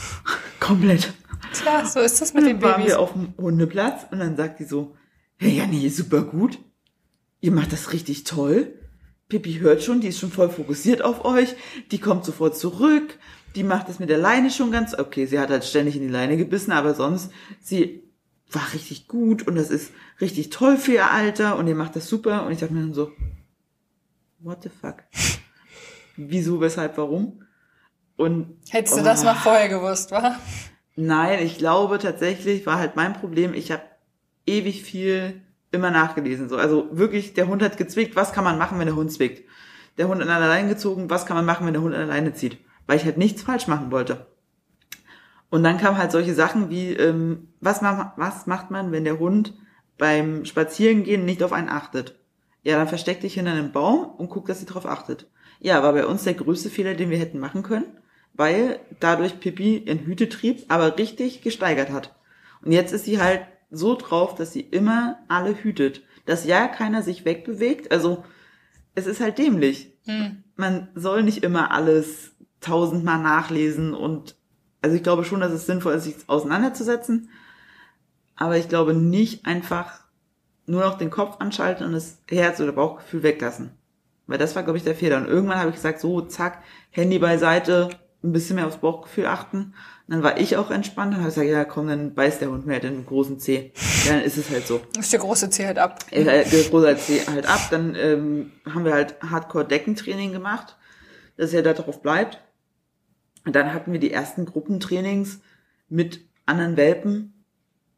Komplett. 0.60 1.12
Tja, 1.52 1.84
so 1.84 2.00
ist 2.00 2.20
das 2.20 2.32
mit 2.32 2.46
den 2.46 2.60
dann 2.60 2.62
waren 2.62 2.80
Babys. 2.80 2.94
wir 2.94 3.00
auf 3.00 3.12
dem 3.12 3.34
Hundeplatz 3.36 4.06
und 4.10 4.18
dann 4.18 4.36
sagt 4.36 4.60
die 4.60 4.64
so, 4.64 4.96
hey 5.36 5.58
Janni, 5.58 5.88
super 5.90 6.22
gut. 6.22 6.58
Ihr 7.40 7.52
macht 7.52 7.72
das 7.72 7.92
richtig 7.92 8.24
toll. 8.24 8.72
Pippi 9.34 9.54
hört 9.58 9.82
schon, 9.82 10.00
die 10.00 10.06
ist 10.08 10.20
schon 10.20 10.30
voll 10.30 10.48
fokussiert 10.48 11.02
auf 11.02 11.24
euch. 11.24 11.56
Die 11.90 11.98
kommt 11.98 12.24
sofort 12.24 12.56
zurück. 12.56 13.18
Die 13.56 13.64
macht 13.64 13.88
das 13.88 13.98
mit 13.98 14.08
der 14.08 14.18
Leine 14.18 14.48
schon 14.48 14.70
ganz, 14.70 14.94
okay, 14.96 15.26
sie 15.26 15.40
hat 15.40 15.50
halt 15.50 15.64
ständig 15.64 15.96
in 15.96 16.02
die 16.02 16.08
Leine 16.08 16.36
gebissen, 16.36 16.70
aber 16.70 16.94
sonst, 16.94 17.32
sie 17.60 18.04
war 18.52 18.62
richtig 18.72 19.08
gut 19.08 19.44
und 19.48 19.56
das 19.56 19.70
ist 19.70 19.90
richtig 20.20 20.50
toll 20.50 20.76
für 20.76 20.92
ihr 20.92 21.10
Alter 21.10 21.56
und 21.56 21.66
ihr 21.66 21.74
macht 21.74 21.96
das 21.96 22.06
super. 22.08 22.46
Und 22.46 22.52
ich 22.52 22.60
dachte 22.60 22.74
mir 22.74 22.82
dann 22.82 22.94
so, 22.94 23.10
what 24.38 24.62
the 24.62 24.68
fuck? 24.68 25.02
Wieso, 26.16 26.60
weshalb, 26.60 26.96
warum? 26.96 27.42
Und 28.16 28.56
Hättest 28.70 28.96
du 28.96 29.00
Oh. 29.00 29.04
das 29.04 29.24
mal 29.24 29.34
vorher 29.34 29.68
gewusst, 29.68 30.12
wa? 30.12 30.38
Nein, 30.94 31.44
ich 31.44 31.58
glaube 31.58 31.98
tatsächlich 31.98 32.64
war 32.66 32.78
halt 32.78 32.94
mein 32.94 33.14
Problem, 33.14 33.52
ich 33.52 33.72
habe 33.72 33.82
ewig 34.46 34.84
viel 34.84 35.42
immer 35.74 35.90
nachgelesen. 35.90 36.48
So. 36.48 36.56
Also 36.56 36.88
wirklich, 36.92 37.34
der 37.34 37.48
Hund 37.48 37.62
hat 37.62 37.76
gezwickt, 37.76 38.16
was 38.16 38.32
kann 38.32 38.44
man 38.44 38.58
machen, 38.58 38.78
wenn 38.78 38.86
der 38.86 38.96
Hund 38.96 39.12
zwickt? 39.12 39.46
Der 39.98 40.08
Hund 40.08 40.22
an 40.22 40.28
der 40.28 40.40
Leine 40.40 40.68
gezogen, 40.70 41.10
was 41.10 41.26
kann 41.26 41.36
man 41.36 41.44
machen, 41.44 41.66
wenn 41.66 41.74
der 41.74 41.82
Hund 41.82 41.94
an 41.94 42.00
der 42.00 42.08
Leine 42.08 42.32
zieht? 42.32 42.58
Weil 42.86 42.96
ich 42.96 43.04
halt 43.04 43.18
nichts 43.18 43.42
falsch 43.42 43.66
machen 43.66 43.90
wollte. 43.90 44.26
Und 45.50 45.62
dann 45.62 45.78
kamen 45.78 45.98
halt 45.98 46.10
solche 46.10 46.34
Sachen 46.34 46.70
wie, 46.70 46.92
ähm, 46.94 47.48
was, 47.60 47.80
ma 47.80 48.12
was 48.16 48.46
macht 48.46 48.70
man, 48.70 48.90
wenn 48.90 49.04
der 49.04 49.18
Hund 49.18 49.54
beim 49.98 50.44
Spazierengehen 50.44 51.24
nicht 51.24 51.42
auf 51.42 51.52
einen 51.52 51.68
achtet? 51.68 52.18
Ja, 52.62 52.76
dann 52.76 52.88
versteck 52.88 53.20
dich 53.20 53.34
hinter 53.34 53.52
einem 53.52 53.72
Baum 53.72 54.04
und 54.04 54.30
guck, 54.30 54.46
dass 54.46 54.58
sie 54.58 54.66
drauf 54.66 54.86
achtet. 54.86 55.28
Ja, 55.60 55.82
war 55.82 55.92
bei 55.92 56.06
uns 56.06 56.24
der 56.24 56.34
größte 56.34 56.70
Fehler, 56.70 56.94
den 56.94 57.10
wir 57.10 57.18
hätten 57.18 57.38
machen 57.38 57.62
können, 57.62 57.86
weil 58.32 58.80
dadurch 59.00 59.38
Pippi 59.38 59.78
ihren 59.78 60.00
Hütetrieb 60.00 60.64
aber 60.68 60.98
richtig 60.98 61.42
gesteigert 61.42 61.90
hat. 61.90 62.14
Und 62.62 62.72
jetzt 62.72 62.92
ist 62.92 63.04
sie 63.04 63.20
halt 63.20 63.42
so 63.74 63.96
drauf, 63.96 64.34
dass 64.34 64.52
sie 64.52 64.60
immer 64.60 65.18
alle 65.28 65.54
hütet. 65.54 66.02
Dass 66.26 66.46
ja 66.46 66.68
keiner 66.68 67.02
sich 67.02 67.24
wegbewegt. 67.24 67.92
Also 67.92 68.24
es 68.94 69.06
ist 69.06 69.20
halt 69.20 69.38
dämlich. 69.38 69.92
Hm. 70.06 70.44
Man 70.56 70.88
soll 70.94 71.22
nicht 71.22 71.42
immer 71.42 71.70
alles 71.70 72.32
tausendmal 72.60 73.20
nachlesen 73.20 73.92
und 73.94 74.36
also 74.80 74.96
ich 74.96 75.02
glaube 75.02 75.24
schon, 75.24 75.40
dass 75.40 75.52
es 75.52 75.66
sinnvoll 75.66 75.94
ist, 75.94 76.04
sich 76.04 76.16
auseinanderzusetzen. 76.26 77.30
Aber 78.36 78.56
ich 78.58 78.68
glaube 78.68 78.94
nicht 78.94 79.46
einfach 79.46 80.04
nur 80.66 80.82
noch 80.82 80.98
den 80.98 81.10
Kopf 81.10 81.40
anschalten 81.40 81.86
und 81.86 81.92
das 81.92 82.18
Herz 82.28 82.60
oder 82.60 82.72
Bauchgefühl 82.72 83.22
weglassen. 83.22 83.70
Weil 84.26 84.38
das 84.38 84.56
war, 84.56 84.62
glaube 84.62 84.78
ich, 84.78 84.84
der 84.84 84.94
Fehler. 84.94 85.18
Und 85.18 85.26
irgendwann 85.26 85.58
habe 85.58 85.70
ich 85.70 85.76
gesagt, 85.76 86.00
so, 86.00 86.22
zack, 86.22 86.62
Handy 86.90 87.18
beiseite, 87.18 87.90
ein 88.24 88.32
bisschen 88.32 88.56
mehr 88.56 88.66
aufs 88.66 88.78
Bauchgefühl 88.78 89.26
achten. 89.26 89.74
Und 90.06 90.14
dann 90.14 90.22
war 90.22 90.38
ich 90.40 90.56
auch 90.56 90.70
entspannt 90.70 91.12
und 91.12 91.18
habe 91.20 91.28
gesagt, 91.28 91.46
ja 91.48 91.64
komm, 91.64 91.88
dann 91.88 92.14
beißt 92.14 92.40
der 92.40 92.50
Hund 92.50 92.66
mir 92.66 92.74
halt 92.74 92.84
den 92.84 93.06
großen 93.06 93.38
Zeh. 93.38 93.72
Ja, 94.06 94.12
dann 94.14 94.22
ist 94.22 94.36
es 94.36 94.50
halt 94.50 94.66
so. 94.66 94.80
Ist 94.98 95.12
der 95.12 95.20
große 95.20 95.50
Zeh 95.50 95.66
halt 95.66 95.78
ab. 95.78 96.00
Äh, 96.10 96.24
Der 96.24 96.44
große 96.44 96.96
Zeh 96.96 97.20
halt 97.26 97.46
ab. 97.46 97.60
Dann 97.70 97.94
ähm, 97.94 98.52
haben 98.68 98.84
wir 98.84 98.92
halt 98.92 99.16
Hardcore-Deckentraining 99.22 100.32
gemacht, 100.32 100.76
dass 101.36 101.52
er 101.52 101.62
da 101.62 101.72
drauf 101.72 102.02
bleibt. 102.02 102.40
Und 103.46 103.54
dann 103.54 103.72
hatten 103.72 103.92
wir 103.92 104.00
die 104.00 104.10
ersten 104.12 104.46
Gruppentrainings 104.46 105.40
mit 105.88 106.20
anderen 106.46 106.76
Welpen. 106.76 107.44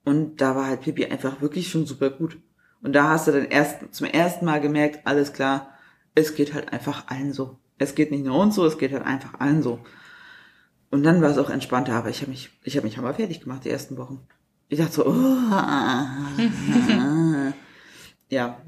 Und 0.04 0.40
da 0.40 0.54
war 0.54 0.66
halt 0.66 0.82
Pippi 0.82 1.06
einfach 1.06 1.40
wirklich 1.40 1.68
schon 1.70 1.86
super 1.86 2.10
gut. 2.10 2.38
Und 2.82 2.92
da 2.92 3.10
hast 3.10 3.26
du 3.26 3.32
dann 3.32 3.46
erst 3.46 3.94
zum 3.94 4.06
ersten 4.06 4.44
Mal 4.44 4.60
gemerkt, 4.60 5.06
alles 5.06 5.32
klar, 5.32 5.70
es 6.14 6.34
geht 6.34 6.54
halt 6.54 6.72
einfach 6.72 7.08
allen 7.08 7.32
so. 7.32 7.58
Es 7.78 7.94
geht 7.94 8.10
nicht 8.10 8.24
nur 8.24 8.38
uns 8.38 8.54
so, 8.54 8.64
es 8.64 8.78
geht 8.78 8.92
halt 8.92 9.04
einfach 9.04 9.40
allen 9.40 9.62
so. 9.62 9.80
Und 10.90 11.02
dann 11.02 11.20
war 11.22 11.30
es 11.30 11.38
auch 11.38 11.50
entspannter, 11.50 11.94
aber 11.94 12.10
ich 12.10 12.20
habe 12.20 12.30
mich, 12.30 12.50
ich 12.62 12.76
habe 12.76 12.86
mich 12.86 12.96
hammer 12.96 13.14
fertig 13.14 13.40
gemacht 13.40 13.64
die 13.64 13.70
ersten 13.70 13.96
Wochen. 13.96 14.20
Ich 14.68 14.78
dachte 14.78 14.92
so, 14.92 15.06
oh, 15.06 15.12
ja. 18.30 18.60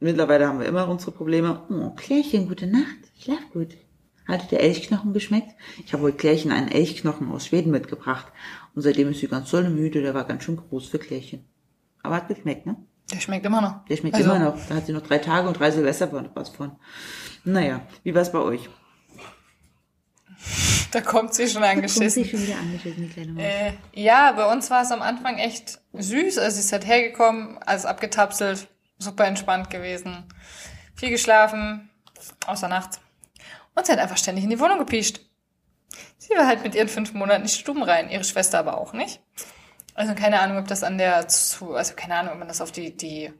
Mittlerweile 0.00 0.46
haben 0.46 0.60
wir 0.60 0.66
immer 0.66 0.88
unsere 0.88 1.10
Probleme. 1.10 1.62
Oh, 1.70 1.90
Klärchen, 1.90 2.48
gute 2.48 2.66
Nacht, 2.66 2.84
schlaf 3.20 3.40
gut. 3.52 3.76
Hatte 4.28 4.46
der 4.48 4.60
Elchknochen 4.62 5.12
geschmeckt? 5.12 5.48
Ich 5.84 5.92
habe 5.92 6.04
heute 6.04 6.18
Klärchen 6.18 6.52
einen 6.52 6.68
Elchknochen 6.68 7.30
aus 7.32 7.46
Schweden 7.46 7.70
mitgebracht. 7.72 8.26
Und 8.74 8.82
seitdem 8.82 9.08
ist 9.10 9.20
sie 9.20 9.26
ganz 9.26 9.50
doll 9.50 9.68
müde, 9.70 10.02
der 10.02 10.14
war 10.14 10.24
ganz 10.24 10.44
schön 10.44 10.56
groß 10.56 10.86
für 10.88 10.98
Klärchen. 10.98 11.44
Aber 12.02 12.16
hat 12.16 12.28
geschmeckt, 12.28 12.66
ne? 12.66 12.76
Der 13.10 13.20
schmeckt 13.20 13.44
immer 13.46 13.62
noch. 13.62 13.84
Der 13.86 13.96
schmeckt 13.96 14.14
Also- 14.16 14.30
immer 14.30 14.38
noch. 14.38 14.58
Da 14.68 14.74
hat 14.76 14.86
sie 14.86 14.92
noch 14.92 15.00
drei 15.02 15.18
Tage 15.18 15.48
und 15.48 15.58
drei 15.58 15.70
Silvester 15.70 16.12
was 16.34 16.50
von. 16.50 16.72
Naja, 17.44 17.80
wie 18.04 18.14
war's 18.14 18.30
bei 18.30 18.38
euch? 18.38 18.68
Da 20.90 21.00
kommt 21.00 21.34
sie 21.34 21.48
schon 21.48 21.62
angeschissen. 21.62 22.24
schon 22.24 22.42
wieder 22.42 22.58
angeschissen, 22.58 23.02
die 23.02 23.12
kleine 23.12 23.32
Maus. 23.32 23.44
Äh, 23.44 23.72
ja, 23.92 24.32
bei 24.32 24.50
uns 24.50 24.70
war 24.70 24.82
es 24.82 24.90
am 24.90 25.02
Anfang 25.02 25.38
echt 25.38 25.80
süß. 25.92 26.38
Also 26.38 26.54
sie 26.54 26.60
ist 26.60 26.72
halt 26.72 26.86
hergekommen, 26.86 27.58
alles 27.58 27.84
abgetapselt, 27.84 28.68
super 28.98 29.26
entspannt 29.26 29.70
gewesen. 29.70 30.24
Viel 30.94 31.10
geschlafen, 31.10 31.90
außer 32.46 32.68
nachts. 32.68 33.00
Und 33.74 33.86
sie 33.86 33.92
hat 33.92 33.98
einfach 33.98 34.16
ständig 34.16 34.44
in 34.44 34.50
die 34.50 34.60
Wohnung 34.60 34.78
gepiescht. 34.78 35.20
Sie 36.16 36.34
war 36.34 36.46
halt 36.46 36.62
mit 36.62 36.74
ihren 36.74 36.88
fünf 36.88 37.12
Monaten 37.12 37.42
nicht 37.42 37.58
stubenrein, 37.58 38.10
ihre 38.10 38.24
Schwester 38.24 38.58
aber 38.58 38.78
auch 38.78 38.92
nicht. 38.92 39.20
Also 39.94 40.14
keine 40.14 40.40
Ahnung, 40.40 40.58
ob 40.58 40.68
das 40.68 40.82
an 40.84 40.98
der, 40.98 41.28
zu, 41.28 41.74
also 41.74 41.94
keine 41.94 42.16
Ahnung, 42.16 42.32
ob 42.32 42.38
man 42.38 42.48
das 42.48 42.60
auf 42.60 42.72
die, 42.72 42.96
die 42.96 43.32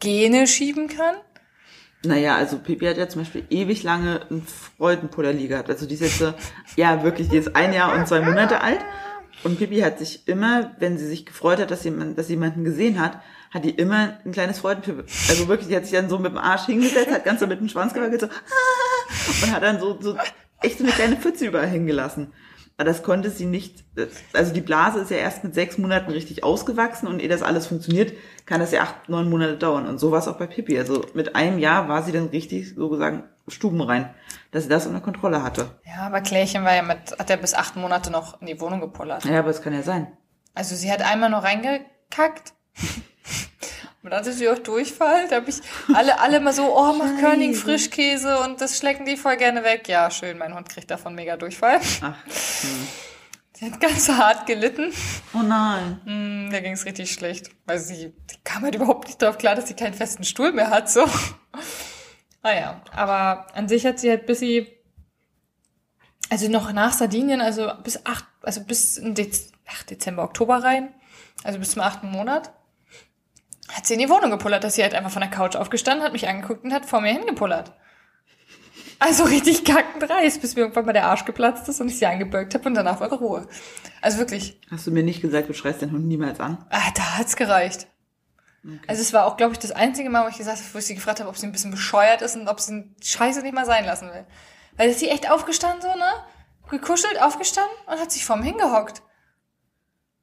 Gene 0.00 0.46
schieben 0.46 0.88
kann. 0.88 1.16
Naja, 2.04 2.36
also 2.36 2.58
Pippi 2.58 2.86
hat 2.86 2.96
ja 2.96 3.08
zum 3.08 3.22
Beispiel 3.22 3.44
ewig 3.50 3.82
lange 3.82 4.20
einen 4.30 4.46
Freudenpullerli 4.76 5.48
gehabt. 5.48 5.68
Also 5.68 5.86
die 5.86 5.94
ist 5.94 6.00
jetzt 6.00 6.18
so, 6.18 6.32
ja 6.76 7.02
wirklich, 7.02 7.28
die 7.28 7.38
ist 7.38 7.56
ein 7.56 7.72
Jahr 7.72 7.94
und 7.94 8.06
zwei 8.06 8.20
Monate 8.20 8.60
alt. 8.60 8.80
Und 9.44 9.58
Pippi 9.58 9.80
hat 9.80 9.98
sich 9.98 10.26
immer, 10.26 10.72
wenn 10.78 10.98
sie 10.98 11.06
sich 11.06 11.26
gefreut 11.26 11.58
hat, 11.60 11.70
dass 11.70 11.84
jemand, 11.84 12.18
dass 12.18 12.28
jemanden 12.28 12.64
gesehen 12.64 13.00
hat, 13.00 13.20
hat 13.50 13.64
die 13.64 13.70
immer 13.70 14.18
ein 14.24 14.32
kleines 14.32 14.60
Freudenpippe. 14.60 15.04
Also 15.28 15.48
wirklich, 15.48 15.68
die 15.68 15.76
hat 15.76 15.84
sich 15.84 15.92
dann 15.92 16.08
so 16.08 16.18
mit 16.18 16.32
dem 16.32 16.38
Arsch 16.38 16.66
hingesetzt, 16.66 17.10
hat 17.10 17.24
ganz 17.24 17.40
so 17.40 17.46
mit 17.46 17.60
dem 17.60 17.68
Schwanz 17.68 17.94
gewackelt, 17.94 18.20
so, 18.20 18.26
ah, 18.26 18.30
und 19.42 19.52
hat 19.52 19.62
dann 19.62 19.80
so, 19.80 19.96
so 20.00 20.16
echt 20.60 20.78
so 20.78 20.84
eine 20.84 20.92
kleine 20.92 21.16
Pfütze 21.16 21.46
überall 21.46 21.68
hingelassen. 21.68 22.32
Aber 22.78 22.84
das 22.84 23.02
konnte 23.02 23.28
sie 23.30 23.44
nicht, 23.44 23.84
also 24.32 24.54
die 24.54 24.60
Blase 24.60 25.00
ist 25.00 25.10
ja 25.10 25.16
erst 25.16 25.42
mit 25.42 25.52
sechs 25.52 25.78
Monaten 25.78 26.12
richtig 26.12 26.44
ausgewachsen 26.44 27.08
und 27.08 27.20
ehe 27.20 27.28
das 27.28 27.42
alles 27.42 27.66
funktioniert, 27.66 28.12
kann 28.46 28.60
das 28.60 28.70
ja 28.70 28.82
acht, 28.82 29.08
neun 29.08 29.28
Monate 29.28 29.56
dauern. 29.56 29.88
Und 29.88 29.98
so 29.98 30.12
war 30.12 30.20
es 30.20 30.28
auch 30.28 30.38
bei 30.38 30.46
Pippi. 30.46 30.78
Also 30.78 31.04
mit 31.12 31.34
einem 31.34 31.58
Jahr 31.58 31.88
war 31.88 32.04
sie 32.04 32.12
dann 32.12 32.28
richtig, 32.28 32.76
so 32.76 32.88
gesagt, 32.88 33.24
stubenrein, 33.48 34.14
dass 34.52 34.62
sie 34.62 34.68
das 34.68 34.86
unter 34.86 35.00
Kontrolle 35.00 35.42
hatte. 35.42 35.70
Ja, 35.84 36.06
aber 36.06 36.20
Klärchen 36.20 36.62
war 36.62 36.72
ja 36.72 36.82
mit, 36.82 37.18
hat 37.18 37.30
ja 37.30 37.36
bis 37.36 37.54
acht 37.54 37.74
Monate 37.74 38.12
noch 38.12 38.40
in 38.40 38.46
die 38.46 38.60
Wohnung 38.60 38.80
gepullert. 38.80 39.24
Ja, 39.24 39.40
aber 39.40 39.50
es 39.50 39.60
kann 39.60 39.74
ja 39.74 39.82
sein. 39.82 40.16
Also 40.54 40.76
sie 40.76 40.92
hat 40.92 41.02
einmal 41.02 41.30
noch 41.30 41.42
reingekackt. 41.42 42.52
Und 44.08 44.12
dann 44.12 44.20
hatte 44.20 44.32
sie 44.32 44.48
auch 44.48 44.58
Durchfall. 44.58 45.28
Da 45.28 45.36
habe 45.36 45.50
ich 45.50 45.56
alle, 45.92 46.18
alle 46.18 46.40
mal 46.40 46.54
so, 46.54 46.74
oh, 46.74 46.94
mach 46.94 47.20
Körning 47.20 47.52
Frischkäse 47.52 48.38
und 48.38 48.58
das 48.58 48.78
schlecken 48.78 49.04
die 49.04 49.18
voll 49.18 49.36
gerne 49.36 49.64
weg. 49.64 49.86
Ja, 49.86 50.10
schön, 50.10 50.38
mein 50.38 50.54
Hund 50.54 50.66
kriegt 50.66 50.90
davon 50.90 51.14
mega 51.14 51.36
Durchfall. 51.36 51.78
Ach, 52.00 52.16
Sie 52.26 53.66
hat 53.66 53.78
ganz 53.78 54.08
hart 54.08 54.46
gelitten. 54.46 54.94
oh 55.34 55.42
nein. 55.42 56.00
Hm, 56.06 56.48
da 56.50 56.60
ging 56.60 56.72
es 56.72 56.86
richtig 56.86 57.12
schlecht. 57.12 57.50
Weil 57.66 57.80
sie, 57.80 58.14
die 58.30 58.36
kam 58.44 58.62
halt 58.62 58.76
überhaupt 58.76 59.08
nicht 59.08 59.20
darauf 59.20 59.36
klar, 59.36 59.54
dass 59.54 59.68
sie 59.68 59.74
keinen 59.74 59.92
festen 59.92 60.24
Stuhl 60.24 60.52
mehr 60.52 60.70
hat, 60.70 60.88
so. 60.88 61.04
Naja, 62.42 62.80
aber 62.96 63.46
an 63.54 63.68
sich 63.68 63.84
hat 63.84 63.98
sie 63.98 64.08
halt 64.08 64.24
bis 64.24 64.38
sie, 64.38 64.68
also 66.30 66.48
noch 66.48 66.72
nach 66.72 66.94
Sardinien, 66.94 67.42
also 67.42 67.70
bis 67.84 68.06
acht, 68.06 68.24
also 68.40 68.62
bis 68.62 68.96
in 68.96 69.14
Dez 69.14 69.52
ach, 69.66 69.82
Dezember, 69.82 70.22
Oktober 70.22 70.62
rein, 70.62 70.94
also 71.44 71.58
bis 71.58 71.72
zum 71.72 71.82
achten 71.82 72.10
Monat, 72.10 72.54
hat 73.72 73.86
sie 73.86 73.94
in 73.94 74.00
die 74.00 74.08
Wohnung 74.08 74.30
gepullert, 74.30 74.64
dass 74.64 74.74
sie 74.74 74.82
halt 74.82 74.94
einfach 74.94 75.10
von 75.10 75.20
der 75.20 75.30
Couch 75.30 75.56
aufgestanden 75.56 76.04
hat, 76.04 76.12
mich 76.12 76.28
angeguckt 76.28 76.64
und 76.64 76.72
hat 76.72 76.86
vor 76.86 77.00
mir 77.00 77.12
hingepullert. 77.12 77.72
Also 79.00 79.24
richtig 79.24 79.64
kackendreist, 79.64 80.40
bis 80.40 80.56
mir 80.56 80.62
irgendwann 80.62 80.86
mal 80.86 80.92
der 80.92 81.06
Arsch 81.06 81.24
geplatzt 81.24 81.68
ist 81.68 81.80
und 81.80 81.88
ich 81.88 81.98
sie 81.98 82.06
angebölkt 82.06 82.54
habe 82.54 82.64
und 82.66 82.74
danach 82.74 82.98
war 83.00 83.12
Ruhe. 83.12 83.46
Also 84.00 84.18
wirklich, 84.18 84.60
Hast 84.70 84.86
du 84.86 84.90
mir 84.90 85.04
nicht 85.04 85.22
gesagt, 85.22 85.48
du 85.48 85.54
schreist 85.54 85.82
den 85.82 85.92
Hund 85.92 86.06
niemals 86.06 86.40
an? 86.40 86.66
ah, 86.70 86.90
da 86.94 87.18
hat's 87.18 87.36
gereicht. 87.36 87.86
Also 88.88 89.00
es 89.00 89.12
war 89.12 89.26
auch, 89.26 89.36
glaube 89.36 89.52
ich, 89.52 89.58
das 89.60 89.70
einzige 89.70 90.10
Mal, 90.10 90.24
wo 90.24 90.28
ich 90.28 90.36
gesagt 90.36 90.58
habe, 90.58 90.68
wo 90.74 90.78
ich 90.78 90.86
sie 90.86 90.96
gefragt 90.96 91.20
habe, 91.20 91.28
ob 91.28 91.36
sie 91.38 91.46
ein 91.46 91.52
bisschen 91.52 91.70
bescheuert 91.70 92.22
ist 92.22 92.34
und 92.36 92.48
ob 92.48 92.58
sie 92.60 92.72
den 92.72 92.96
Scheiße 93.00 93.42
nicht 93.42 93.54
mal 93.54 93.64
sein 93.64 93.84
lassen 93.84 94.08
will. 94.08 94.26
Weil 94.76 94.90
ist 94.90 94.98
sie 94.98 95.08
echt 95.08 95.30
aufgestanden 95.30 95.80
so, 95.80 95.88
ne? 95.96 96.12
Gekuschelt, 96.68 97.22
aufgestanden 97.22 97.74
und 97.86 98.00
hat 98.00 98.10
sich 98.10 98.24
vor 98.26 98.36
mir 98.36 98.44
hingehockt. 98.44 99.00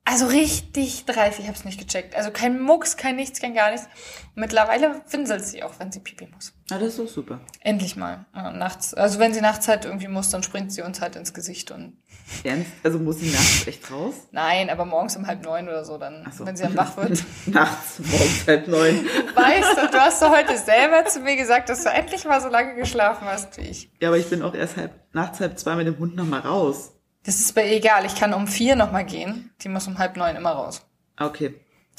Also 0.07 0.27
richtig 0.27 1.05
dreist, 1.05 1.39
ich 1.39 1.47
habe 1.47 1.57
es 1.57 1.65
nicht 1.65 1.79
gecheckt. 1.79 2.15
Also 2.15 2.29
kein 2.29 2.61
Mucks, 2.61 2.95
kein 2.95 3.15
nichts, 3.15 3.41
kein 3.41 3.55
gar 3.55 3.71
nichts. 3.71 3.87
Mittlerweile 4.35 5.01
winselt 5.09 5.43
sie 5.43 5.63
auch, 5.63 5.73
wenn 5.79 5.91
sie 5.91 5.99
pipi 5.99 6.27
muss. 6.31 6.53
Ah, 6.69 6.77
das 6.77 6.89
ist 6.89 6.99
doch 6.99 7.07
super. 7.07 7.39
Endlich 7.61 7.95
mal. 7.95 8.25
Ja, 8.35 8.51
nachts, 8.51 8.93
also 8.93 9.17
wenn 9.17 9.33
sie 9.33 9.41
nachts 9.41 9.67
halt 9.67 9.85
irgendwie 9.85 10.07
muss, 10.07 10.29
dann 10.29 10.43
springt 10.43 10.71
sie 10.71 10.83
uns 10.83 11.01
halt 11.01 11.15
ins 11.15 11.33
Gesicht 11.33 11.71
und 11.71 11.97
Ernst? 12.43 12.71
Also 12.83 12.97
muss 12.99 13.19
sie 13.19 13.31
nachts 13.31 13.67
echt 13.67 13.91
raus? 13.91 14.15
nein, 14.31 14.69
aber 14.69 14.85
morgens 14.85 15.15
um 15.15 15.27
halb 15.27 15.43
neun 15.43 15.67
oder 15.67 15.85
so, 15.85 15.97
dann, 15.97 16.25
so. 16.35 16.45
wenn 16.45 16.55
sie 16.55 16.63
dann 16.63 16.75
wach 16.75 16.97
wird. 16.97 17.23
nachts, 17.45 17.99
morgens 17.99 18.47
halb 18.47 18.67
neun. 18.67 19.05
weißt 19.35 19.77
du, 19.77 19.87
du 19.91 19.99
hast 19.99 20.21
doch 20.21 20.35
heute 20.35 20.57
selber 20.57 21.05
zu 21.05 21.19
mir 21.19 21.35
gesagt, 21.35 21.69
dass 21.69 21.83
du 21.83 21.89
endlich 21.89 22.25
mal 22.25 22.41
so 22.41 22.47
lange 22.47 22.75
geschlafen 22.75 23.27
hast 23.27 23.57
wie 23.57 23.67
ich. 23.67 23.91
Ja, 24.01 24.09
aber 24.09 24.17
ich 24.17 24.27
bin 24.27 24.41
auch 24.41 24.55
erst 24.55 24.77
halb, 24.77 24.91
nachts 25.13 25.39
halb 25.39 25.57
zwei 25.59 25.75
mit 25.75 25.87
dem 25.87 25.99
Hund 25.99 26.15
nochmal 26.15 26.41
raus. 26.41 26.94
Das 27.25 27.39
ist 27.39 27.55
bei 27.55 27.65
ihr 27.67 27.77
egal, 27.77 28.05
ich 28.05 28.15
kann 28.15 28.33
um 28.33 28.47
vier 28.47 28.75
nochmal 28.75 29.05
gehen. 29.05 29.51
Die 29.61 29.69
muss 29.69 29.88
um 29.88 29.97
halb 29.97 30.15
neun 30.15 30.35
immer 30.35 30.51
raus. 30.51 30.85
Okay. 31.19 31.55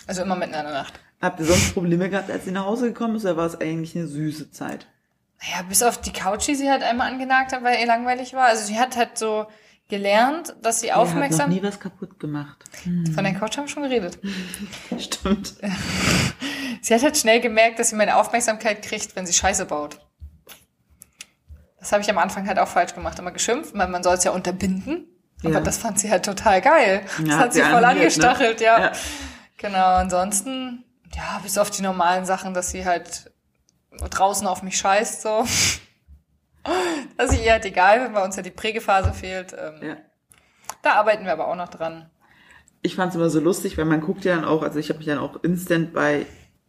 Also 0.07 0.23
immer 0.23 0.37
mitten 0.37 0.55
in 0.55 0.63
der 0.63 0.73
Nacht. 0.73 1.01
Habt 1.21 1.41
ihr 1.41 1.47
sonst 1.47 1.75
Probleme 1.75 2.09
gehabt, 2.09 2.31
als 2.31 2.45
sie 2.45 2.53
nach 2.53 2.67
Hause 2.67 2.89
gekommen 2.89 3.17
ist, 3.17 3.25
oder 3.25 3.37
war 3.37 3.47
es 3.47 3.61
eigentlich 3.61 3.97
eine 3.97 4.07
süße 4.07 4.51
Zeit? 4.53 4.87
Naja, 5.41 5.63
bis 5.69 5.83
auf 5.83 6.01
die 6.01 6.13
Couch, 6.13 6.47
die 6.47 6.55
sie 6.55 6.71
halt 6.71 6.83
einmal 6.83 7.11
angenagt 7.11 7.53
hat, 7.53 7.63
weil 7.63 7.81
ihr 7.81 7.87
langweilig 7.87 8.35
war. 8.35 8.47
Also 8.47 8.67
sie 8.67 8.79
hat 8.79 8.97
halt 8.97 9.19
so 9.19 9.47
gelernt, 9.89 10.55
dass 10.63 10.81
sie 10.81 10.93
aufmerksam... 10.93 11.51
noch 11.51 11.57
nie 11.57 11.63
was 11.63 11.81
kaputt 11.81 12.21
gemacht. 12.21 12.65
Von 13.15 13.25
der 13.25 13.35
Couch 13.35 13.57
haben 13.57 13.65
wir 13.65 13.69
schon 13.69 13.83
geredet. 13.85 14.19
Stimmt. 14.99 15.55
Sie 16.83 16.95
hat 16.95 17.03
halt 17.03 17.17
schnell 17.17 17.41
gemerkt, 17.41 17.81
dass 17.81 17.89
sie 17.89 17.97
meine 17.97 18.17
Aufmerksamkeit 18.17 18.81
kriegt, 18.83 19.17
wenn 19.17 19.27
sie 19.27 19.33
Scheiße 19.33 19.65
baut. 19.65 19.99
Das 21.81 21.91
habe 21.91 22.03
ich 22.03 22.11
am 22.11 22.19
Anfang 22.19 22.47
halt 22.47 22.61
auch 22.61 22.69
falsch 22.69 22.95
gemacht. 22.95 23.19
Immer 23.19 23.33
geschimpft, 23.33 23.77
weil 23.77 23.89
man 23.89 24.05
soll 24.05 24.15
es 24.15 24.23
ja 24.23 24.31
unterbinden. 24.31 25.09
Aber 25.43 25.53
Ja. 25.55 25.61
das 25.61 25.79
fand 25.79 25.99
sie 25.99 26.11
halt 26.11 26.25
total 26.25 26.61
geil. 26.61 27.03
Das 27.19 27.27
Ja, 27.29 27.35
hat 27.35 27.41
hat 27.47 27.53
sie 27.53 27.61
sie 27.63 27.67
voll 27.69 27.81
ne? 27.81 27.87
angestachelt, 27.89 28.61
ja. 28.61 28.79
Ja. 28.81 28.93
Genau, 29.59 29.95
ansonsten, 29.97 30.85
ja, 31.15 31.41
bis 31.43 31.59
auf 31.59 31.71
die 31.71 31.83
normalen 31.83 32.25
Sachen, 32.27 32.55
dass 32.55 32.71
sie 32.71 32.85
halt 32.85 33.31
draußen 34.11 34.47
auf 34.47 34.63
mich 34.63 34.77
scheißt, 34.79 35.23
so. 35.23 35.45
Das 37.17 37.31
ist 37.33 37.45
ihr 37.45 37.53
halt 37.53 37.65
egal, 37.65 38.01
wenn 38.03 38.13
bei 38.13 38.25
uns 38.25 38.35
ja 38.37 38.43
die 38.43 38.51
Prägephase 38.51 39.13
fehlt. 39.13 39.53
Ähm, 39.59 39.89
Ja. 39.89 39.97
Da 40.83 40.95
arbeiten 40.95 41.25
wir 41.25 41.33
aber 41.33 41.47
auch 41.49 41.55
noch 41.57 41.69
dran. 41.69 42.11
Ich 42.83 42.97
fand 42.97 43.11
es 43.11 43.17
immer 43.17 43.31
so 43.31 43.41
lustig, 43.41 43.79
weil 43.79 43.85
man 43.85 44.01
guckt 44.01 44.25
ja 44.25 44.35
dann 44.35 44.45
auch, 44.45 44.63
also 44.63 44.79
ich 44.79 44.89
habe 44.89 44.99
mich 44.99 45.07
dann 45.07 45.19
auch 45.19 45.43
instant 45.45 45.93
bei 45.93 46.27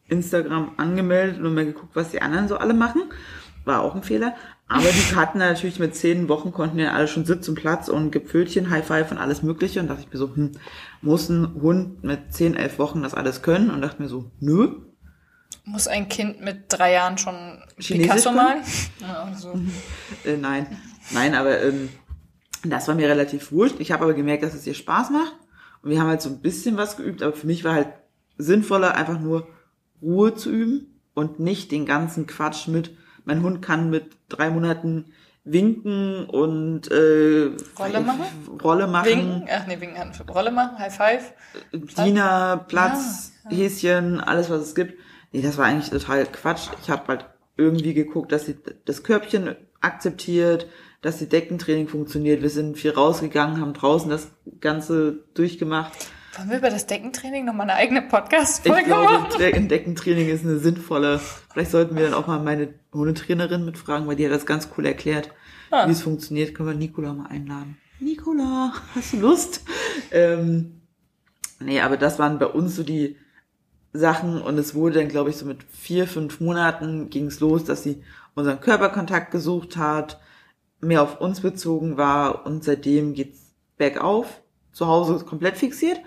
Instagram 0.07 0.73
angemeldet 0.77 1.41
und 1.43 1.53
mal 1.53 1.65
geguckt, 1.65 1.95
was 1.95 2.09
die 2.09 2.21
anderen 2.21 2.47
so 2.47 2.57
alle 2.57 2.73
machen. 2.73 3.03
War 3.67 3.81
auch 3.81 3.95
ein 3.95 4.03
Fehler. 4.03 4.35
Aber 4.67 4.87
die 4.87 5.15
hatten 5.15 5.37
natürlich 5.37 5.79
mit 5.79 5.95
zehn 5.95 6.29
Wochen 6.29 6.51
konnten 6.51 6.79
ja 6.79 6.93
alle 6.93 7.07
schon 7.07 7.25
Sitz 7.25 7.47
und 7.47 7.55
Platz 7.55 7.89
und 7.89 8.11
Gipfelchen, 8.11 8.69
High 8.69 8.85
Five 8.85 9.11
und 9.11 9.17
alles 9.17 9.43
mögliche. 9.43 9.79
Und 9.79 9.87
dachte 9.87 10.01
ich 10.01 10.11
mir 10.11 10.17
so, 10.17 10.33
hm, 10.35 10.53
muss 11.01 11.29
ein 11.29 11.53
Hund 11.61 12.03
mit 12.03 12.33
zehn, 12.33 12.55
elf 12.55 12.79
Wochen 12.79 13.03
das 13.03 13.13
alles 13.13 13.41
können? 13.41 13.69
Und 13.69 13.81
dachte 13.81 14.01
mir 14.01 14.09
so, 14.09 14.31
nö. 14.39 14.81
Muss 15.63 15.87
ein 15.87 16.07
Kind 16.09 16.41
mit 16.41 16.65
drei 16.69 16.93
Jahren 16.93 17.17
schon 17.17 17.35
Chinesisch 17.77 18.07
Picasso 18.07 18.31
malen? 18.31 18.63
Ja, 18.99 19.33
so. 19.35 19.53
Äh, 20.25 20.37
nein. 20.37 20.65
Nein, 21.11 21.35
aber 21.35 21.61
ähm, 21.61 21.89
das 22.63 22.87
war 22.87 22.95
mir 22.95 23.07
relativ 23.07 23.51
wurscht. 23.51 23.75
Ich 23.79 23.91
habe 23.91 24.03
aber 24.03 24.13
gemerkt, 24.13 24.43
dass 24.43 24.53
es 24.53 24.65
ihr 24.65 24.73
Spaß 24.73 25.11
macht. 25.11 25.35
Und 25.81 25.91
wir 25.91 25.99
haben 25.99 26.07
halt 26.07 26.21
so 26.21 26.29
ein 26.29 26.41
bisschen 26.41 26.77
was 26.77 26.97
geübt, 26.97 27.21
aber 27.21 27.33
für 27.33 27.47
mich 27.47 27.63
war 27.63 27.73
halt 27.73 27.89
sinnvoller, 28.37 28.95
einfach 28.95 29.19
nur 29.19 29.47
Ruhe 30.01 30.35
zu 30.35 30.51
üben 30.51 31.01
und 31.13 31.39
nicht 31.39 31.71
den 31.71 31.85
ganzen 31.85 32.27
Quatsch 32.27 32.67
mit, 32.67 32.91
mein 33.27 33.43
Hund 33.43 33.61
kann 33.61 33.89
mit 33.89 34.05
drei 34.29 34.49
Monaten 34.49 35.05
winken 35.43 36.25
und 36.25 36.89
äh, 36.91 37.51
Rolle 37.79 38.01
machen? 38.01 38.25
Rolle 38.63 38.87
machen, 38.87 39.05
Winken, 39.07 39.47
ach 39.49 39.67
nee, 39.67 39.79
winken, 39.79 39.97
Hand- 39.97 40.23
Rolle 40.33 40.51
machen, 40.51 40.79
High 40.79 40.95
Five. 40.95 41.33
Diener, 41.71 42.65
Platz, 42.67 43.31
Häschen, 43.49 44.19
alles 44.19 44.49
was 44.49 44.61
es 44.61 44.75
gibt. 44.75 44.95
Nee, 45.31 45.41
das 45.41 45.57
war 45.57 45.65
eigentlich 45.65 45.89
total 45.89 46.25
Quatsch. 46.25 46.69
Ich 46.81 46.89
habe 46.89 47.07
halt 47.07 47.25
irgendwie 47.55 47.93
geguckt, 47.93 48.31
dass 48.31 48.45
sie 48.45 48.55
das 48.85 49.03
Körbchen 49.03 49.55
akzeptiert, 49.81 50.67
dass 51.01 51.17
die 51.17 51.29
Deckentraining 51.29 51.87
funktioniert. 51.87 52.41
Wir 52.41 52.49
sind 52.49 52.77
viel 52.77 52.91
rausgegangen, 52.91 53.61
haben 53.61 53.73
draußen 53.73 54.09
das 54.09 54.29
Ganze 54.61 55.19
durchgemacht. 55.33 55.91
Wollen 56.37 56.49
wir 56.49 56.57
über 56.59 56.69
das 56.69 56.85
Deckentraining 56.85 57.45
nochmal 57.45 57.69
eine 57.69 57.79
eigene 57.79 58.01
Ich 58.03 58.09
Podcast-Folge 58.09 58.83
glaube, 58.85 59.11
machen? 59.11 59.29
De- 59.39 59.67
Deckentraining 59.67 60.29
ist 60.29 60.43
eine 60.45 60.59
sinnvolle. 60.59 61.19
Vielleicht 61.51 61.71
sollten 61.71 61.95
wir 61.95 62.03
dann 62.03 62.13
auch 62.13 62.27
mal 62.27 62.39
meine 62.39 62.73
Hundetrainerin 62.93 63.65
mitfragen, 63.65 64.07
weil 64.07 64.15
die 64.15 64.25
hat 64.25 64.31
das 64.33 64.45
ganz 64.45 64.69
cool 64.77 64.85
erklärt, 64.85 65.31
Ah. 65.71 65.87
wie 65.87 65.91
es 65.91 66.01
funktioniert. 66.01 66.53
Können 66.53 66.69
wir 66.69 66.75
Nicola 66.75 67.13
mal 67.13 67.27
einladen. 67.27 67.77
Nicola, 67.99 68.73
hast 68.93 69.13
du 69.13 69.17
Lust? 69.19 69.63
Ähm, 70.11 70.81
nee, 71.59 71.81
aber 71.81 71.97
das 71.97 72.19
waren 72.19 72.37
bei 72.37 72.45
uns 72.45 72.75
so 72.75 72.83
die 72.83 73.17
Sachen 73.93 74.39
und 74.41 74.57
es 74.59 74.75
wurde 74.75 74.99
dann, 74.99 75.07
glaube 75.07 75.31
ich, 75.31 75.37
so 75.37 75.45
mit 75.45 75.63
vier, 75.63 76.07
fünf 76.07 76.39
Monaten 76.39 77.09
ging 77.09 77.25
es 77.27 77.39
los, 77.39 77.63
dass 77.63 77.81
sie 77.83 78.03
unseren 78.35 78.59
Körperkontakt 78.59 79.31
gesucht 79.31 79.77
hat, 79.77 80.19
mehr 80.81 81.01
auf 81.01 81.19
uns 81.19 81.41
bezogen 81.41 81.97
war 81.97 82.45
und 82.45 82.63
seitdem 82.63 83.15
geht's 83.15 83.39
bergauf. 83.77 84.41
Zu 84.71 84.85
Hause 84.85 85.15
ist 85.15 85.25
komplett 85.25 85.57
fixiert 85.57 85.99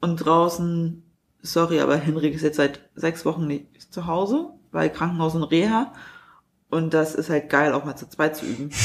und 0.00 0.16
draußen, 0.16 1.02
sorry, 1.42 1.80
aber 1.80 1.96
Henrik 1.96 2.34
ist 2.34 2.42
jetzt 2.42 2.56
seit 2.56 2.88
sechs 2.94 3.24
Wochen 3.24 3.46
nicht 3.46 3.92
zu 3.92 4.06
Hause, 4.06 4.50
bei 4.72 4.88
Krankenhaus 4.88 5.34
und 5.34 5.44
Reha 5.44 5.92
und 6.68 6.92
das 6.94 7.14
ist 7.14 7.30
halt 7.30 7.48
geil, 7.48 7.72
auch 7.72 7.84
mal 7.84 7.96
zu 7.96 8.08
zweit 8.08 8.36
zu 8.36 8.46
üben. 8.46 8.70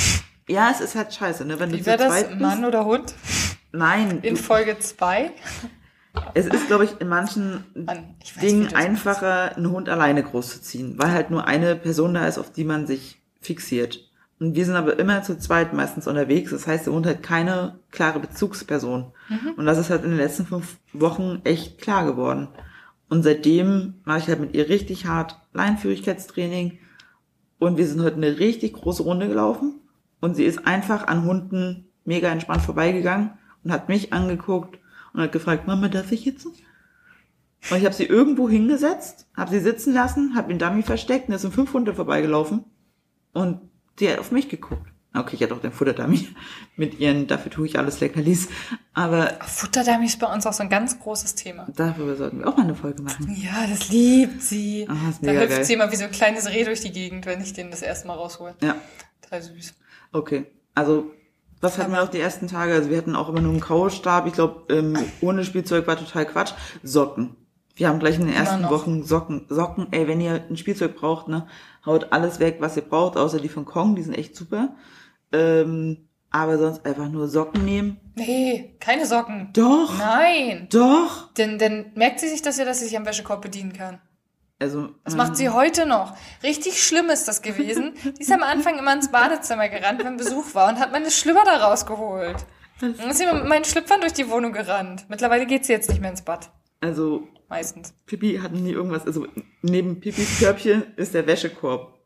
Ja, 0.49 0.69
es 0.69 0.81
ist 0.81 0.95
halt 0.95 1.13
scheiße, 1.13 1.45
ne? 1.45 1.59
Wenn 1.59 1.69
du 1.69 1.77
Wie 1.77 1.81
zu 1.81 1.85
wäre 1.85 1.97
das, 1.99 2.07
zweit 2.09 2.29
bist. 2.29 2.41
Mann 2.41 2.65
oder 2.65 2.83
Hund? 2.83 3.13
Nein, 3.71 4.19
In 4.21 4.35
du, 4.35 4.41
Folge 4.41 4.77
2? 4.77 5.31
es 6.33 6.45
ist, 6.45 6.67
glaube 6.67 6.83
ich, 6.83 6.99
in 6.99 7.07
manchen 7.07 7.63
Mann, 7.73 8.15
ich 8.21 8.35
weiß, 8.35 8.41
du 8.41 8.47
Dingen 8.47 8.73
einfacher, 8.73 9.55
einen 9.55 9.71
Hund 9.71 9.87
alleine 9.87 10.23
großzuziehen, 10.23 10.97
weil 10.97 11.11
halt 11.11 11.29
nur 11.29 11.45
eine 11.45 11.75
Person 11.77 12.15
da 12.15 12.27
ist, 12.27 12.37
auf 12.37 12.51
die 12.51 12.65
man 12.65 12.85
sich 12.85 13.21
fixiert. 13.39 14.10
Und 14.41 14.55
wir 14.55 14.65
sind 14.65 14.73
aber 14.73 14.97
immer 14.97 15.21
zu 15.21 15.37
zweit 15.37 15.71
meistens 15.71 16.07
unterwegs. 16.07 16.49
Das 16.49 16.65
heißt, 16.65 16.87
der 16.87 16.93
Hund 16.93 17.05
hat 17.05 17.21
keine 17.21 17.77
klare 17.91 18.19
Bezugsperson. 18.19 19.11
Mhm. 19.29 19.51
Und 19.55 19.67
das 19.67 19.77
ist 19.77 19.91
halt 19.91 20.03
in 20.03 20.09
den 20.09 20.17
letzten 20.17 20.47
fünf 20.47 20.79
Wochen 20.93 21.41
echt 21.43 21.79
klar 21.79 22.07
geworden. 22.07 22.47
Und 23.07 23.21
seitdem 23.21 24.01
mache 24.03 24.17
ich 24.17 24.27
halt 24.29 24.39
mit 24.39 24.55
ihr 24.55 24.67
richtig 24.67 25.05
hart 25.05 25.39
Leinführigkeitstraining. 25.53 26.79
Und 27.59 27.77
wir 27.77 27.85
sind 27.85 28.01
heute 28.01 28.15
eine 28.15 28.39
richtig 28.39 28.73
große 28.73 29.03
Runde 29.03 29.27
gelaufen. 29.27 29.79
Und 30.21 30.35
sie 30.35 30.45
ist 30.45 30.65
einfach 30.65 31.05
an 31.05 31.23
Hunden 31.23 31.89
mega 32.03 32.27
entspannt 32.29 32.63
vorbeigegangen 32.63 33.33
und 33.63 33.71
hat 33.71 33.89
mich 33.89 34.11
angeguckt 34.11 34.79
und 35.13 35.21
hat 35.21 35.33
gefragt, 35.33 35.67
Mama, 35.67 35.87
darf 35.87 36.11
ich 36.11 36.25
jetzt? 36.25 36.47
Und 36.47 37.77
ich 37.77 37.85
habe 37.85 37.93
sie 37.93 38.05
irgendwo 38.05 38.49
hingesetzt, 38.49 39.27
habe 39.37 39.51
sie 39.51 39.59
sitzen 39.59 39.93
lassen, 39.93 40.33
habe 40.33 40.47
den 40.47 40.57
Dummy 40.57 40.81
versteckt 40.81 41.29
und 41.29 41.35
es 41.35 41.43
sind 41.43 41.53
fünf 41.53 41.73
Hunde 41.73 41.93
vorbeigelaufen 41.93 42.65
und 43.33 43.70
die 44.01 44.09
hat 44.09 44.19
auf 44.19 44.31
mich 44.31 44.49
geguckt. 44.49 44.91
Okay, 45.13 45.35
ich 45.35 45.43
hatte 45.43 45.53
auch 45.53 45.59
den 45.59 45.73
Futterdummy 45.73 46.25
mit 46.77 46.97
ihren, 46.99 47.27
dafür 47.27 47.51
tue 47.51 47.65
ich 47.67 47.77
alles 47.77 47.99
Leckerlis. 47.99 48.47
Aber 48.93 49.27
Futterdummy 49.45 50.05
ist 50.05 50.19
bei 50.19 50.33
uns 50.33 50.47
auch 50.47 50.53
so 50.53 50.63
ein 50.63 50.69
ganz 50.69 50.99
großes 50.99 51.35
Thema. 51.35 51.67
darüber 51.75 52.15
sollten 52.15 52.39
wir 52.39 52.47
auch 52.47 52.55
mal 52.55 52.63
eine 52.63 52.75
Folge 52.75 53.01
machen. 53.03 53.29
Ja, 53.37 53.67
das 53.69 53.89
liebt 53.89 54.41
sie. 54.41 54.87
Ah, 54.89 55.09
ist 55.09 55.19
da 55.21 55.31
hüpft 55.31 55.49
geil. 55.49 55.65
sie 55.65 55.73
immer 55.73 55.91
wie 55.91 55.97
so 55.97 56.05
ein 56.05 56.11
kleines 56.11 56.47
Reh 56.49 56.63
durch 56.63 56.79
die 56.79 56.93
Gegend, 56.93 57.25
wenn 57.25 57.41
ich 57.41 57.51
den 57.51 57.71
das 57.71 57.81
erste 57.81 58.07
Mal 58.07 58.13
raushole. 58.13 58.55
Ja, 58.61 58.75
Total 59.21 59.41
süß. 59.41 59.73
okay. 60.13 60.45
Also, 60.75 61.11
was 61.59 61.77
hatten 61.77 61.91
wir 61.91 61.99
noch 62.01 62.09
die 62.09 62.19
ersten 62.19 62.47
Tage? 62.47 62.73
Also 62.73 62.89
wir 62.89 62.97
hatten 62.97 63.15
auch 63.15 63.27
immer 63.27 63.41
nur 63.41 63.51
einen 63.51 63.59
Kaustab. 63.59 64.25
Ich 64.27 64.33
glaube, 64.33 64.73
ähm, 64.73 64.97
ohne 65.19 65.43
Spielzeug 65.43 65.85
war 65.87 65.97
total 65.97 66.25
Quatsch. 66.25 66.53
Socken. 66.83 67.35
Wir 67.75 67.87
haben 67.87 67.99
gleich 67.99 68.15
in 68.15 68.25
den 68.27 68.35
ersten. 68.35 68.69
Wochen 68.69 69.03
Socken. 69.03 69.45
Socken, 69.49 69.87
ey, 69.91 70.07
wenn 70.07 70.21
ihr 70.21 70.43
ein 70.49 70.57
Spielzeug 70.57 70.95
braucht, 70.95 71.27
ne, 71.27 71.47
haut 71.85 72.11
alles 72.11 72.39
weg, 72.39 72.57
was 72.59 72.75
ihr 72.75 72.83
braucht, 72.83 73.17
außer 73.17 73.39
die 73.39 73.49
von 73.49 73.65
Kong, 73.65 73.95
die 73.95 74.03
sind 74.03 74.13
echt 74.13 74.35
super. 74.35 74.75
Ähm, 75.31 76.09
aber 76.29 76.57
sonst 76.57 76.85
einfach 76.85 77.09
nur 77.09 77.27
Socken 77.27 77.65
nehmen. 77.65 77.97
Nee, 78.15 78.75
keine 78.79 79.05
Socken. 79.05 79.49
Doch, 79.53 79.97
Nein. 79.97 80.67
doch. 80.71 81.33
Denn 81.33 81.57
dann 81.59 81.91
merkt 81.95 82.19
sie 82.19 82.29
sich 82.29 82.41
das 82.41 82.57
ja, 82.57 82.65
dass 82.65 82.79
sie 82.79 82.85
sich 82.85 82.97
am 82.97 83.05
Wäschekorb 83.05 83.41
bedienen 83.41 83.73
kann. 83.73 83.99
Also, 84.59 84.89
Das 85.03 85.15
macht 85.15 85.35
sie 85.35 85.49
heute 85.49 85.87
noch. 85.87 86.15
Richtig 86.43 86.83
schlimm 86.83 87.09
ist 87.09 87.27
das 87.27 87.41
gewesen. 87.41 87.93
Die 88.03 88.21
ist 88.21 88.31
am 88.31 88.43
Anfang 88.43 88.77
immer 88.77 88.93
ins 88.93 89.11
Badezimmer 89.11 89.67
gerannt, 89.69 90.03
wenn 90.05 90.17
Besuch 90.17 90.53
war 90.53 90.69
und 90.69 90.79
hat 90.79 90.91
meine 90.91 91.09
Schlüpper 91.09 91.43
da 91.45 91.57
rausgeholt. 91.67 92.45
Und 92.81 92.99
dann 92.99 93.09
ist 93.09 93.17
sie 93.17 93.25
mit 93.25 93.45
meinen 93.47 93.65
Schlüpfern 93.65 94.01
durch 94.01 94.13
die 94.13 94.29
Wohnung 94.29 94.53
gerannt. 94.53 95.05
Mittlerweile 95.09 95.47
geht 95.47 95.65
sie 95.65 95.73
jetzt 95.73 95.89
nicht 95.89 95.99
mehr 95.99 96.11
ins 96.11 96.21
Bad. 96.21 96.51
Also 96.81 97.27
Meistens. 97.49 97.93
Pipi 98.05 98.37
hat 98.41 98.53
nie 98.53 98.71
irgendwas, 98.71 99.05
also 99.05 99.25
neben 99.61 99.99
Pipis 99.99 100.39
Körbchen 100.39 100.83
ist 100.97 101.13
der 101.13 101.27
Wäschekorb. 101.27 101.97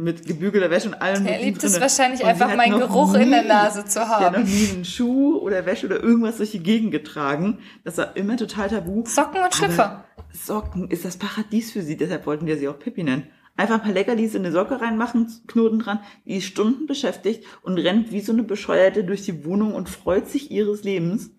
Mit 0.00 0.26
gebügelter 0.26 0.70
Wäsche 0.70 0.88
und 0.90 0.94
allem. 0.94 1.26
Er 1.26 1.42
liebt 1.42 1.64
es 1.64 1.80
wahrscheinlich 1.80 2.20
Und 2.22 2.28
einfach, 2.28 2.54
meinen 2.54 2.78
Geruch 2.78 3.14
in 3.14 3.30
der 3.32 3.42
nie- 3.42 3.48
Nase 3.48 3.84
zu 3.84 3.94
Sie 3.94 3.98
hat 3.98 4.32
noch 4.32 4.38
haben. 4.38 4.44
nie 4.44 4.68
einen 4.72 4.84
Schuh 4.84 5.38
oder 5.38 5.66
Wäsche 5.66 5.86
oder 5.86 6.00
irgendwas 6.00 6.36
durch 6.36 6.52
die 6.52 6.62
Gegend 6.62 6.92
getragen. 6.92 7.58
Das 7.82 7.98
war 7.98 8.16
immer 8.16 8.36
total 8.36 8.68
tabu. 8.68 9.02
Socken 9.06 9.42
und 9.42 9.52
Schlüpfer. 9.52 9.84
Aber 10.16 10.24
Socken 10.32 10.88
ist 10.88 11.04
das 11.04 11.16
Paradies 11.16 11.72
für 11.72 11.82
sie, 11.82 11.96
deshalb 11.96 12.26
wollten 12.26 12.46
wir 12.46 12.56
sie 12.58 12.68
auch 12.68 12.78
Pippi 12.78 13.02
nennen. 13.02 13.26
Einfach 13.56 13.74
ein 13.76 13.82
paar 13.82 13.90
Leckerlis 13.92 14.36
in 14.36 14.44
eine 14.44 14.52
Socke 14.52 14.80
reinmachen, 14.80 15.26
Knoten 15.48 15.80
dran, 15.80 15.98
die 16.26 16.36
ist 16.36 16.44
Stunden 16.44 16.86
beschäftigt 16.86 17.42
und 17.62 17.76
rennt 17.76 18.12
wie 18.12 18.20
so 18.20 18.30
eine 18.32 18.44
Bescheuerte 18.44 19.02
durch 19.02 19.22
die 19.24 19.44
Wohnung 19.44 19.74
und 19.74 19.88
freut 19.88 20.28
sich 20.28 20.52
ihres 20.52 20.84
Lebens. 20.84 21.30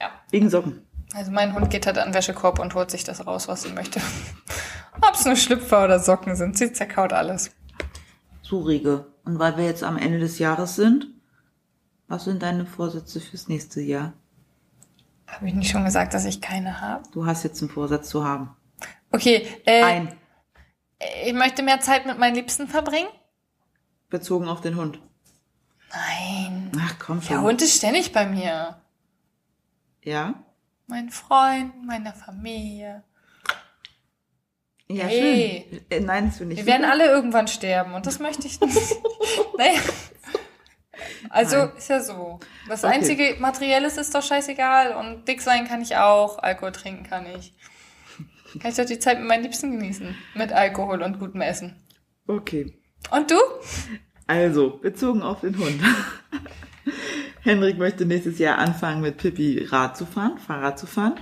Ja. 0.00 0.12
Wegen 0.30 0.48
Socken. 0.48 0.80
Also 1.14 1.30
mein 1.30 1.54
Hund 1.54 1.70
geht 1.70 1.86
halt 1.86 1.98
an 1.98 2.08
den 2.08 2.14
Wäschekorb 2.14 2.58
und 2.58 2.74
holt 2.74 2.90
sich 2.90 3.04
das 3.04 3.26
raus, 3.26 3.48
was 3.48 3.62
sie 3.62 3.72
möchte. 3.72 4.00
Ob's 5.00 5.24
nur 5.24 5.36
Schlüpfer 5.36 5.84
oder 5.84 5.98
Socken 5.98 6.36
sind, 6.36 6.58
sie 6.58 6.72
zerkaut 6.72 7.12
alles. 7.12 7.50
So, 8.42 8.60
Rege. 8.60 9.06
Und 9.24 9.38
weil 9.38 9.56
wir 9.56 9.64
jetzt 9.64 9.82
am 9.82 9.96
Ende 9.98 10.18
des 10.18 10.38
Jahres 10.38 10.76
sind, 10.76 11.08
was 12.08 12.24
sind 12.24 12.42
deine 12.42 12.66
Vorsätze 12.66 13.20
fürs 13.20 13.48
nächste 13.48 13.80
Jahr? 13.80 14.12
Habe 15.26 15.48
ich 15.48 15.54
nicht 15.54 15.70
schon 15.70 15.84
gesagt, 15.84 16.14
dass 16.14 16.24
ich 16.24 16.40
keine 16.40 16.80
habe? 16.80 17.02
Du 17.12 17.26
hast 17.26 17.42
jetzt 17.42 17.60
einen 17.60 17.70
Vorsatz 17.70 18.08
zu 18.08 18.24
haben. 18.24 18.56
Okay, 19.10 19.46
äh, 19.64 19.82
Ein. 19.82 20.12
ich 21.24 21.32
möchte 21.32 21.62
mehr 21.62 21.80
Zeit 21.80 22.06
mit 22.06 22.18
meinen 22.18 22.36
Liebsten 22.36 22.68
verbringen. 22.68 23.08
Bezogen 24.08 24.48
auf 24.48 24.60
den 24.60 24.76
Hund. 24.76 25.00
Nein. 25.90 26.70
Ach, 26.80 26.94
komm 26.98 27.20
schon. 27.22 27.36
Der 27.36 27.42
Hund 27.42 27.62
ist 27.62 27.76
ständig 27.76 28.12
bei 28.12 28.26
mir. 28.26 28.76
Ja? 30.02 30.34
Mein 30.86 31.10
Freund, 31.10 31.84
meine 31.84 32.12
Familie. 32.12 33.02
Ja, 34.88 35.04
Hey. 35.06 35.66
schön. 35.68 35.80
Äh, 35.90 36.00
nein, 36.00 36.26
das 36.28 36.38
finde 36.38 36.54
ich 36.54 36.60
Wir 36.60 36.66
werden 36.66 36.84
alle 36.84 37.06
irgendwann 37.06 37.48
sterben 37.48 37.94
und 37.94 38.06
das 38.06 38.20
möchte 38.20 38.46
ich 38.46 38.60
nicht. 38.60 38.76
naja. 39.58 39.80
Also 41.28 41.56
Nein. 41.56 41.72
ist 41.76 41.88
ja 41.88 42.00
so. 42.00 42.38
Das 42.68 42.84
Okay. 42.84 42.94
einzige 42.94 43.36
Materielles 43.40 43.96
ist 43.96 44.14
doch 44.14 44.22
scheißegal 44.22 44.92
und 44.94 45.26
dick 45.26 45.42
sein 45.42 45.66
kann 45.66 45.82
ich 45.82 45.96
auch, 45.96 46.38
Alkohol 46.38 46.72
trinken 46.72 47.04
kann 47.04 47.26
ich. 47.26 47.52
Kann 48.60 48.70
ich 48.70 48.76
doch 48.76 48.86
die 48.86 48.98
Zeit 49.00 49.18
mit 49.18 49.26
meinen 49.28 49.42
Liebsten 49.42 49.72
genießen. 49.72 50.16
Mit 50.34 50.52
Alkohol 50.52 51.02
und 51.02 51.18
gutem 51.18 51.40
Essen. 51.42 51.82
Okay. 52.28 52.78
Und 53.10 53.30
du? 53.30 53.36
Also, 54.28 54.78
bezogen 54.78 55.22
auf 55.22 55.40
den 55.40 55.58
Hund. 55.58 55.80
Henrik 57.46 57.78
möchte 57.78 58.04
nächstes 58.04 58.40
Jahr 58.40 58.58
anfangen, 58.58 59.00
mit 59.00 59.18
Pippi 59.18 59.64
Rad 59.70 59.96
zu 59.96 60.04
fahren, 60.04 60.36
Fahrrad 60.38 60.80
zu 60.80 60.86
fahren. 60.86 61.14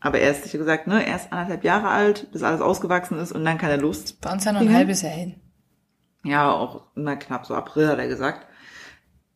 Aber 0.00 0.18
er 0.18 0.32
ist, 0.32 0.44
ich 0.44 0.52
hab 0.52 0.58
gesagt, 0.58 0.88
ne, 0.88 1.06
erst 1.06 1.32
anderthalb 1.32 1.62
Jahre 1.62 1.88
alt, 1.88 2.30
bis 2.32 2.42
alles 2.42 2.60
ausgewachsen 2.60 3.16
ist 3.18 3.30
und 3.30 3.44
dann 3.44 3.58
kann 3.58 3.70
er 3.70 3.78
Lust. 3.78 4.20
Bei 4.20 4.32
uns 4.32 4.44
ja 4.44 4.52
noch 4.52 4.60
ein 4.60 4.74
halbes 4.74 5.02
Jahr 5.02 5.12
hin. 5.12 5.36
Ja, 6.24 6.50
auch 6.50 6.88
na 6.96 7.14
knapp 7.14 7.46
so 7.46 7.54
April 7.54 7.86
hat 7.86 7.98
er 7.98 8.08
gesagt. 8.08 8.46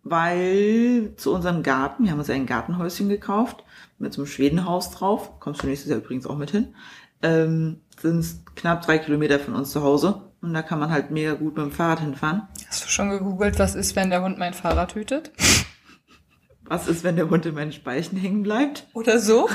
Weil 0.02 1.14
zu 1.16 1.32
unserem 1.32 1.62
Garten, 1.62 2.04
wir 2.04 2.10
haben 2.10 2.18
uns 2.18 2.28
ein 2.28 2.46
Gartenhäuschen 2.46 3.08
gekauft, 3.08 3.62
mit 3.98 4.12
so 4.12 4.22
einem 4.22 4.26
Schwedenhaus 4.26 4.90
drauf, 4.90 5.38
kommst 5.38 5.62
du 5.62 5.68
nächstes 5.68 5.90
Jahr 5.90 6.00
übrigens 6.00 6.26
auch 6.26 6.36
mit 6.36 6.50
hin, 6.50 6.74
ähm, 7.22 7.82
sind 8.00 8.18
es 8.18 8.44
knapp 8.56 8.82
drei 8.82 8.98
Kilometer 8.98 9.38
von 9.38 9.54
uns 9.54 9.70
zu 9.70 9.82
Hause. 9.82 10.32
Und 10.40 10.54
da 10.54 10.62
kann 10.62 10.80
man 10.80 10.90
halt 10.90 11.12
mega 11.12 11.34
gut 11.34 11.56
mit 11.56 11.64
dem 11.64 11.70
Fahrrad 11.70 12.00
hinfahren. 12.00 12.48
Hast 12.66 12.84
du 12.84 12.88
schon 12.88 13.10
gegoogelt, 13.10 13.60
was 13.60 13.76
ist, 13.76 13.94
wenn 13.94 14.10
der 14.10 14.24
Hund 14.24 14.38
mein 14.38 14.54
Fahrrad 14.54 14.96
hütet? 14.96 15.30
Was 16.72 16.88
ist, 16.88 17.04
wenn 17.04 17.16
der 17.16 17.28
Hund 17.28 17.44
in 17.44 17.54
meinen 17.54 17.72
Speichen 17.72 18.16
hängen 18.16 18.44
bleibt? 18.44 18.86
Oder 18.94 19.18
so? 19.18 19.46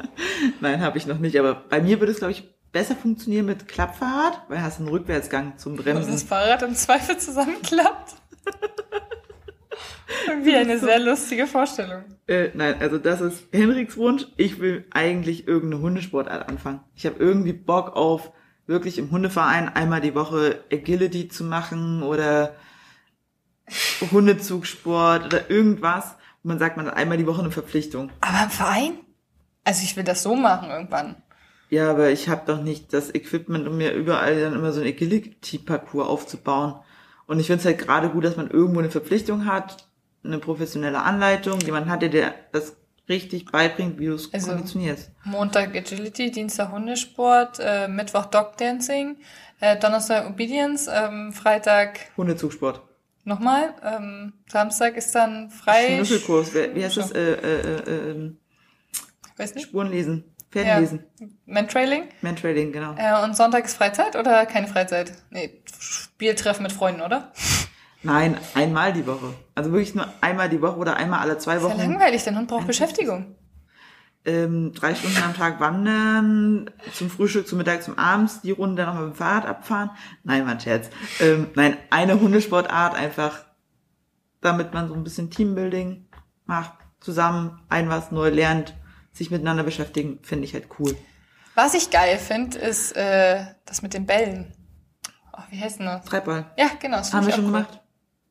Nein, 0.62 0.80
habe 0.80 0.96
ich 0.96 1.06
noch 1.06 1.18
nicht. 1.18 1.38
Aber 1.38 1.54
bei 1.54 1.82
mir 1.82 2.00
würde 2.00 2.10
es, 2.10 2.20
glaube 2.20 2.32
ich, 2.32 2.42
besser 2.72 2.96
funktionieren 2.96 3.44
mit 3.44 3.68
Klappfahrrad, 3.68 4.40
weil 4.48 4.62
hast 4.62 4.78
einen 4.78 4.88
Rückwärtsgang 4.88 5.58
zum 5.58 5.76
Dass 5.76 5.84
Bremsen. 5.84 6.12
das 6.12 6.22
Fahrrad 6.22 6.62
im 6.62 6.74
Zweifel 6.74 7.18
zusammenklappt. 7.18 8.14
Irgendwie 10.26 10.56
eine 10.56 10.78
sehr 10.78 11.00
lustige 11.00 11.46
Vorstellung. 11.46 12.04
Äh, 12.26 12.48
nein, 12.54 12.76
also 12.80 12.96
das 12.96 13.20
ist 13.20 13.44
Henriks 13.52 13.98
Wunsch. 13.98 14.26
Ich 14.38 14.58
will 14.58 14.86
eigentlich 14.90 15.46
irgendeine 15.46 15.82
Hundesportart 15.82 16.48
anfangen. 16.48 16.80
Ich 16.94 17.04
habe 17.04 17.22
irgendwie 17.22 17.52
Bock 17.52 17.94
auf 17.94 18.32
wirklich 18.66 18.96
im 18.96 19.10
Hundeverein 19.10 19.68
einmal 19.68 20.00
die 20.00 20.14
Woche 20.14 20.64
Agility 20.72 21.28
zu 21.28 21.44
machen 21.44 22.02
oder 22.02 22.54
Hundezugsport 24.10 25.26
oder 25.26 25.50
irgendwas. 25.50 26.16
Man 26.44 26.58
sagt, 26.58 26.76
man 26.76 26.86
hat 26.86 26.96
einmal 26.96 27.16
die 27.16 27.26
Woche 27.26 27.40
eine 27.40 27.50
Verpflichtung. 27.50 28.10
Aber 28.20 28.44
im 28.44 28.50
Verein? 28.50 28.92
Also 29.64 29.82
ich 29.82 29.96
will 29.96 30.04
das 30.04 30.22
so 30.22 30.36
machen 30.36 30.70
irgendwann. 30.70 31.16
Ja, 31.70 31.90
aber 31.90 32.10
ich 32.10 32.28
habe 32.28 32.42
doch 32.46 32.62
nicht 32.62 32.92
das 32.92 33.12
Equipment, 33.14 33.66
um 33.66 33.78
mir 33.78 33.92
überall 33.94 34.38
dann 34.40 34.52
immer 34.54 34.70
so 34.72 34.80
ein 34.82 34.86
Agility-Parcours 34.86 36.06
aufzubauen. 36.06 36.74
Und 37.26 37.40
ich 37.40 37.46
finde 37.46 37.60
es 37.60 37.64
halt 37.66 37.78
gerade 37.78 38.10
gut, 38.10 38.24
dass 38.24 38.36
man 38.36 38.50
irgendwo 38.50 38.80
eine 38.80 38.90
Verpflichtung 38.90 39.46
hat, 39.46 39.88
eine 40.22 40.38
professionelle 40.38 41.00
Anleitung, 41.02 41.58
jemand 41.60 41.88
hat, 41.88 42.02
der 42.02 42.10
dir 42.10 42.34
das 42.52 42.76
richtig 43.08 43.46
beibringt, 43.46 43.98
wie 43.98 44.06
du 44.06 44.14
es 44.14 44.32
Also- 44.32 44.50
konditionierst. 44.50 45.10
Montag 45.24 45.74
Agility, 45.74 46.30
Dienstag 46.30 46.70
Hundesport, 46.72 47.58
äh, 47.60 47.88
Mittwoch 47.88 48.26
Dog 48.26 48.58
Dancing, 48.58 49.16
äh, 49.60 49.78
Donnerstag 49.78 50.28
Obedience, 50.28 50.88
ähm, 50.92 51.32
Freitag 51.32 52.00
Hundezugsport. 52.18 52.82
Nochmal, 53.24 53.74
ähm, 53.82 54.32
Samstag 54.50 54.96
ist 54.96 55.14
dann 55.14 55.50
frei. 55.50 55.96
Schnüffelkurs, 55.96 56.54
wer- 56.54 56.74
wie 56.74 56.84
heißt 56.84 56.96
das? 56.96 57.10
Äh, 57.12 57.32
äh, 57.32 57.60
äh, 57.60 58.10
ähm, 58.10 58.38
Weiß 59.36 59.54
nicht. 59.54 59.66
Spuren 59.68 59.90
lesen, 59.90 60.24
Pferden 60.52 60.80
lesen, 60.80 61.04
Mantrailing. 61.46 62.04
Mantrailing, 62.22 62.70
genau. 62.72 62.94
Äh, 62.96 63.24
und 63.24 63.36
Sonntag 63.36 63.64
ist 63.64 63.76
Freizeit 63.76 64.14
oder 64.16 64.46
keine 64.46 64.68
Freizeit? 64.68 65.12
Nee, 65.30 65.62
Spieltreffen 65.78 66.62
mit 66.62 66.72
Freunden, 66.72 67.00
oder? 67.00 67.32
Nein, 68.02 68.36
einmal 68.54 68.92
die 68.92 69.06
Woche. 69.06 69.34
Also 69.54 69.72
wirklich 69.72 69.94
nur 69.94 70.06
einmal 70.20 70.48
die 70.48 70.60
Woche 70.60 70.76
oder 70.76 70.96
einmal 70.96 71.20
alle 71.20 71.38
zwei 71.38 71.56
Ist 71.56 71.62
ja 71.62 71.68
Wochen. 71.70 71.78
langweilig, 71.78 72.22
dein 72.22 72.36
Hund 72.36 72.48
braucht 72.48 72.66
Beschäftigung. 72.66 73.34
Ähm, 74.24 74.72
drei 74.72 74.94
Stunden 74.94 75.22
am 75.22 75.34
Tag 75.34 75.60
wandern, 75.60 76.70
zum 76.92 77.10
Frühstück, 77.10 77.46
zum 77.46 77.58
Mittag, 77.58 77.82
zum 77.82 77.98
Abends, 77.98 78.40
die 78.40 78.52
Runde 78.52 78.84
dann 78.84 78.94
noch 78.94 79.02
mit 79.02 79.14
dem 79.14 79.16
Fahrrad 79.16 79.46
abfahren. 79.46 79.90
Nein, 80.22 80.46
mein 80.46 80.60
Scherz. 80.60 80.88
Ähm, 81.20 81.48
nein, 81.54 81.76
eine 81.90 82.20
Hundesportart 82.20 82.94
einfach, 82.94 83.44
damit 84.40 84.72
man 84.72 84.88
so 84.88 84.94
ein 84.94 85.04
bisschen 85.04 85.30
Teambuilding 85.30 86.06
macht, 86.46 86.72
zusammen 87.00 87.60
ein 87.68 87.88
was 87.88 88.12
neu 88.12 88.30
lernt, 88.30 88.74
sich 89.12 89.30
miteinander 89.30 89.62
beschäftigen, 89.62 90.18
finde 90.22 90.44
ich 90.44 90.54
halt 90.54 90.68
cool. 90.78 90.96
Was 91.54 91.74
ich 91.74 91.90
geil 91.90 92.18
finde, 92.18 92.58
ist 92.58 92.96
äh, 92.96 93.44
das 93.64 93.82
mit 93.82 93.94
den 93.94 94.06
Bällen. 94.06 94.52
Oh, 95.32 95.42
wie 95.50 95.60
heißt 95.60 95.78
denn 95.78 95.86
das? 95.86 96.04
Treibball. 96.04 96.50
Ja, 96.56 96.70
genau. 96.80 96.96
Das 96.96 97.12
Haben 97.12 97.26
wir 97.26 97.28
ich 97.28 97.34
schon 97.36 97.44
cool. 97.44 97.52
gemacht. 97.52 97.80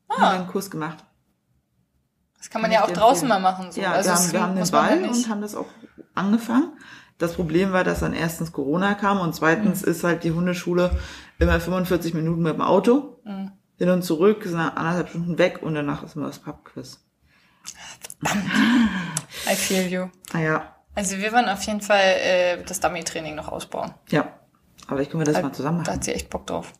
Haben 0.09 0.21
wir 0.21 0.29
einen 0.29 0.47
Kurs 0.47 0.69
gemacht. 0.69 1.05
Das 2.43 2.49
kann 2.49 2.61
man 2.61 2.73
ja 2.73 2.83
auch 2.83 2.91
draußen 2.91 3.25
mal 3.25 3.39
machen. 3.39 3.71
So. 3.71 3.79
Ja, 3.79 3.93
also 3.93 4.09
wir 4.09 4.15
haben, 4.15 4.31
wir 4.33 4.41
haben 4.41 4.55
den 4.57 4.69
Ball 4.71 4.89
ja 5.01 5.07
nicht. 5.07 5.25
und 5.25 5.29
haben 5.29 5.41
das 5.41 5.55
auch 5.55 5.67
angefangen. 6.13 6.73
Das 7.19 7.35
Problem 7.35 7.71
war, 7.71 7.85
dass 7.85 8.01
dann 8.01 8.11
erstens 8.13 8.51
Corona 8.51 8.95
kam 8.95 9.21
und 9.21 9.33
zweitens 9.33 9.83
Mhm. 9.83 9.87
ist 9.91 10.03
halt 10.03 10.25
die 10.25 10.31
Hundeschule 10.31 10.91
immer 11.39 11.57
45 11.61 12.13
Minuten 12.13 12.41
mit 12.41 12.53
dem 12.55 12.61
Auto. 12.61 13.19
Mhm. 13.23 13.51
Hin 13.77 13.89
und 13.89 14.01
zurück, 14.03 14.43
sind 14.43 14.57
dann 14.57 14.71
anderthalb 14.71 15.09
Stunden 15.09 15.37
weg 15.37 15.59
und 15.61 15.73
danach 15.75 16.03
ist 16.03 16.15
immer 16.17 16.27
das 16.27 16.39
Pubquiz. 16.39 16.99
I 19.49 19.55
feel 19.55 19.87
you. 19.87 20.07
Naja, 20.33 20.75
Also 20.95 21.17
wir 21.17 21.31
wollen 21.31 21.47
auf 21.49 21.63
jeden 21.63 21.81
Fall 21.81 22.01
äh, 22.01 22.63
das 22.63 22.79
Dummy-Training 22.79 23.35
noch 23.35 23.47
ausbauen. 23.47 23.93
ja. 24.09 24.27
Aber 24.87 24.99
ich 24.99 25.09
können 25.09 25.25
wir 25.25 25.31
das 25.33 25.41
mal 25.41 25.53
zusammen 25.53 25.77
Da 25.77 25.91
machen. 25.91 25.95
hat 25.95 26.03
sie 26.03 26.11
echt 26.13 26.29
Bock 26.29 26.45
drauf. 26.45 26.73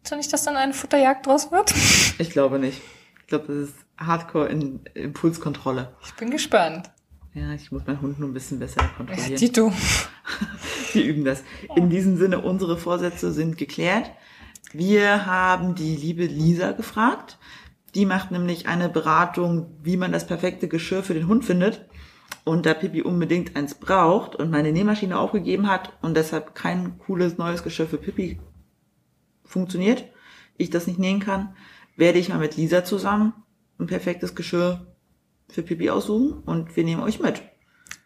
Willst 0.00 0.12
du 0.12 0.16
nicht, 0.16 0.32
dass 0.32 0.44
dann 0.44 0.56
eine 0.56 0.72
Futterjagd 0.72 1.26
draus 1.26 1.52
wird? 1.52 1.74
Ich 2.18 2.30
glaube 2.30 2.58
nicht. 2.58 2.80
Ich 3.24 3.28
glaube, 3.28 3.46
das 3.48 3.70
ist 3.70 3.76
Hardcore 3.96 4.48
in 4.48 4.80
Impulskontrolle. 4.92 5.94
Ich 6.04 6.12
bin 6.12 6.30
gespannt. 6.30 6.90
Ja, 7.32 7.52
ich 7.54 7.72
muss 7.72 7.86
meinen 7.86 8.02
Hund 8.02 8.20
nur 8.20 8.28
ein 8.28 8.34
bisschen 8.34 8.58
besser 8.58 8.82
Ja, 8.82 8.88
kontrollieren. 8.88 9.36
Tito. 9.36 9.72
Wir 10.92 11.04
üben 11.04 11.24
das. 11.24 11.42
In 11.74 11.88
diesem 11.88 12.18
Sinne, 12.18 12.40
unsere 12.40 12.76
Vorsätze 12.76 13.32
sind 13.32 13.56
geklärt. 13.56 14.10
Wir 14.74 15.24
haben 15.24 15.74
die 15.74 15.96
liebe 15.96 16.26
Lisa 16.26 16.72
gefragt. 16.72 17.38
Die 17.94 18.04
macht 18.04 18.30
nämlich 18.30 18.68
eine 18.68 18.90
Beratung, 18.90 19.70
wie 19.82 19.96
man 19.96 20.12
das 20.12 20.26
perfekte 20.26 20.68
Geschirr 20.68 21.02
für 21.02 21.14
den 21.14 21.26
Hund 21.26 21.46
findet. 21.46 21.88
Und 22.44 22.66
da 22.66 22.74
Pippi 22.74 23.00
unbedingt 23.00 23.56
eins 23.56 23.74
braucht 23.74 24.36
und 24.36 24.50
meine 24.50 24.70
Nähmaschine 24.70 25.18
aufgegeben 25.18 25.66
hat 25.66 25.94
und 26.02 26.14
deshalb 26.14 26.54
kein 26.54 26.98
cooles 26.98 27.38
neues 27.38 27.62
Geschirr 27.62 27.86
für 27.86 27.96
Pippi 27.96 28.38
funktioniert, 29.44 30.04
ich 30.58 30.68
das 30.68 30.86
nicht 30.86 30.98
nähen 30.98 31.20
kann, 31.20 31.56
werde 31.96 32.18
ich 32.18 32.28
mal 32.28 32.38
mit 32.38 32.56
Lisa 32.56 32.84
zusammen 32.84 33.32
ein 33.78 33.86
perfektes 33.86 34.34
Geschirr 34.34 34.86
für 35.48 35.62
Pippi 35.62 35.88
aussuchen 35.90 36.42
und 36.44 36.74
wir 36.76 36.82
nehmen 36.84 37.02
euch 37.02 37.20
mit. 37.20 37.42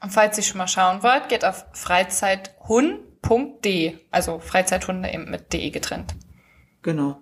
Und 0.01 0.11
falls 0.11 0.39
ihr 0.39 0.45
schon 0.45 0.59
mal 0.59 0.69
schauen 0.69 1.03
wollt, 1.03 1.29
geht 1.29 1.45
auf 1.45 1.67
freizeithund.de. 1.73 3.99
Also 4.11 4.39
Freizeithunde 4.39 5.13
eben 5.13 5.29
mit 5.31 5.53
de 5.53 5.69
getrennt. 5.71 6.15
Genau. 6.83 7.21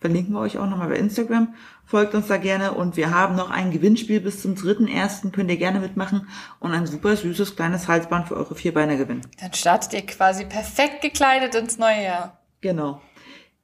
Verlinken 0.00 0.32
wir 0.34 0.40
euch 0.40 0.58
auch 0.58 0.66
nochmal 0.66 0.88
bei 0.88 0.96
Instagram. 0.96 1.54
Folgt 1.86 2.14
uns 2.14 2.26
da 2.26 2.36
gerne 2.36 2.72
und 2.72 2.98
wir 2.98 3.10
haben 3.10 3.36
noch 3.36 3.50
ein 3.50 3.70
Gewinnspiel 3.70 4.20
bis 4.20 4.42
zum 4.42 4.54
3.1. 4.54 5.30
Könnt 5.30 5.50
ihr 5.50 5.56
gerne 5.56 5.80
mitmachen 5.80 6.28
und 6.60 6.72
ein 6.72 6.86
super 6.86 7.16
süßes 7.16 7.56
kleines 7.56 7.88
Halsband 7.88 8.28
für 8.28 8.36
eure 8.36 8.54
Vierbeiner 8.54 8.96
gewinnen. 8.96 9.26
Dann 9.40 9.54
startet 9.54 9.94
ihr 9.94 10.04
quasi 10.04 10.44
perfekt 10.44 11.00
gekleidet 11.00 11.54
ins 11.54 11.78
neue 11.78 12.04
Jahr. 12.04 12.38
Genau. 12.60 13.00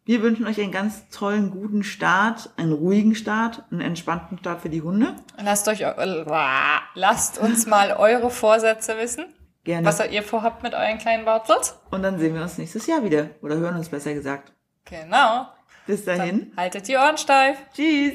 Wir 0.06 0.22
wünschen 0.22 0.46
euch 0.46 0.58
einen 0.58 0.72
ganz 0.72 1.08
tollen, 1.10 1.50
guten 1.50 1.82
Start, 1.84 2.50
einen 2.56 2.72
ruhigen 2.72 3.14
Start, 3.14 3.64
einen 3.70 3.82
entspannten 3.82 4.38
Start 4.38 4.62
für 4.62 4.70
die 4.70 4.80
Hunde. 4.80 5.14
Lasst 5.36 5.68
euch, 5.68 5.82
äh, 5.82 5.94
lasst 6.94 7.38
uns 7.38 7.66
mal 7.66 7.92
eure 7.92 8.30
Vorsätze 8.30 8.96
wissen. 8.96 9.26
Gerne. 9.62 9.86
Was 9.86 10.00
ihr 10.10 10.22
vorhabt 10.22 10.62
mit 10.62 10.72
euren 10.72 10.96
kleinen 10.96 11.26
Bartels. 11.26 11.78
Und 11.90 12.02
dann 12.02 12.18
sehen 12.18 12.34
wir 12.34 12.40
uns 12.40 12.56
nächstes 12.56 12.86
Jahr 12.86 13.04
wieder. 13.04 13.28
Oder 13.42 13.58
hören 13.58 13.76
uns 13.76 13.90
besser 13.90 14.14
gesagt. 14.14 14.54
Genau. 14.86 15.46
Bis 15.86 16.06
dahin. 16.06 16.48
Dann 16.48 16.56
haltet 16.56 16.88
die 16.88 16.96
Ohren 16.96 17.18
steif. 17.18 17.58
Tschüss. 17.74 18.14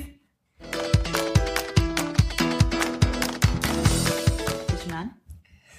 Du 4.68 4.78
schon 4.84 4.92
an? 4.92 5.14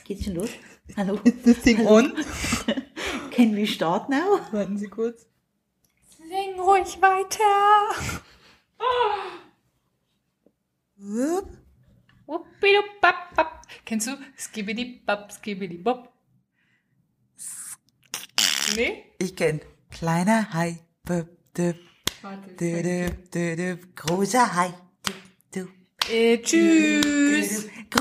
Geht's 0.04 0.24
schon 0.24 0.34
los? 0.34 0.50
Hallo? 0.96 1.18
Und? 1.88 2.14
Can 3.32 3.56
we 3.56 3.66
start 3.66 4.08
now? 4.08 4.38
Warten 4.52 4.78
Sie 4.78 4.86
kurz. 4.86 5.26
Sing 6.28 6.58
ruhig 6.58 7.00
weiter. 7.00 7.94
Wuppidubbabbab. 12.26 13.62
Kennst 13.84 14.08
du 14.08 14.16
Skibidi 14.36 15.02
Bab, 15.06 15.30
Skibidi 15.32 15.78
Bob? 15.78 16.08
Nee? 18.74 19.04
Ich 19.18 19.36
kenn 19.36 19.60
kleiner 19.90 20.52
Hai, 20.52 20.78
büb, 21.04 21.28
düb, 21.56 21.76
Warte. 22.22 22.54
dü, 22.56 22.82
düb, 22.82 23.32
dü, 23.32 23.56
düb, 23.56 23.96
großer 23.96 24.54
Hai, 24.56 24.72
düb, 25.06 25.14
düb, 25.54 25.68
Äh, 26.10 26.42
tschüss. 26.42 27.66
düb, 27.66 28.00